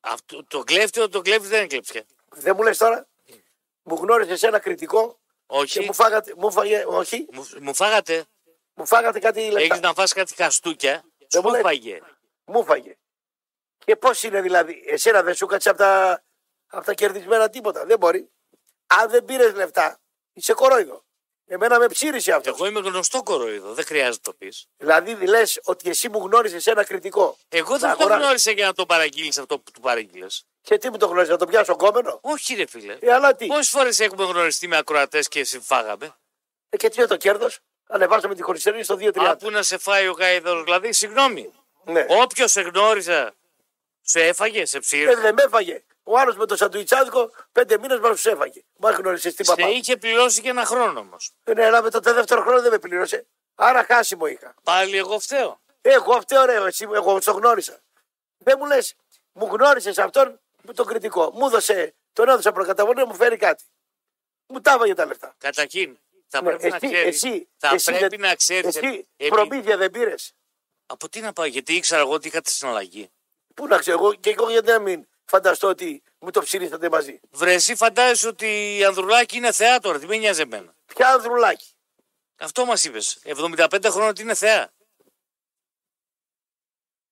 [0.00, 2.04] Αυτό, το κλέφτη, το κλέφτη δεν είναι κλέψια.
[2.30, 3.08] Δεν μου λες τώρα.
[3.82, 5.19] Μου γνώρισες ένα κριτικό
[5.51, 5.80] και Όχι.
[5.84, 8.24] μου φάγατε, μου φάγε, όχι, Μου, μου φάγατε.
[8.74, 9.61] μου φάγατε κάτι λεφτά.
[9.61, 11.05] Έχεις να φας κάτι χαστούκια.
[11.32, 11.61] Σου μου λέει.
[11.62, 11.98] φάγε.
[12.44, 12.96] Μου φάγε.
[13.84, 16.22] Και πώς είναι δηλαδή, εσένα δεν σου κάτσε από τα,
[16.66, 17.84] απ' τα κερδισμένα τίποτα.
[17.86, 18.30] Δεν μπορεί.
[18.86, 20.01] Αν δεν πήρες λεφτά,
[20.32, 21.05] είσαι κορόιδο.
[21.46, 22.48] Εμένα με ψήρισε αυτό.
[22.51, 23.72] Εγώ είμαι γνωστό κοροϊδό.
[23.74, 24.66] Δεν χρειάζεται να το πεις.
[24.76, 27.36] Δηλαδή λες ότι εσύ μου γνώρισες ένα κριτικό.
[27.48, 30.44] Εγώ Να δεν το αγορά- γνώρισα για να το παραγγείλεις αυτό που του παραγγείλες.
[30.62, 32.96] Και τι μου το γνώρισε, να το πιάσω κόμενο; Όχι, ρε φίλε.
[33.00, 36.14] Ε, αλλά τι; Πόσες φορές έχουμε γνωριστεί με ακροατές και συμφάγαμε;
[36.68, 37.58] Ε, και τι είναι το κέρδος;
[37.92, 39.18] Ανεβάσαμε τη χωριστερή στο 2-30.
[39.30, 41.52] Α, πού να σε φάει ο γάιδαρο, δηλαδή, συγγνώμη.
[41.84, 42.06] Ναι.
[42.08, 43.34] Όποιος σε γνώριζα,
[44.00, 45.14] σε έφαγε, σε Ε, ψήρε.
[45.14, 45.84] δεν με έφαγε.
[46.02, 48.61] Ο άλλος με το σαντουιτσάδικο πέντε μήνες μας τους έφαγε.
[48.76, 49.68] Μας γνώρισες την Σε παπά.
[49.68, 51.32] είχε πληρώσει και ένα χρόνο όμως.
[51.44, 53.26] Ε, Ναι, αλλά με το δεύτερο χρόνο δεν με πλήρωσε.
[53.54, 54.54] Άρα χάσιμο είχα.
[54.62, 55.61] Πάλι εγώ φταίω.
[55.80, 57.80] Εγώ αυτό ωραίο, εσύ, εγώ το γνώρισα.
[58.38, 58.94] Δεν μου λες,
[59.32, 60.40] μου γνώρισες αυτόν
[60.70, 61.30] με τον κριτικό.
[61.34, 63.64] Μου έδωσε, τον έδωσα προκαταβολή, μου φέρει κάτι.
[64.46, 65.34] Μου τα έβαγε τα λεφτά.
[65.38, 65.98] Καταρχήν,
[66.28, 67.08] θα Ναι, πρέπει να εσύ, ξέρει.
[67.08, 68.76] εσύ, θα εσύ πρέπει δεν- να ξέρεις.
[68.76, 70.32] Εσύ προμήθεια δεν πήρες.
[70.86, 73.10] Από τι να πάω, γιατί ήξερα εγώ ότι είχατε συναλλαγή.
[73.54, 77.20] Πού να ξέρω, εγώ και εγώ γιατί να μην φανταστώ ότι μου το ψηρίσατε μαζί.
[77.30, 80.74] Βρε, εσύ φαντάζεσαι ότι η Ανδρουλάκη είναι θεά τώρα, τι με νοιάζει εμένα.
[80.86, 81.66] Ποια ανδρουλάκι.
[82.38, 83.18] Αυτό μας είπες.
[83.24, 84.72] 75 χρόνια ότι είναι θεά.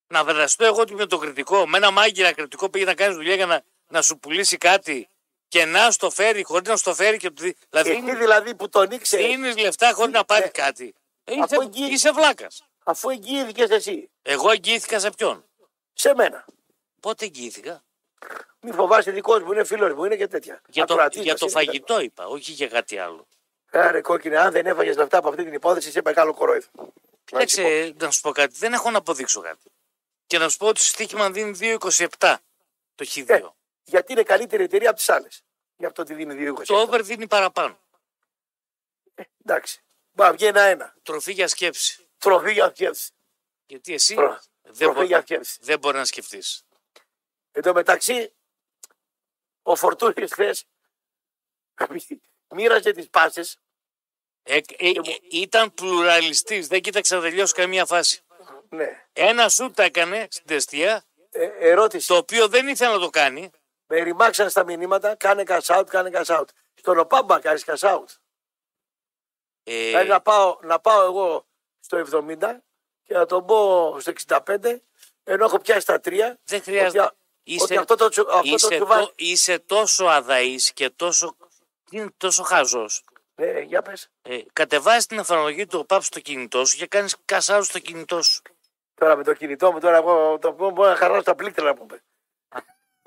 [0.09, 3.35] Να φανταστώ εγώ ότι με το κριτικό, με ένα μάγειρα κριτικό πήγε να κάνει δουλειά
[3.35, 5.09] για να, να σου πουλήσει κάτι
[5.49, 7.57] και να στο φέρει χωρίς να στο φέρει και του δει.
[7.71, 10.51] Δηλαδή Εκεί δηλαδή που τον ήξερε, δίνεις λεφτά χωρίς να πάρει Ναι.
[10.51, 10.95] κάτι.
[11.25, 12.63] Ε, Αφού είσαι, εκεί- είσαι βλάκας.
[12.85, 15.45] αφού εγγύηθηκε εσύ, Εγώ εγγυήθηκα σε ποιον;
[15.93, 16.45] σε μένα.
[17.01, 17.83] Πότε εγγυήθηκα;
[18.61, 20.61] Μη φοβάσαι, δικός μου είναι, φίλος μου είναι και τέτοια.
[20.69, 21.55] Για το, Ακροατής για μας το είναι.
[21.65, 23.27] φαγητό είπα, όχι για κάτι άλλο.
[23.71, 26.67] Άρε κόκκινε, αν δεν έφαγες λεφτά από αυτή την υπόθεση, είσαι μεγάλο κορόιδο.
[27.25, 28.55] Κοίταξε, να σου πω κάτι.
[28.59, 29.71] Δεν έχω να αποδείξω κάτι.
[30.29, 32.37] Και να σου πω ότι στο στοίχημα δίνει 2,27
[32.95, 33.29] το Χ2.
[33.29, 33.41] Ε,
[33.85, 35.43] γιατί είναι καλύτερη εταιρεία από τις άλλες.
[35.77, 36.65] Γι' αυτό τη δίνει 2,20.
[36.67, 37.79] Το over δίνει παραπάνω.
[39.45, 39.83] Εντάξει.
[40.13, 40.95] Μπα, βγει ένα-ένα.
[41.03, 42.09] Τροφή για σκέψη.
[42.19, 43.11] Τροφή για σκέψη.
[43.67, 45.59] Γιατί εσύ Τρο- δεν, τροφή μπορεί, για σκέψη.
[45.61, 46.65] δεν μπορεί να σκεφτείς.
[47.53, 48.33] Εν τω μεταξύ,
[49.63, 50.65] ο Φορτούνης χθες
[52.49, 53.59] μοίραζε τις πάσες.
[54.43, 55.01] Ε, ε, ε,
[55.31, 58.23] ήταν πλουραλιστής, δεν κοίταξε να τελειώσει καμία φάση.
[58.71, 59.05] Ναι.
[59.13, 62.07] Ένα σουτ έκανε στην τεστία, Ε, ερώτηση.
[62.07, 63.51] το οποίο δεν ήθελε να το κάνει.
[63.87, 66.45] Με ρημάξαν στα μηνύματα, κάνε cash out, κάνε cash out.
[66.75, 68.05] Στον ΟΠΑΜΠΑ κάνεις cash out.
[69.63, 71.47] Ε, Δηλαδή να πάω, να πάω εγώ
[71.81, 72.37] στο 70
[73.05, 74.81] και να τον πω στο 65,
[75.25, 76.39] ενώ έχω πιάσει τα 3.
[76.45, 77.01] δεν χρειάζεται.
[77.03, 79.05] Ότι, Είσαι, ότι αυτό το, τσου- αυτό το είσαι, τσουβάλι.
[79.05, 81.37] τό- είσαι τόσο αδαής και τόσο,
[81.91, 83.05] είναι τόσο χαζός.
[83.35, 84.09] Ναι, για πες.
[84.23, 88.23] Ε, κατεβάζεις την εφαρμογή του ΟΠΑΠ στο κινητό σου και κάνεις cash out στο κινητό
[88.23, 88.43] σου.
[88.99, 91.75] Τώρα με το κινητό μου, τώρα εγώ το πω, μπορώ να χαρώ στα πλήκτρα να
[91.75, 92.03] πούμε.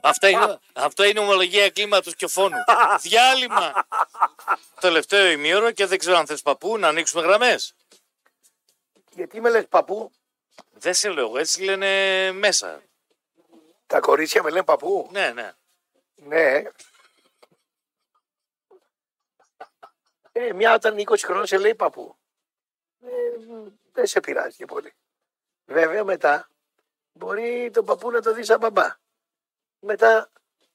[0.04, 2.58] Αυτά είναι, αυτό είναι ομολογία κλίματος και φόνου.
[3.02, 3.74] Διάλειμμα.
[4.74, 7.76] Το τελευταίο ημίωρο και δεν ξέρω αν θες παππού να ανοίξουμε γραμμές.
[9.10, 10.12] Γιατί με λες παππού,
[10.70, 12.82] Δεν σε λέω, έτσι λένε μέσα.
[13.88, 15.52] τα κορίτσια με λένε παππού; Ναι, ναι.
[16.16, 16.64] Ναι.
[20.32, 22.16] Ε, μια όταν 20 χρόνια σε λέει παππού.
[23.02, 23.10] Ε,
[23.92, 24.94] δεν σε πειράζει και πολύ.
[25.72, 26.50] Βέβαια μετά
[27.14, 28.96] μπορεί τον παππού να το δει σαν μπαμπά.
[29.80, 30.30] Μετά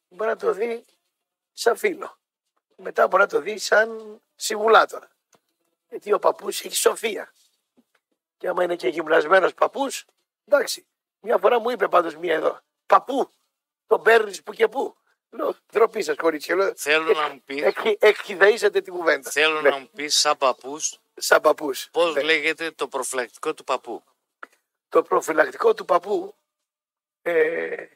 [0.09, 0.85] μπορεί να το δει
[1.53, 2.19] σαν φίλο.
[2.77, 5.11] Μετά μπορεί να το δει σαν συμβουλάτορα.
[5.89, 7.33] Γιατί ο παππούς έχει σοφία.
[8.39, 10.05] Και άμα είναι και γυμνασμένος παππούς,
[10.45, 10.87] εντάξει.
[11.21, 12.61] Μια φορά μου είπε πάντως μία εδώ.
[12.87, 13.31] Παππού,
[13.87, 14.97] τον παίρνεις που και που.
[15.31, 16.55] Λέω, ντροπή σας, κορίτσια.
[16.57, 19.31] Λέω, Θέλω να μου πεις, εκχυ- εκχυδαίσατε την κουβέντα.
[19.31, 21.89] θέλω Ναι, να μου πεις σαν παππούς Σαν παππούς.
[21.91, 24.03] πώς λέγεται το προφυλακτικό του παππού.
[24.97, 26.35] Το προφυλακτικό του παππού
[27.23, 27.87] ε,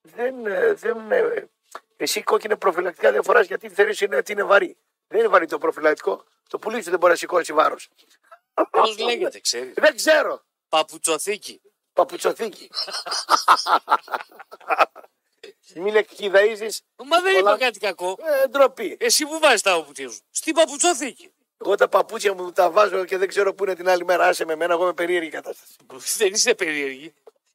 [0.00, 0.46] δεν.
[0.46, 1.48] ε, δεν ε,
[1.96, 4.76] εσύ κόκκινε προφυλακτικά δεν φοράς γιατί θεωρείς είναι, ότι είναι βαρύ.
[5.08, 6.24] Δεν είναι βαρύ το προφυλακτικό.
[6.48, 7.88] Το πουλί σου δεν μπορεί να σηκώσει βάρος.
[8.70, 10.42] Πώς λέγεται, ξέρεις; Δεν ξέρω.
[10.68, 11.60] Παπουτσοθήκη.
[11.92, 12.70] Παπουτσοθήκη.
[15.74, 16.82] Μην εκχυδαίζεις.
[16.96, 18.16] Μα δεν Πολλά- είπα κάτι κακό.
[18.20, 18.96] Ε, ντροπή.
[19.00, 20.20] Εσύ που βάζεις τα παπούτσια σου.
[20.30, 21.32] Στην παπουτσοθήκη.
[21.64, 24.26] Εγώ τα παπούτσια μου τα βάζω και δεν ξέρω πού είναι την άλλη μέρα.
[24.26, 25.72] Άσε με εμένα, εγώ είμαι περίεργη κατάσταση.
[26.16, 27.14] Δεν είσαι περίεργη.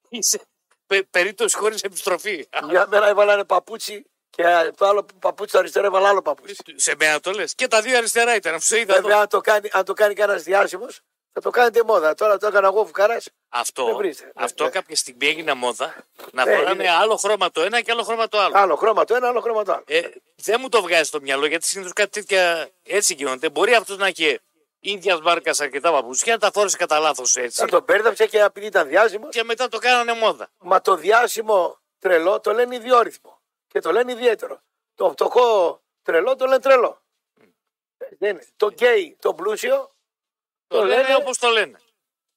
[0.09, 0.41] Είσαι
[0.87, 2.47] πε, περίπτωση χωρίς επιστροφή.
[2.69, 4.43] Μια μέρα έβαλα ένα παπούτσι και
[4.77, 6.55] το άλλο παπούτσι το αριστερό έβαλα άλλο παπούτσι.
[6.75, 7.55] Σε μένα το λες.
[7.55, 8.53] Και τα δύο αριστερά ήταν.
[8.53, 9.01] Αφού σε είδα εδώ.
[9.01, 11.01] Βέβαια, αν το κάνει, αν το κάνει κανένας διάσημος,
[11.37, 12.13] θα το κάνετε μόδα.
[12.13, 13.13] Τώρα το έκανα εγώ φουκαρά.
[13.13, 14.31] Δεν Αυτό, βρίσκεται.
[14.35, 14.69] αυτό Ναι.
[14.69, 15.95] κάποια στιγμή έγινε μόδα
[16.31, 16.91] να Ναι, φοράνε είναι.
[16.91, 18.57] άλλο χρώμα το ένα και άλλο χρώμα το άλλο.
[18.57, 19.83] Άλλο χρώμα το ένα, άλλο χρώμα το άλλο.
[19.87, 20.01] Ε,
[20.35, 23.49] δεν μου το βγάζει στο μυαλό γιατί συνήθως κάτι τέτοια έτσι γίνονται.
[23.49, 24.39] Μπορεί αυτός να έχει
[24.79, 27.61] ίδιας μάρκας αρκετά παπούτσια, να τα φόρεσε κατά λάθος έτσι.
[27.61, 29.29] Θα το μπέρδεψε και επειδή ήταν διάσημος.
[29.35, 30.49] Και μετά το κάνανε μόδα.
[30.57, 33.39] Μα το διάσημο τρελό το λένε ιδιόρυθμο.
[33.67, 34.59] Και το λένε ιδιαίτερο.
[34.95, 37.01] Το φτωχό τρελό το λένε τρελό.
[37.97, 38.45] Ε, δεν είναι.
[38.55, 39.94] Το γκέι, το πλούσιο,
[40.67, 41.79] Το, Το λένε, λένε- όπως το λένε.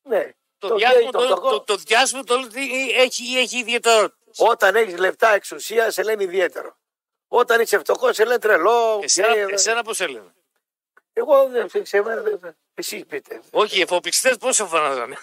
[0.03, 0.31] ναι.
[0.59, 1.51] Το, Το διάσημο, γκέι, το το, φτωχό.
[1.51, 4.17] το, το διάσημο το λένε, έχει, έχει ιδιαιτερότητα.
[4.37, 6.77] Όταν έχεις λεφτά εξουσία, σε λένε ιδιαίτερο.
[7.29, 9.01] Όταν είσαι φτωχός, σε λένε τρελό.
[9.03, 10.35] Εσένα, γκέι, εσένα πώς σε λένε;
[11.13, 12.57] Εγώ δεν σε μένα δεν.
[12.75, 13.41] Εσείς πείτε.
[13.51, 15.17] Όχι, οι εφοπλιστές πώς σε φανάζανε.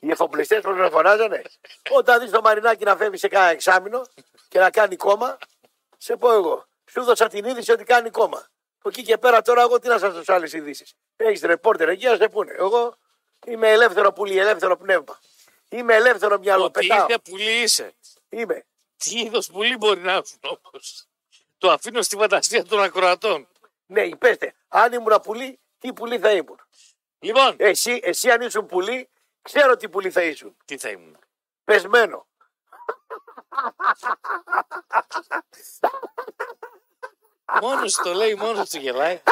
[0.00, 1.42] Οι εφοπλιστές πρέπει να φωνάζανε;
[1.90, 4.06] Όταν δεις το μαρινάκι να φεύγει σε κάνα εξάμεινο
[4.48, 5.38] και να κάνει κόμμα,
[5.98, 6.66] σε πω εγώ.
[6.90, 8.48] Σου δώσα την είδηση ότι κάνει κόμμα.
[8.86, 10.94] Από εκεί και πέρα τώρα εγώ τι να σας δώσω άλλες ειδήσεις.
[11.16, 12.52] Έχεις ρεπόρτερ εκεί, να σε πούνε.
[12.58, 12.96] Εγώ
[13.46, 15.18] είμαι ελεύθερο πουλί, ελεύθερο πνεύμα.
[15.68, 16.64] Είμαι ελεύθερο μυαλό.
[16.64, 17.06] Ότι Πετάω.
[17.08, 17.94] είσαι πουλί είσαι.
[18.28, 18.64] Είμαι.
[18.96, 21.06] Τι είδος πουλί μπορεί να έρθουν όμως.
[21.58, 23.48] Το αφήνω στη φαντασία των ακροατών.
[23.86, 26.60] Ναι, πέστε, αν ήμουν πουλί, τι πουλί θα ήμουν;
[27.18, 29.08] Λοιπόν, Εσύ, εσύ αν ήσουν πουλί,
[29.42, 30.56] ξέρω τι πουλί θα ήσουν.
[30.64, 31.18] τι θα ήμουν;
[31.64, 32.26] Πεσμένο.
[37.60, 39.22] Μόνος το λέει, μόνος του γελάει.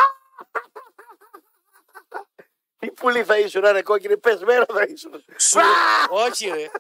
[2.79, 5.25] Τι πουλί θα ήσουν, ρε κόκκινη, πεσμένο θα ήσουν.
[5.37, 5.59] Σου...
[6.11, 6.71] Όχι, ρε.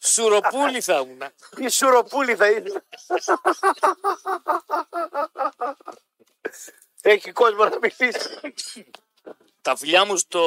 [0.00, 1.22] Σουροπούλη θα ήμουν.
[1.56, 2.82] Τι σουροπούλι θα ήσουν.
[7.02, 8.40] Έχει κόσμο να μιλήσει.
[9.62, 10.42] Τα φιλιά μου στο,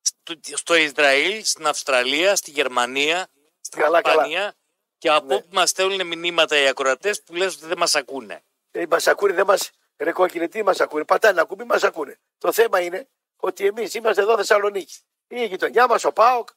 [0.00, 3.28] στο, στο Ισραήλ, στην Αυστραλία, στη Γερμανία,
[3.60, 4.14] στην Καλά, καλά.
[4.14, 4.54] Ισπανία
[4.98, 5.34] Και από Ναι.
[5.34, 8.44] όπου μας στέλνουν μηνύματα οι ακροατές που λες ότι δεν μας ακούνε.
[8.76, 9.56] Ε, μα ακούνε, δεν μα
[9.98, 11.04] ρεκόκκινε, τι μα ακούνε.
[11.04, 12.18] Πατάνε να κουμπί, μα ακούνε.
[12.38, 14.94] Το θέμα είναι ότι εμείς είμαστε εδώ Θεσσαλονίκη.
[15.28, 16.48] Η γειτονιά μας, ο Πάοκ,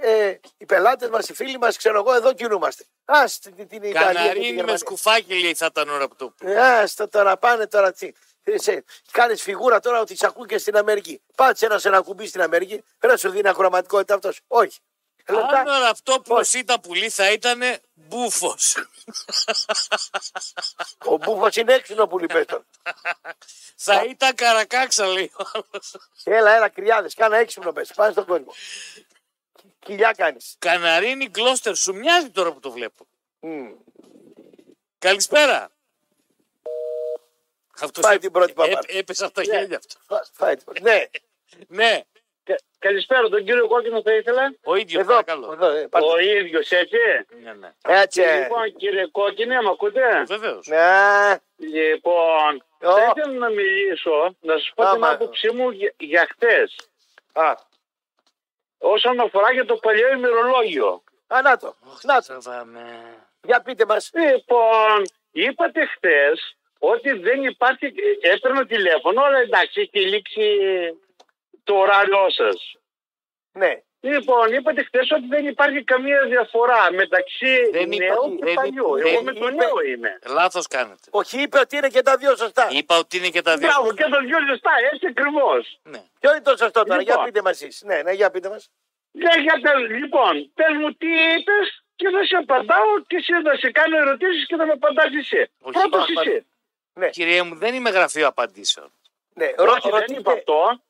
[0.00, 2.84] ε, ε, οι πελάτες μας, οι φίλοι μας, ξέρω εγώ, εδώ κινούμαστε.
[3.04, 3.82] Α την, την Ιταλία.
[3.82, 4.76] και τη Καναρίνη με Γερμανία.
[4.76, 6.50] σκουφάκι λέει θα ήταν ώρα που το πει.
[6.50, 7.92] Ε, άστα τώρα, πάνε τώρα.
[7.92, 8.12] Τι,
[9.10, 11.22] Κάνεις φιγούρα τώρα ότι σε ακούει και στην Αμερική.
[11.34, 14.40] Πάτσε ένα σε ένα κουμπί στην Αμερική, πρέπει να σου δίνει ακροματικότητα αυτός.
[14.46, 14.78] Όχι.
[15.28, 15.60] Λεπτά.
[15.60, 16.58] Αν αυτό που Όχι.
[16.58, 17.60] ήταν πουλί θα ήταν
[17.94, 18.76] μπούφος.
[21.04, 22.64] Ο Μπούφος είναι έξυπνο που λυπές τώρα.
[23.76, 25.96] θα ήταν καρακάξα λέει ο άλλος.
[26.24, 27.92] Έλα, έλα, κρυάδες, κάνα έξυπνο πες.
[27.94, 28.52] Πάνε στον κόσμο.
[29.78, 30.54] Κοιλιά κάνεις.
[30.58, 33.06] Καναρίνη Γκλώστερ, σου μοιάζει τώρα που το βλέπω.
[34.98, 35.70] Καλησπέρα.
[37.80, 38.80] Αυτός Πάει έ- την πρώτη έ- παπάρα.
[38.86, 40.20] Έπεσε από τα χέρια αυτό.
[40.32, 41.04] Φάει την- Ναι,
[41.68, 42.02] Ναι,
[42.46, 44.54] Κα- Καλησπέρα, τον κύριο Κόκκινο θα ήθελα.
[44.64, 45.52] ο ίδιος εδώ, παρακαλώ.
[45.52, 46.08] εδώ, ε, πάρτε.
[46.08, 46.96] Ο ίδιος, έτσι.
[47.42, 47.72] Ναι, ναι.
[47.86, 48.22] Έτσι.
[48.22, 48.40] ε.
[48.42, 50.66] Λοιπόν, κύριε Κόκκινε, με ακούτε; Βεβαίως.
[50.66, 52.92] Ναι, Λοιπόν, Ω.
[52.92, 55.10] θα ήθελα να μιλήσω, να σας πω την Άμα.
[55.10, 56.76] άποψή μου για, για χτες.
[57.32, 57.54] α,
[58.78, 61.02] Όσον αφορά για το παλιό ημερολόγιο.
[61.26, 62.26] α, να το, να το.
[62.26, 62.80] Τραβάμε.
[63.42, 64.10] Για πείτε μας.
[64.14, 67.92] Λοιπόν, είπατε χτες ότι δεν υπάρχει.
[68.20, 70.42] Έπαιρνα τηλέφωνο, αλλά εντάξει, έχει λήξει
[71.66, 72.58] το ωράριό σας.
[73.52, 78.54] Ναι, Λοιπόν, είπατε χθες ότι δεν υπάρχει καμία διαφορά μεταξύ Δεν είπα- νέου και δεν
[78.54, 78.96] παλιού.
[78.96, 80.18] είπα- Εγώ δεν με το είπε- νέο είμαι.
[80.26, 81.08] Λάθος κάνετε.
[81.10, 82.66] όχι είπε ότι είναι και τα δύο σωστά.
[82.70, 83.68] Είπα ότι είναι και τα δύο.
[83.68, 85.78] Μπράβο, και το δυο ζεστά, έτσι ακριβώς.
[85.82, 86.02] Ναι.
[86.20, 87.14] Ποιο είναι το σωστό τώρα, Λοιπόν.
[87.14, 87.82] για πείτε μας εσείς.
[87.84, 88.70] Ναι, ναι, για πείτε μας.
[90.00, 94.46] Λοιπόν, πες μου τι είπες και θα σε απαντάω και εσύ θα σε κάνω ερωτήσεις
[94.46, 95.50] και θα με απαντάς εσύ.
[95.60, 96.30] Όχι, Πρώτος πάμε.
[96.30, 96.46] εσύ.
[96.94, 98.90] Ναι, Κύριε μου, δεν είμαι γραφείο απαντήσεων.
[99.34, 99.52] ναι.
[99.56, 100.80] Ρω- Όχι, δεν ρωτήστε, είπα αυτό.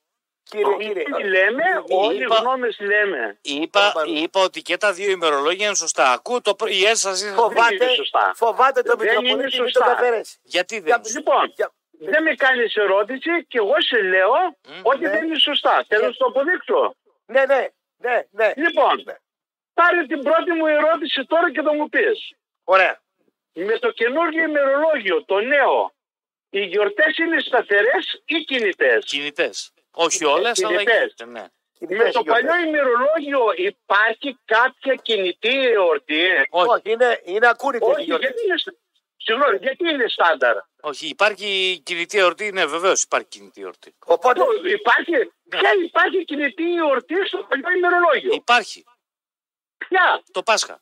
[0.51, 1.05] Κύριε, κύριε.
[1.16, 3.38] Τι λέμε, όλοι οι είπα- γνώμες λέμε.
[3.42, 4.18] Είπα, Πάμε.
[4.20, 6.12] είπα ότι και τα δύο ημερολόγια είναι σωστά.
[6.12, 7.34] Ακούω το προ- η ένστασή σας.
[7.34, 8.32] Φοβάται, είναι σωστά.
[8.36, 9.84] φοβάται το Δεν είναι Μητροπολίτη μην σωστά.
[9.84, 10.36] τον καθαρέσει.
[10.42, 11.72] Γιατί δεν Για- είναι σωστά; Λοιπόν, Για-
[12.11, 14.32] δεν με κάνεις ερώτηση και εγώ σε λέω
[14.82, 15.11] ότι ναι.
[15.11, 15.84] δεν είναι σωστά.
[15.88, 16.94] Θέλω να σου το αποδείξω.
[17.26, 17.66] Ναι, ναι,
[17.97, 18.53] ναι, ναι.
[18.57, 19.14] Λοιπόν, Ναι.
[19.74, 22.18] πάρε την πρώτη μου ερώτηση τώρα και θα μου πεις.
[22.64, 23.01] Ωραία.
[23.53, 25.92] Με το καινούργιο ημερολόγιο, το νέο,
[26.51, 29.70] οι γιορτές είναι σταθερές ή κινητές; Κινητές.
[29.99, 30.97] Όχι όλες, αλλά Κινητές.
[31.16, 31.40] γίνεται, ναι.
[31.40, 32.44] Με Κινητές το οι γιορτές.
[32.51, 36.47] παλιό ημερολόγιο υπάρχει κάποια κινητή εορτή.
[36.51, 38.28] Όχι, Όχι, είναι, είναι ακούνητες οι Όχι, γιορτές.
[38.30, 38.76] γιατί είναι,
[39.16, 42.53] συγγνώμη, γιατί είναι στάνταρ; όχι, υπάρχει κινητή εορτή.
[42.53, 43.94] Ναι, βεβαίως υπάρχει κινητή εορτή.
[44.07, 44.40] Οπότε,
[44.78, 45.12] Υπάρχει,
[45.49, 48.84] ποια υπάρχει κινητή εορτή στο παλιό ημερολόγιο; Υπάρχει.
[49.78, 50.80] Ποια, Το Πάσχα.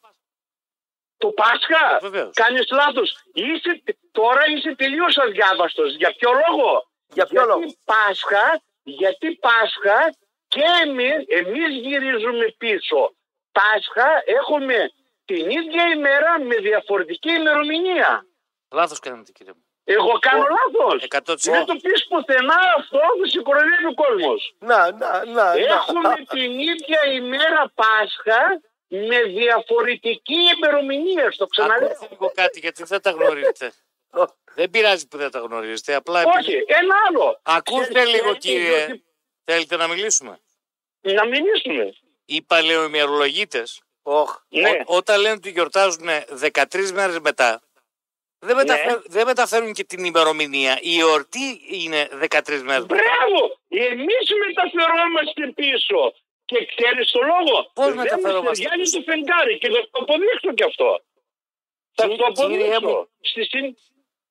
[1.17, 2.35] το Πάσχα; Βεβαίως.
[2.35, 3.17] Κάνεις λάθος.
[3.33, 5.95] Είσαι, τώρα είσαι τελείως αδιάβαστος.
[5.97, 10.15] Για ποιο λόγο; Για ποιο γιατί λόγο; Πάσχα, γιατί Πάσχα
[10.49, 13.15] και εμείς, εμείς γυρίζουμε πίσω.
[13.53, 14.91] Πάσχα έχουμε
[15.25, 18.27] την ίδια ημέρα με διαφορετική ημερομηνία.
[18.71, 19.65] Λάθος κάνετε, κύριε μου.
[19.85, 21.07] Εγώ κάνω λάθος.
[21.09, 21.53] 100%.
[21.53, 24.55] Δεν το πεις πουθενά αυτό, θα σε κοροϊδεύει ο κόσμος.
[24.59, 26.15] να, να, να, Έχουμε να.
[26.35, 31.31] την ίδια ημέρα Πάσχα με διαφορετική ημερομηνία.
[31.31, 31.87] Στο ξαναλέω.
[31.89, 33.73] Ακούστε λίγο κάτι, γιατί δεν τα γνωρίζετε.
[34.55, 35.95] Δεν πειράζει που δεν τα γνωρίζετε.
[35.95, 37.41] Απλά Όχι, ένα άλλο.
[37.43, 38.85] Ακούστε Ξέρεις, λίγο, γιατί- κύριε.
[38.87, 39.05] διότι-
[39.45, 40.41] Θέλετε να μιλήσουμε;
[41.01, 41.95] Να μιλήσουμε.
[42.25, 44.39] Οι παλαιοημερολογίτες Οχ.
[44.49, 44.71] Ναι.
[44.71, 48.47] Ό- όταν λένε ότι γιορτάζουν 13 μέρες μετά, Ναι.
[48.47, 50.79] δεν, μεταφέρουν, δεν μεταφέρουν και την ημερομηνία.
[50.81, 52.95] Η εορτή είναι 13 μέρες μετά.
[52.95, 53.59] Μπράβο!
[53.69, 56.15] Εμείς μεταφερόμαστε πίσω.
[56.45, 59.99] Και ξέρεις το λόγο; Πώς Δεν μεταφερόμαστε μας ταιριάζει πίσω; το φεγγάρι και θα το
[60.03, 61.01] αποδείξω και αυτό.
[61.95, 62.97] Θα Κύριε- το κύριε αποδείξω.
[62.97, 63.77] μου, Στη συν...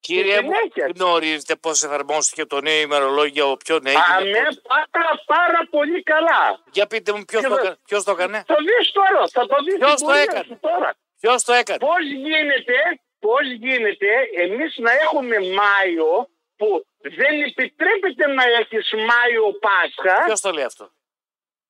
[0.08, 0.86] Κύριε μου, συνέχεια.
[0.96, 4.04] γνωρίζετε πώς εφαρμόστηκε το νέο ημερολόγιο, ποιον έγινε.
[4.18, 6.44] Αμέ πώς- πάρα πάρα πολύ καλά.
[6.72, 9.48] Για πείτε μου ποιος Και το, δε- κα- ποιος το έκανε; Θα δεις τώρα, θα
[9.48, 10.90] το δεις Ποιος στην το πορεία έκανε; σου τώρα.
[11.20, 12.76] Ποιος το έκανε; Πώς γίνεται,
[13.20, 14.10] πώς γίνεται
[14.44, 16.12] εμείς να έχουμε Μάιο
[16.56, 20.26] που δεν επιτρέπεται να έχεις Μάιο Πάσχα.
[20.26, 20.86] Ποιος το λέει αυτό;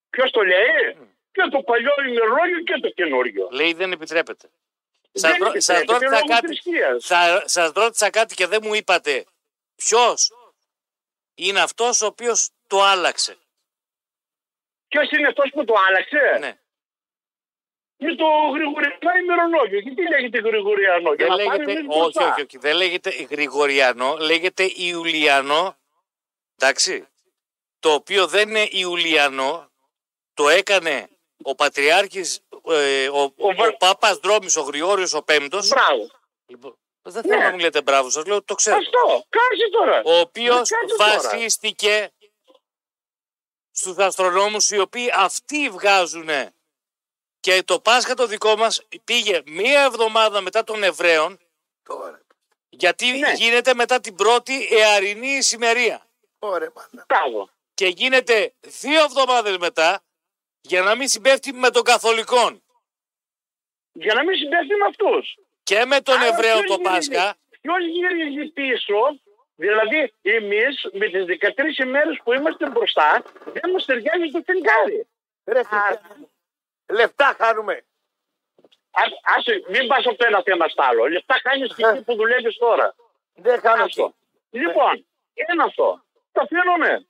[0.10, 0.81] Ποιος το λέει;
[1.35, 3.47] Και το παλιό ημερολόγιο και το καινούριο.
[3.51, 4.47] Λέει δεν επιτρέπεται.
[5.15, 7.06] Σας, Δεν ρω- σας επιτρέπεται ρώτησα λόγω κάτι, θρησκείας.
[7.06, 9.26] θα, σας ρώτησα κάτι και δεν μου είπατε
[9.76, 10.31] ποιος
[11.35, 13.38] είναι αυτός ο οποίος το άλλαξε;
[14.88, 16.57] Ποιος είναι αυτός που το άλλαξε; Ναι.
[17.98, 19.80] Είναι το Γρηγοριανό ημερολόγιο.
[19.80, 22.31] Γιατί λέγεται Γρηγοριανό, για Δεν να πάμε λέγεται, εμείς όχι, μπροστά.
[22.31, 25.77] όχι, όχι, δεν λέγεται Γρηγοριανό, λέγεται Ιουλιανό,
[26.56, 27.07] εντάξει,
[27.80, 29.72] το οποίο δεν είναι Ιουλιανό,
[30.34, 31.10] το έκανε
[31.44, 36.10] ο Πατριάρχης, ε, ο, ο, Ο Βα- Πάπας Δρόμης, ο Γρηγόριος ο Πέμπτος, Μπράβο.
[36.45, 37.44] λοιπόν, δεν θέλω Ναι.
[37.44, 39.26] να μου λέτε μπράβο, σας λέω ότι το ξέρω, Αυτό.
[39.30, 40.02] Κάτσε τώρα.
[40.06, 41.11] ο οποίος Δεν κάτσε τώρα.
[41.31, 42.11] βασίστηκε
[43.72, 46.30] στους αστρονόμους οι οποίοι αυτοί βγάζουν
[47.40, 51.40] Και το Πάσχα το δικό μας πήγε μία εβδομάδα μετά των Εβραίων
[51.84, 52.22] Τώρα.
[52.69, 53.31] γιατί Ναι.
[53.34, 56.07] γίνεται μετά την πρώτη εαρινή ησημερία.
[56.40, 57.06] Ωραία, μάνα.
[57.07, 57.49] Μπράβο.
[57.73, 60.03] Και γίνεται δύο εβδομάδες μετά
[60.65, 62.64] για να μην συμπέφτει με τον Καθολικών
[63.91, 65.38] Για να μην συμπέφτει με αυτούς.
[65.64, 67.35] και με τον Άρα Εβραίο ποιος το γυρίζει- Πάσχα.
[67.61, 68.99] Ποιος γυρίζει πίσω,
[69.56, 73.23] δηλαδή εμείς με τις 13 ημέρες που είμαστε μπροστά,
[73.53, 75.07] δεν μας ταιριάζει το φεγγάρι.
[75.45, 76.30] Ρε, χριστιανέ μου.
[76.88, 77.85] Λεφτά χάνουμε.
[78.91, 81.07] Ας, άσε, μην πας από το ένα θέμα στο άλλο.
[81.10, 82.95] Λεφτά χάνεις και εκεί που δουλεύεις τώρα.
[83.35, 84.03] Δεν χάνω Αυτό.
[84.52, 84.60] εκεί.
[84.65, 84.94] Λοιπόν,
[85.34, 86.03] είναι αυτό.
[86.31, 87.07] Το αφήνουμε.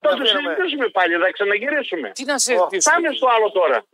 [0.00, 0.54] Το Θα το αφήνουμε.
[0.54, 2.10] συζητήσουμε πάλι, θα ξαναγυρίσουμε.
[2.10, 2.94] Τι να συζητήσουμε.
[2.94, 3.84] Πάμε στο άλλο τώρα.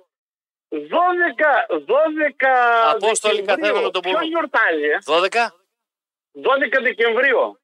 [0.69, 2.47] 12, 12
[2.95, 3.47] Απόστολη Δεκεμβρίου.
[3.67, 4.27] καθένα με τον Ποιος πόνο.
[4.27, 5.55] γιορτάζει, ε; 12.
[6.33, 7.39] 12 Δεκεμβρίου.
[7.39, 7.59] Ο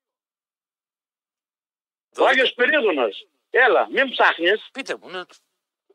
[2.14, 2.28] 12.
[2.28, 3.26] Άγιος Περίδωνας.
[3.50, 4.68] Έλα, μην ψάχνεις.
[4.72, 5.08] Πείτε μου.
[5.10, 5.22] Ναι.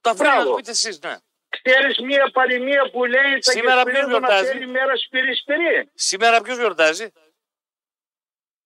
[0.01, 0.49] Τα αφήνω να Μπράβο.
[0.49, 1.15] το πείτε εσείς, ναι.
[1.49, 5.91] Ξέρεις μία παροιμία που λέει τα Σήμερα Άγιος ποιος Περίδωνας γιορτάζει; θέλει μέρα σπυρί σπυρί.
[5.93, 7.07] Σήμερα ποιος γιορτάζει;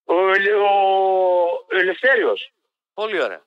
[0.06, 0.70] Ο, Ελε- ο,
[1.70, 2.52] Ελευθέριος.
[2.94, 3.46] Πολύ ωραία.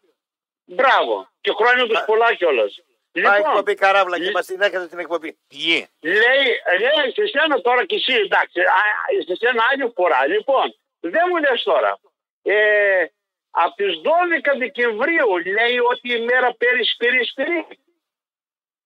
[0.74, 1.28] Μπράβο.
[1.40, 2.80] Και χρόνια τους πολλά κιόλας.
[3.12, 5.38] Πάει Λοιπόν, εκπομπή καράβλα και λι- μας την έκανε την εκπομπή.
[5.48, 5.88] Γη.
[6.00, 6.44] λέει,
[6.80, 10.26] λέει σε σένα τώρα κι εσύ, εντάξει, α, α, σε σένα άλλη φορά.
[10.26, 11.98] Λοιπόν, δεν μου λες τώρα.
[12.42, 13.04] Ε,
[13.50, 17.66] από τις 12 Δεκεμβρίου λέει ότι η μέρα πέρυσι σπυρί σπυρί.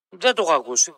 [0.08, 0.94] Δεν το έχω ακούσει.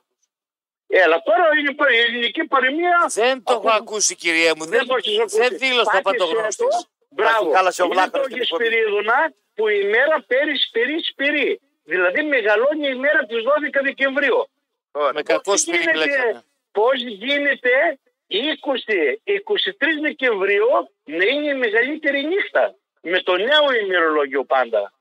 [0.88, 3.04] Έλα, τώρα είναι η η ελληνική παροιμία.
[3.08, 4.64] Δεν το έχω Από- ακούσει, κυρία μου.
[4.64, 5.36] Δεν Δεν, το έχεις ακούσει.
[5.38, 6.56] δεν δήλωσα Πάτησε παντογνώστης.
[6.56, 6.84] το.
[7.08, 7.50] Μπράβο.
[7.52, 8.64] χάλασε ο Είναι Βλάχος το στην εκπομπή.
[8.64, 11.60] Γεσπυρίδωνα που η μέρα πέρυσι σπυρί σπυρί.
[11.84, 14.48] Δηλαδή μεγαλώνει η μέρα της 12 Δεκεμβρίου.
[14.92, 15.12] Ωραία.
[15.12, 16.44] Με κακό Πώς σπίτι γίνεται- κλέξαμε.
[16.72, 20.68] Πώς γίνεται 20, 23 Δεκεμβρίου
[21.04, 24.92] να είναι η μεγαλύτερη νύχτα; Με το νέο ημερολόγιο πάντα.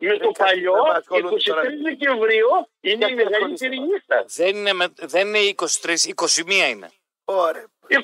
[0.00, 1.62] Με το κάτσε, παλιό, δεν με ασχολούνται 23 τώρα.
[1.82, 2.48] Δεκεμβρίου
[2.80, 4.24] είναι η Γιατί μεγαλύτερη ασχολείσαι νύχτα.
[4.26, 6.90] Δεν είναι, με, δεν είναι 23, 21 είναι.
[7.24, 7.66] Ωραία.
[7.88, 7.98] 21!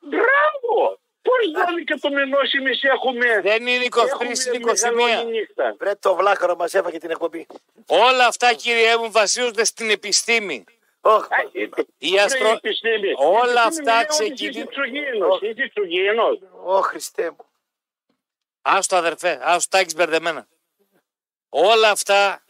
[0.00, 0.98] Μπράβο!
[1.22, 4.24] Πώς 12 το μηνός εμείς έχουμε, Δεν είναι 23, έχουμε
[4.54, 4.92] είναι 21.
[4.94, 5.74] μεγαλώνει νύχτα.
[5.78, 7.46] Βρε το βλάχαρο μας έφαγε την εκπομπή.
[7.86, 10.64] Όλα αυτά, κύριε μου, βασίζονται στην επιστήμη.
[11.00, 11.26] Όχι.
[11.34, 11.68] Α, ε,
[11.98, 13.12] Η αστρο- η επιστήμη.
[13.16, 16.38] Όλα Η επιστήμη αυτά λέει ότι ξεκινούν- Είσαι εξωγήινος, είσαι εξωγήινος.
[16.64, 17.46] Ω Χριστέ μου.
[18.62, 20.46] Άστο αδερφέ, άστο τα έχεις μπερδεμένα.
[21.48, 22.42] Όλα αυτά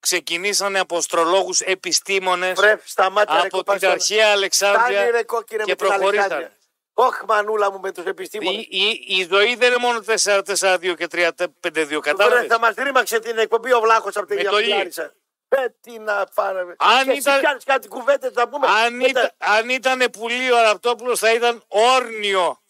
[0.00, 3.90] ξεκινήσανε από αστρολόγους επιστήμονες Βρε σταμάτα ρε από την κοπάστα.
[3.90, 6.52] αρχαία Φτάνει Αλεξάνδρεια ρε κόκκινε και με την προχωρήσανε.
[6.98, 7.16] Αλεξάνδρεια.
[7.18, 8.62] Όχι μανούλα μου με τους επιστήμονες.
[8.62, 13.18] Η, η, η ζωή δεν είναι μόνο 4-4-2 και 3-5-2, Βρε, κατάλαβες; θα μας ρήμαξε
[13.18, 14.64] την εκπομπή ο Βλάχος από τη Με το γη.
[14.64, 15.14] Διαμιλάρισα.
[15.48, 16.74] Ε, τι να πάρουμε.
[16.78, 18.66] Αν και εσύ ήταν- κάνεις κάτι κουβέντες να πούμε.
[18.66, 22.62] Αν, Μετά- ήταν, αν ήταν πουλί ο Ραπτόπουλος θα ήταν όρνιο.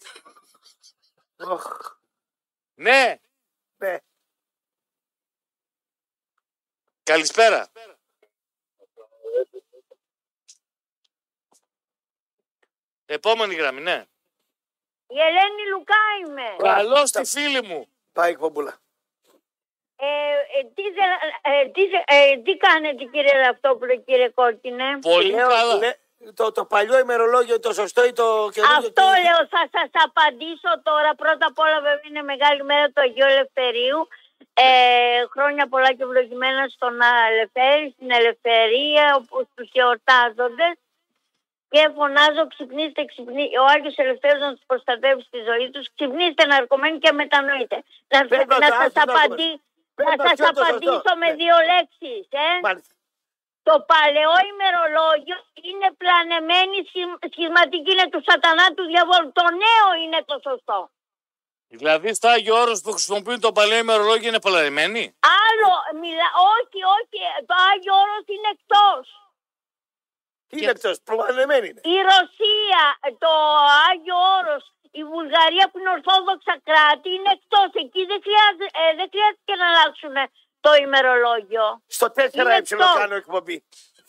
[1.37, 1.77] Οχ,
[2.75, 3.19] Ναι,
[3.77, 3.97] ναι.
[7.03, 7.71] καλησπέρα.
[13.05, 14.05] Επόμενη γραμμή, ναι.
[15.15, 16.47] Η Ελένη Λουκά είμαι.
[16.73, 17.87] Καλώς τη φίλη μου.
[18.13, 18.73] Πάει εκπομπούλα.
[20.01, 20.05] Ε,
[20.57, 24.99] ε, τι, θε- ε, τι, θε- ε, τι κάνετε κύριε Ραυτόπουλο, κύριε Κόρκινε.
[25.01, 25.75] Πολύ Λέω, καλά.
[25.75, 25.99] λέ-
[26.33, 28.77] το, το παλιό ημερολόγιο το σωστό ή το καινούργιο.
[28.77, 31.15] Αυτό τι- λέω, θα σας απαντήσω τώρα.
[31.15, 34.07] Πρώτα απ' όλα βέβαια είναι μεγάλη μέρα του Αγίου Ελευθερίου.
[34.53, 36.93] Ε, χρόνια πολλά και ευλογημένα στον
[37.31, 40.73] Ελευθέρη, στην Ελευθερία, όπου στους εορτάζοντες.
[41.73, 43.59] Και φωνάζω ξυπνήστε, ξυπνήστε.
[43.63, 45.85] Ο Άγιος Ελευθέριος να τους προστατεύει στη ζωή τους.
[45.95, 47.77] Ξυπνήστε ναρκωμένοι και μετανοείτε.
[48.11, 49.51] Να, Πες μας να το σας, άσχημο απαντή,
[49.97, 51.11] Πες να μας σας ποιο είναι το απαντήσω σωστό.
[51.21, 51.35] με Ναι.
[51.41, 52.23] δύο λέξεις.
[52.47, 52.47] Ε.
[52.67, 52.93] Μάλιστα.
[53.69, 55.37] Το παλαιό ημερολόγιο
[55.69, 59.29] είναι πλανεμένη σχη- σχηματική, είναι του σατανά του διαβόλου.
[59.39, 60.79] Το νέο είναι το σωστό.
[61.71, 65.03] Δηλαδή στο Άγιο Όρος που χρησιμοποιούν το παλαιό ημερολόγιο είναι παλαιμένη.
[65.47, 65.71] Άλλο,
[66.01, 67.19] μιλά, όχι, όχι,
[67.49, 69.03] το Άγιο Όρος είναι εκτός.
[70.49, 71.81] Τι είναι εκτός, προβαλλεμένη είναι.
[71.95, 72.83] Η Ρωσία,
[73.25, 73.31] το
[73.89, 74.63] Άγιο Όρος,
[75.01, 77.69] η Βουλγαρία που είναι ορθόδοξα κράτη είναι εκτός.
[77.83, 80.15] Εκεί δεν χρειάζεται, ε, δεν χρειάζεται να αλλάξουν
[80.65, 81.65] το ημερολόγιο.
[81.97, 82.93] Στο 4 Είναι ε εκτός.
[83.01, 83.57] κάνω εκπομπή.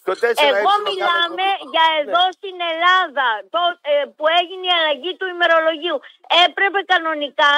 [0.03, 1.71] Στο 4 ε Εγώ κάνω μιλάμε εκπομπή.
[1.75, 2.37] για εδώ Ναι.
[2.39, 3.61] στην Ελλάδα το,
[3.93, 5.99] ε, που έγινε η αλλαγή του ημερολογίου.
[6.47, 7.55] Έπρεπε κανονικά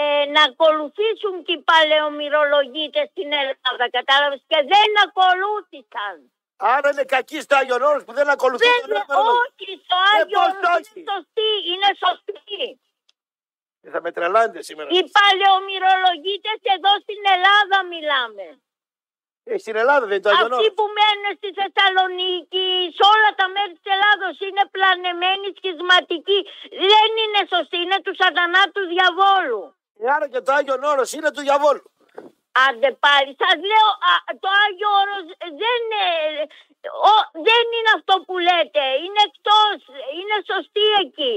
[0.00, 6.16] ε, να ακολουθήσουν και οι παλαιομυρολογίτες στην Ελλάδα, κατάλαβες, και δεν ακολούθησαν.
[6.56, 9.40] Άρα είναι κακή στο Άγιον Όρος που δεν ακολουθεί το Δεν, ημερολόγιο.
[9.46, 10.90] όχι, στο Ε, Άγιο πώς Όρος όχι.
[11.00, 12.64] είναι σωστή, είναι σωστή.
[13.84, 14.88] Ε, Θα με τρελάνετε σήμερα.
[14.96, 18.46] Οι παλαιομυρολογίτες εδώ στην Ελλάδα μιλάμε.
[19.50, 20.76] Ε, στην Ελλάδα δεν είναι το Άγιον Αυτοί Όρος.
[20.78, 22.66] που μένουν στη Θεσσαλονίκη,
[22.96, 26.40] σε όλα τα μέρη της Ελλάδος είναι πλανεμένοι, σχισματικοί.
[26.92, 29.62] Δεν είναι σωστοί, είναι του σατανά του διαβόλου.
[30.02, 31.82] Ε, Άρα και το Άγιον Όρος είναι του διαβόλου.
[32.64, 35.26] Άντε πάλι, σας λέω, α, το Άγιο Όρος
[35.62, 36.08] δεν, ε,
[37.10, 37.14] ο,
[37.48, 38.84] δεν είναι αυτό που λέτε.
[39.04, 39.76] Είναι εκτός,
[40.18, 41.36] είναι σωστή εκεί.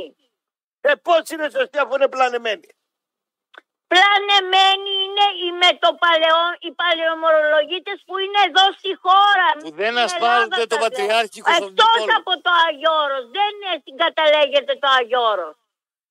[0.82, 2.68] Ε, πώς είναι σωστή αφού είναι πλανεμένη;
[3.94, 9.48] Πλανεμένοι είναι οι με το παλαιό, οι παλαιομορολογίτες που είναι εδώ στη χώρα.
[9.64, 10.84] Που δεν Στην ασπάζονται Ελλάδα το σας λέω.
[10.86, 12.18] Πατριάρχη Εκτός Κωνσταντινούπολου.
[12.20, 13.24] από το Άγιο Όρος.
[13.38, 15.56] Δεν ε, συγκαταλέγεται το Άγιο Όρος.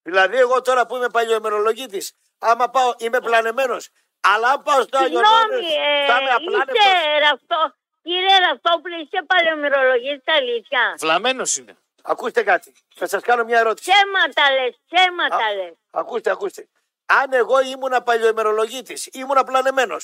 [0.09, 2.01] Δηλαδή, εγώ τώρα που είμαι παλιοεμερολογήτη,
[2.39, 3.83] άμα πάω, είμαι πλανεμένος.
[4.21, 6.77] Αλλά αν πάω στο Άγιο Συγγνώμη, Όρος, ε, θα είμαι απλάνευτος.
[6.77, 7.75] είστε ραυτό.
[8.03, 10.95] Κύριε Ραυτόπουλε, είστε παλαιομυρολογίτης αλήθεια.
[10.99, 11.77] Βλαμμένος είναι.
[12.03, 12.73] Ακούστε κάτι.
[12.95, 13.91] Θα σας κάνω μια ερώτηση.
[13.91, 15.55] Ψέματα λες, ψέματα Α.
[15.55, 15.73] λες.
[15.91, 16.69] Ακούστε, ακούστε.
[17.07, 19.97] Αν εγώ ήμουν παλιοεμερολογήτη, ήμουν πλανεμένο,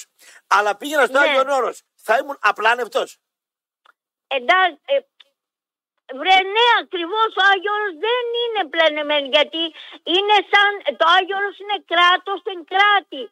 [0.46, 1.28] αλλά πήγαινα στο Ναι.
[1.28, 3.18] Άγιο Όρο, θα ήμουν απλάνευτος.
[4.26, 4.98] Εντάξει, ε,
[6.18, 9.62] βρε ναι, ακριβώς ο Άγιος δεν είναι πλανεμένος γιατί
[10.14, 13.22] είναι σαν, το Άγιος είναι κράτος εν κράτη.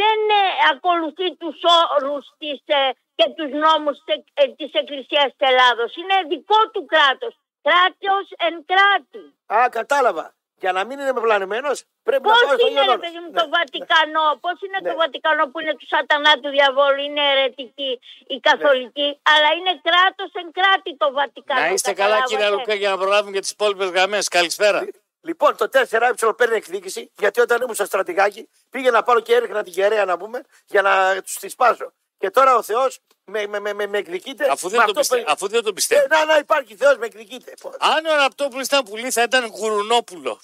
[0.00, 1.58] Δεν ε, ακολουθεί τους
[1.94, 5.90] όρους της, ε, και τους νόμους της, ε, της Εκκλησίας της Ελλάδος.
[6.00, 7.34] Είναι δικό του κράτος.
[7.66, 9.22] Κράτος εν κράτη.
[9.56, 10.34] Α, κατάλαβα.
[10.62, 11.70] Για να μην είμαι πλανεμένο,
[12.02, 13.04] πρέπει Πώς να πάω στο είναι Άγιο ρε Όρος.
[13.04, 13.38] παιδί μου Ναι.
[13.40, 14.88] το Βατικανό, πώς είναι Ναι.
[14.90, 17.92] το Βατικανό που είναι του σατανά του διαβόλου, είναι αιρετική
[18.34, 21.60] η καθολική, αλλά είναι κράτος εν κράτη το Βατικανό.
[21.60, 22.60] Να είστε καλά κύριε καταλάβατε.
[22.60, 24.28] Λουκά για να προλάβουμε και τις υπόλοιπες γραμμές.
[24.28, 24.80] Καλησπέρα.
[25.26, 29.62] Λοιπόν, το 4ε παίρνει εκδίκηση, γιατί όταν ήμουν στο στρατηγάκι πήγαινα να πάρω και έριχνα
[29.62, 31.92] την κεραία να πούμε για να τους τη σπάσω.
[32.18, 34.50] Και τώρα ο Θεός με, με, με, με, με εκδικείται.
[34.50, 35.16] Αφού με δεν, το αυτό πιστε...
[35.18, 36.06] που- Αφού δεν το Ε, πιστεύω.
[36.08, 37.52] να, να υπάρχει Θεός με εκδικείται.
[37.60, 37.76] Πώς.
[37.78, 40.40] Αν ο Ραπτόπουλο ήταν πουλί θα ήταν γουρουνόπουλο.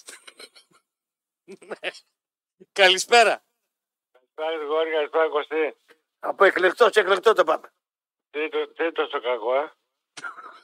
[1.45, 1.91] Ναι.
[2.73, 3.43] Καλησπέρα.
[4.35, 5.77] Καλησπέρα Γρηγόρη, καλησπέρα Κωστή.
[6.21, 7.73] Από εκλεκτός σε εκλεκτό το πάμε.
[8.31, 9.73] Τι, το- τι είναι τόσο κακό, ε;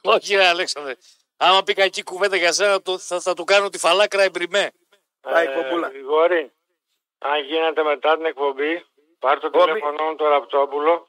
[0.01, 0.95] Όχι ρε Αλέξανδρε.
[1.41, 4.71] Άμα πει κακή κουβέντα για σένα το- θα, θα του κάνω τη φαλάκρα εμπριμέ.
[5.21, 5.87] Πάει, Ε, κομπούλα.
[5.87, 6.51] Γρηγόρη,
[7.17, 8.85] αν γίνεται μετά την εκπομπή,
[9.19, 9.65] πάρ το Κόμπι.
[9.65, 11.07] τηλέφωνο μου το Ραπτόπουλο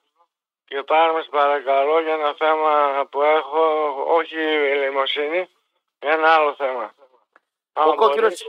[0.64, 3.62] και πάρουμε σε παρακαλώ για ένα θέμα που έχω,
[4.06, 4.36] όχι
[4.74, 5.48] ελεημοσύνη,
[6.00, 6.94] για ένα άλλο θέμα.
[7.72, 8.44] Ο Αν κόκκινο μπορείς,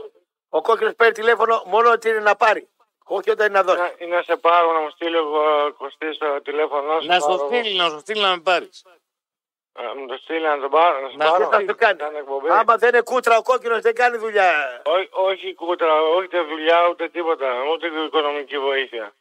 [0.48, 2.68] ο κόκκινος παίρνει τηλέφωνο μόνο ότι είναι να πάρει.
[3.04, 3.78] Όχι όταν είναι να δώσει.
[3.78, 7.06] να- ή να σε πάρω να μου στείλει ο Κωστής το τηλέφωνο σου.
[7.06, 8.84] Να στο πάρω- στείλει, να στο στείλει να με πάρεις.
[9.80, 11.00] Να μου το στείλει να τον πάρω.
[11.00, 11.48] Να, σου Να πάρω.
[11.48, 12.00] Τι θα σου κάνει.
[12.00, 12.48] Σαν εκπομπή.
[12.50, 14.82] Άμα δεν είναι κούτρα, ο κόκκινος δεν κάνει δουλειά.
[14.84, 19.14] Ό, όχι κούτρα, όχι δουλειά, ούτε τίποτα, ούτε οικονομική βοήθεια.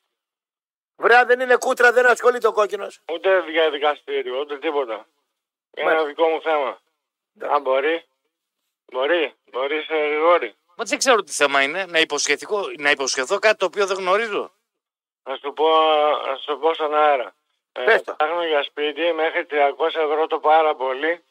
[0.95, 3.01] Βρε, αν δεν είναι κούτρα, δεν ασχολείται ο κόκκινος.
[3.11, 4.93] Ούτε για δικαστήριο, ούτε τίποτα.
[4.93, 5.99] Είναι Μάλιστα.
[5.99, 6.79] ένα δικό μου θέμα.
[7.35, 7.55] Εντάξει.
[7.55, 8.05] Αν μπορεί.
[8.91, 10.55] Μπορεί, μπορεί σε γρηγόρη.
[10.75, 11.85] Μα δεν ξέρω τι θέμα είναι.
[11.85, 14.51] Να υποσχεθώ, να υποσχεθώ κάτι το οποίο δεν γνωρίζω.
[15.23, 15.67] Να σου πω,
[16.27, 17.35] να σου πω στον αέρα.
[17.72, 18.15] Ε, Πες το.
[18.18, 19.56] Ψάχνω για σπίτι μέχρι 300
[19.88, 21.23] ευρώ το πάρα πολύ.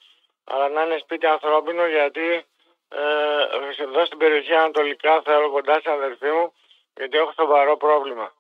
[0.45, 2.45] Αλλά να είναι σπίτι ανθρώπινο γιατί
[2.89, 6.53] ε, εδώ στην περιοχή Ανατολικά θέλω κοντά στην αδερφή μου
[6.97, 8.35] γιατί έχω σοβαρό πρόβλημα.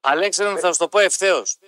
[0.00, 1.58] Αλέξανδρε, θα σου το πω ευθέως.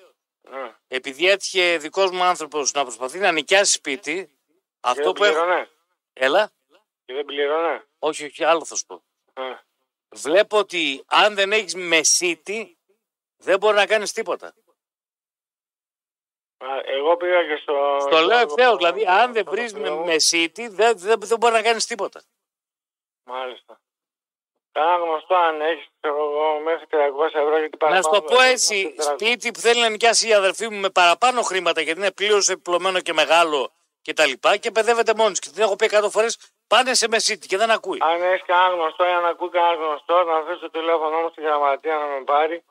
[0.43, 4.31] Ε, Επειδή έτυχε δικός μου άνθρωπος να προσπαθεί να νοικιάσει σπίτι, και
[4.81, 5.33] αυτό δεν που έχω.
[5.35, 5.69] πλήρωνε.
[6.13, 6.51] Έλα.
[7.05, 7.85] Και δεν πλήρωνε.
[7.99, 9.03] Όχι, όχι, άλλο θα σου πω.
[9.35, 9.43] Ε,
[10.15, 12.79] Βλέπω ότι αν δεν έχεις μεσίτη,
[13.37, 14.55] δεν μπορεί να κάνεις τίποτα.
[16.59, 17.97] Α, εγώ πήγα και στο...
[18.01, 18.77] Στο λέω ευθέω.
[18.77, 20.05] Δηλαδή, αν δεν στο βρεις φίλο μου.
[20.05, 22.23] μεσίτη, δεν, δεν, δεν μπορεί να κάνεις τίποτα.
[23.24, 23.81] Μάλιστα.
[24.73, 25.89] Κάνα γνωστό αν έχεις
[26.65, 26.97] μέχρι 300
[27.33, 29.03] ευρώ γιατί Να σου το παραπάνω πω δεν έτσι, είναι 400.
[29.03, 33.01] σπίτι που θέλει να νοικιάσει η αδερφή μου με παραπάνω χρήματα γιατί είναι πλήρως επιπλωμένο
[33.01, 33.73] και μεγάλο
[34.03, 35.41] και τα λοιπά και παιδεύεται μόνη της.
[35.41, 37.99] Και την έχω πει 100 φορές πάνε σε μεσίτη και δεν ακούει.
[38.03, 41.41] Αν έχεις κανένα γνωστό ή αν ακούει κανένα γνωστό, να αφήσει το τηλέφωνό μου στη
[41.41, 42.65] γραμματεία να με πάρει.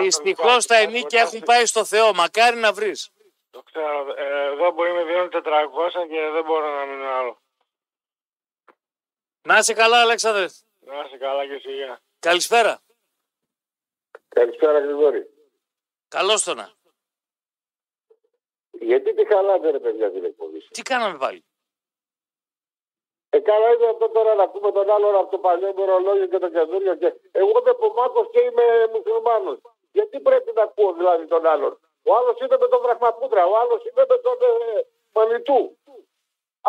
[0.00, 0.68] Δυστυχώς νοικιάσει.
[0.68, 2.14] τα ενίκια έχουν πάει στο Θεό.
[2.14, 3.10] Μακάρι να βρεις.
[3.50, 4.14] Το ξέρω.
[4.16, 7.38] Ε, εδώ μπορεί με δίνουν 400 και δεν μπορώ να μείνω άλλο.
[9.42, 10.46] Να είσαι καλά, Αλέξανδρε.
[10.80, 11.72] Να είσαι καλά και εσύ.
[11.72, 12.00] γεια.
[12.18, 12.80] Καλησπέρα.
[14.28, 15.26] Καλησπέρα Γρηγόρη.
[16.08, 16.72] Καλώς το να.
[18.70, 20.68] Γιατί τι χαλάτε ρε παιδιά την εκπομπή σας.
[20.68, 21.44] Τι κάναμε πάλι;
[23.34, 26.48] Ε, καλά είναι αυτό τώρα να ακούμε τον άλλον από το παλιό μερολόγιο και το
[26.56, 26.94] καινούριο.
[27.00, 27.08] Και...
[27.40, 29.58] Εγώ είμαι Πομάκος και είμαι μουσουλμάνος.
[29.96, 31.72] Γιατί πρέπει να ακούω δηλαδή τον άλλον;
[32.08, 34.52] Ο άλλος είναι με τον Βραχμαπούτρα, ο άλλος είναι με τον ε,
[35.14, 35.60] Μανιτού.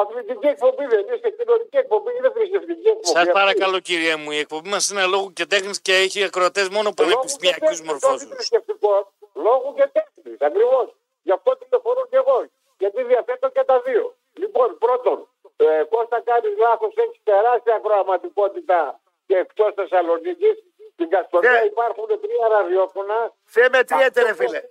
[0.02, 3.08] Αθλητική εκπομπή δεν είναι, κοινωνική εκπομπή, είναι θρησκευτική εκπομπή.
[3.08, 3.32] Σας Αυτή.
[3.40, 6.94] παρακαλώ, κυρία μου, η εκπομπή μας είναι λόγου και τέχνης και έχει ακροατές μόνο Λόγω
[6.96, 8.30] και πανεπιστημιακού τέχνης, όχι μορφώσεου.
[8.36, 9.02] θρησκευτικών,
[9.48, 10.88] Λόγω και τέχνης, ακριβώς.
[11.28, 12.38] Γι' αυτό τηλεφωνώ και εγώ.
[12.78, 14.16] Γιατί διαθέτω και τα δύο.
[14.34, 15.18] Λοιπόν, πρώτον,
[15.58, 20.56] ε, Κώστα κάνεις λάθος, έχεις τεράστια ακροαματικότητα και εκτός Θεσσαλονίκης.
[20.94, 21.66] Στην Καστοριά Ναι.
[21.74, 23.20] υπάρχουν τρία ραδιόφωνα.
[23.56, 24.62] Δεν μετριέται, ρε φίλε.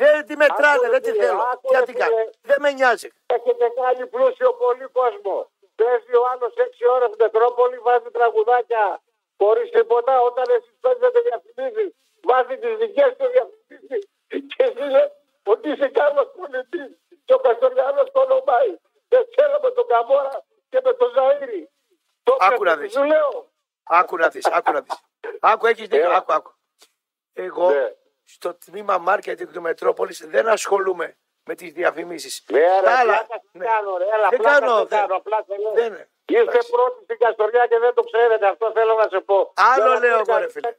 [0.00, 1.42] Δεν τη μετράνε, Άκουρε, δεν τη φίλε, θέλω.
[1.52, 2.04] άκουρε, Γιατί φίλε.
[2.04, 2.16] κάνω.
[2.50, 3.08] Δεν με νοιάζει.
[3.36, 5.36] Έχετε κάνει πλούσιο πολύ κόσμο.
[5.80, 8.84] Παίζει ο άλλος 6 ώρες Μετρόπολη, βάζει τραγουδάκια
[9.40, 10.12] χωρίς τίποτα.
[10.28, 11.84] Όταν εσεί παίζετε διαφημίσει,
[12.28, 14.02] βάζει τις τι δικές του διαφημίσεις.
[14.50, 15.10] Και εσύ λες
[15.52, 16.90] ότι είσαι καλό πολιτής.
[17.26, 18.72] Και ο Καστοριανός το ονομάει.
[19.08, 21.70] Δεν ξέρω με τον Καμόρα και με τον Ζαήρη.
[22.22, 22.92] Το Άκου να έπαιξε, δεις.
[22.92, 23.50] Σου λέω.
[23.82, 25.02] Άκου να δεις, άκου να δεις.
[25.40, 26.14] Άκου, έχεις δίκιο, Ε.
[26.16, 26.52] άκου, άκου.
[27.32, 27.92] Εγώ Ναι.
[28.24, 32.44] στο τμήμα marketing του Μετρόπολης δεν ασχολούμαι με τις διαφημίσεις.
[32.48, 33.64] Ναι, ρε, Τα άλλα- πλάκα σε ναι.
[33.66, 35.72] κάνω, ρε, έλα, Δεν πλάκα κάνω, σε δεν- κάνω, απλά σε λέω.
[35.72, 36.08] δεν είναι.
[36.24, 36.70] Είστε Εντάξει.
[36.70, 39.52] πρώτοι στην Καστοριά και δεν το ξέρετε, αυτό θέλω να σε πω.
[39.56, 40.76] Άλλο Τώρα λέω που εγώ ρε φίλε.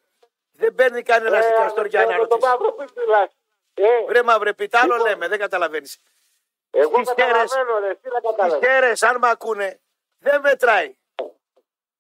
[0.52, 2.48] Δεν παίρνει κανένα Ε, στην Καστοριά να με Το ρωτήσει.
[2.50, 3.30] μαύρο που μιλάς.
[3.74, 5.10] Ε, Βρε μαύρε πίτα, άλλο Λοιπόν.
[5.10, 6.00] λέμε, δεν καταλαβαίνεις.
[6.72, 8.60] Εγώ τις χέρες- καταλαβαίνω, ρε, τι να Τις καταλαβαίνω.
[8.66, 9.80] χέρες αν με ακούνε
[10.20, 10.98] δεν μετράει.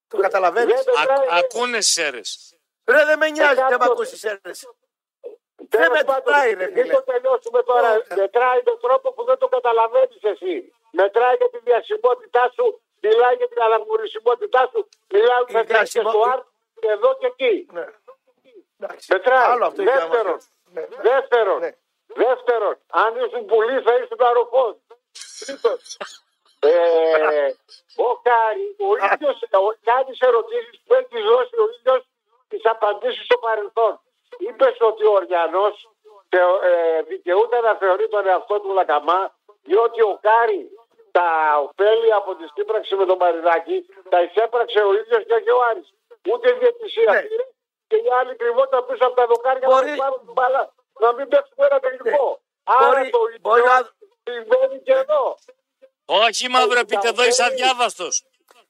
[0.07, 1.37] Το καταλαβαίνεις; Δεν μετράει, Α, ρε.
[1.37, 2.53] ακούνε σέρες.
[2.85, 4.67] Ρε δεν με νοιάζει, δεν με κάποιος- ακούσεις έρες.
[5.69, 6.93] Τέλος Δεν πάντων, μετράει, ρε, Μην φίλε.
[6.93, 7.87] το τελειώσουμε τώρα.
[7.93, 8.15] Ε.
[8.15, 10.73] Μετράει τον τρόπο που δεν το καταλαβαίνεις εσύ.
[10.91, 15.73] Μετράει για τη διασημότητά σου, μιλάει για την αναγνωρισιμότητά σου, μιλάει Η με και στο
[15.73, 16.45] διασημο- άρθρο
[16.79, 17.67] εδώ και εκεί.
[17.71, 17.85] Ναι.
[18.79, 19.13] Εντάξει.
[19.13, 19.51] Μετράει.
[19.51, 20.79] Άλλο αυτό για να μας Δεύτερον, πει.
[20.79, 20.87] Ναι.
[21.01, 21.71] δεύτερον, Ναι.
[22.23, 24.73] Δεύτερον, αν ήσουν πουλί θα ήσουν αεροφός.
[25.39, 25.77] Τρίτον,
[26.59, 26.71] ε,
[28.07, 29.37] ο Κάρη, ο ίδιος,
[29.67, 32.01] ο, κάνει ερωτήσεις που έχει δώσει ο ίδιος
[32.51, 33.93] τις απαντήσεις στο παρελθόν.
[34.37, 35.75] Είπες ότι ο Οριανός
[36.29, 39.21] ε, δικαιούται να θεωρεί τον εαυτό του λακαμά,
[39.63, 40.61] διότι ο Κάρη
[41.11, 41.27] τα
[41.65, 43.77] ωφέλη από τη σύμπραξη με τον Μαρινάκη
[44.09, 45.89] τα εισέπραξε ο ίδιος και όχι ο Άρης.
[46.33, 47.21] Ούτε διαιτησία Ναι.
[47.21, 47.45] πήρε
[47.87, 50.61] και οι άλλοι κρυβόταν πίσω από τα δοκάρια να Μπορεί- μην πάρουν την μπάλα,
[50.99, 52.41] να μην παίξουμε ένα τελικό.
[52.63, 53.89] Άρα Μπορεί- το μπορεί ίδιο να-
[54.23, 55.37] συμβαίνει και εδώ.
[56.05, 58.23] Όχι μαύρο πείτε εδώ είσαι ωφέλη- αδιάβαστος.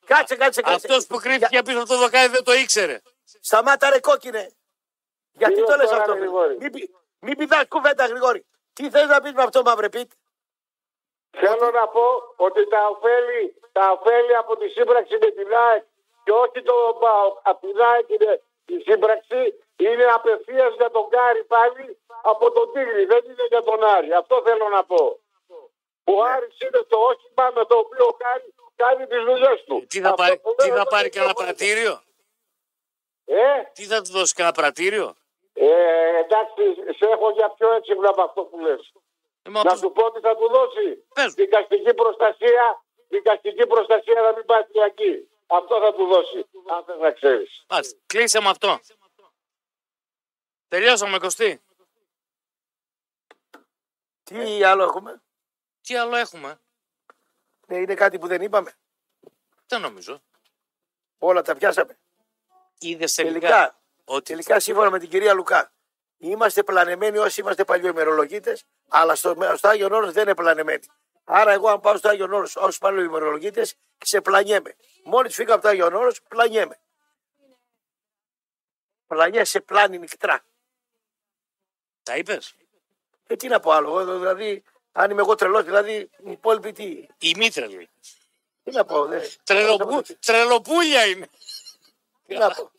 [0.05, 0.75] Κάτσε, κάτσε, κάτσε.
[0.75, 3.01] Αυτός που κρύφτηκε πίσω από το δοκάρι δεν το ήξερε.
[3.41, 4.51] Σταμάτα ρε κόκκινε.
[5.31, 6.29] Γιατί Τι το λες λες τώρα, αυτό, ρε, φίλε.
[6.29, 6.89] Γρηγόρη; Μην, πει-
[7.19, 8.45] μην πηδάς κουβέντα, Γρηγόρη.
[8.73, 10.11] Τι θες να πεις με αυτό, μαύρε πίτ.
[11.31, 15.83] Θέλω να πω ότι τα ωφέλη, τα ωφέλη από τη σύμπραξη με την ΑΕΚ
[16.23, 18.41] και όχι το ΠΑΟΚ, από την ΑΕΚ είναι
[18.73, 19.41] η σύμπραξη,
[19.77, 24.13] είναι απευθείας για τον Κάρι πάλι από τον Τίγρη, δεν είναι για τον Άρη.
[24.13, 25.19] Αυτό θέλω να πω.
[26.03, 26.29] Ο Ναι.
[26.31, 29.85] Άρης είναι το όχημα με το οποίο ο Κάρι κάνει τις δουλειές του.
[29.89, 31.57] Τι θα Αυτό πάρει, που τι λέω θα είναι πάρει το κανένα πρόβλημα.
[31.57, 31.93] πρατήριο;
[33.25, 35.07] Ε, Τι θα του δώσει κανένα πρατήριο;
[35.53, 35.69] ε,
[36.23, 36.63] εντάξει,
[36.97, 38.91] σε έχω για πιο έξυπνα από αυτό που λες.
[39.43, 40.87] Ε, μα Να τους- σου πω τι θα του δώσει.
[41.13, 41.33] Πες.
[41.33, 45.13] Δικαστική προστασία, δικαστική προστασία να μην πάει φυλακή.
[45.51, 46.45] Αυτό θα του δώσει.
[46.69, 47.65] Αν θες να ξέρεις.
[47.69, 47.97] Μάλιστα.
[48.05, 48.79] Κλείσε με αυτό.
[50.67, 51.61] Τελειώσαμε, Κωστή.
[54.23, 55.21] Τι άλλο έχουμε;
[55.81, 56.59] Τι άλλο έχουμε;
[57.67, 58.73] Ναι, είναι κάτι που δεν είπαμε.
[59.67, 60.21] Δεν νομίζω.
[61.17, 61.99] Όλα τα πιάσαμε.
[62.79, 63.39] Είδες τελικά.
[63.39, 65.71] Τελικά, Ότι τελικά σύμφωνα με την κυρία Λουκά,
[66.17, 70.85] είμαστε πλανεμένοι όσοι είμαστε παλιοημερολογίτες, αλλά στο, στο Άγιο Όρος δεν είναι πλανεμένοι.
[71.31, 74.75] Άρα, εγώ, αν πάω στο Άγιο Όρος ως παλιοημερολογίτε, ξεπλανιέμαι.
[75.03, 76.79] Μόλις φύγω από το Άγιο Όρος, πλανιέμαι.
[79.07, 80.43] Πλανιέσαι πλάνη νυχτρά.
[82.03, 82.55] τα είπες;
[83.27, 85.93] Ε, τι να πω άλλο, εγώ, δηλαδή, αν είμαι εγώ τρελός, δηλαδή,
[86.25, 87.89] οι υπόλοιποι τι, Η μήτρα λέει.
[88.63, 89.29] τι να πω, δεν.
[89.43, 91.29] Τρελοπού, τρελοπούλια είναι.
[92.25, 92.71] Τι να πω.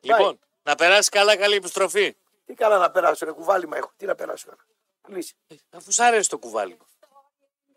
[0.00, 2.16] Λοιπόν, να περάσει καλά καλή επιστροφή.
[2.44, 3.92] Τι καλά να περάσω, ρε κουβάλιμα έχω.
[3.96, 4.66] Τι να περάσω τώρα.
[5.02, 5.34] Κλείσει.
[5.70, 6.78] Αφού σ' άρεσε το κουβάλι.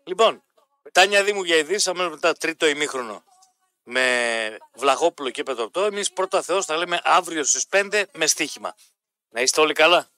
[0.08, 0.42] Λοιπόν,
[0.92, 3.24] Τάνια Δήμου για ειδήσει, αμέσως μετά τρίτο ημίχρονο
[3.82, 5.84] με Βλαχόπουλο και Πετροπτό.
[5.84, 8.74] Εμείς πρώτα Θεός θα λέμε αύριο στις 5 με στοίχημα.
[9.28, 10.08] Να είστε όλοι καλά.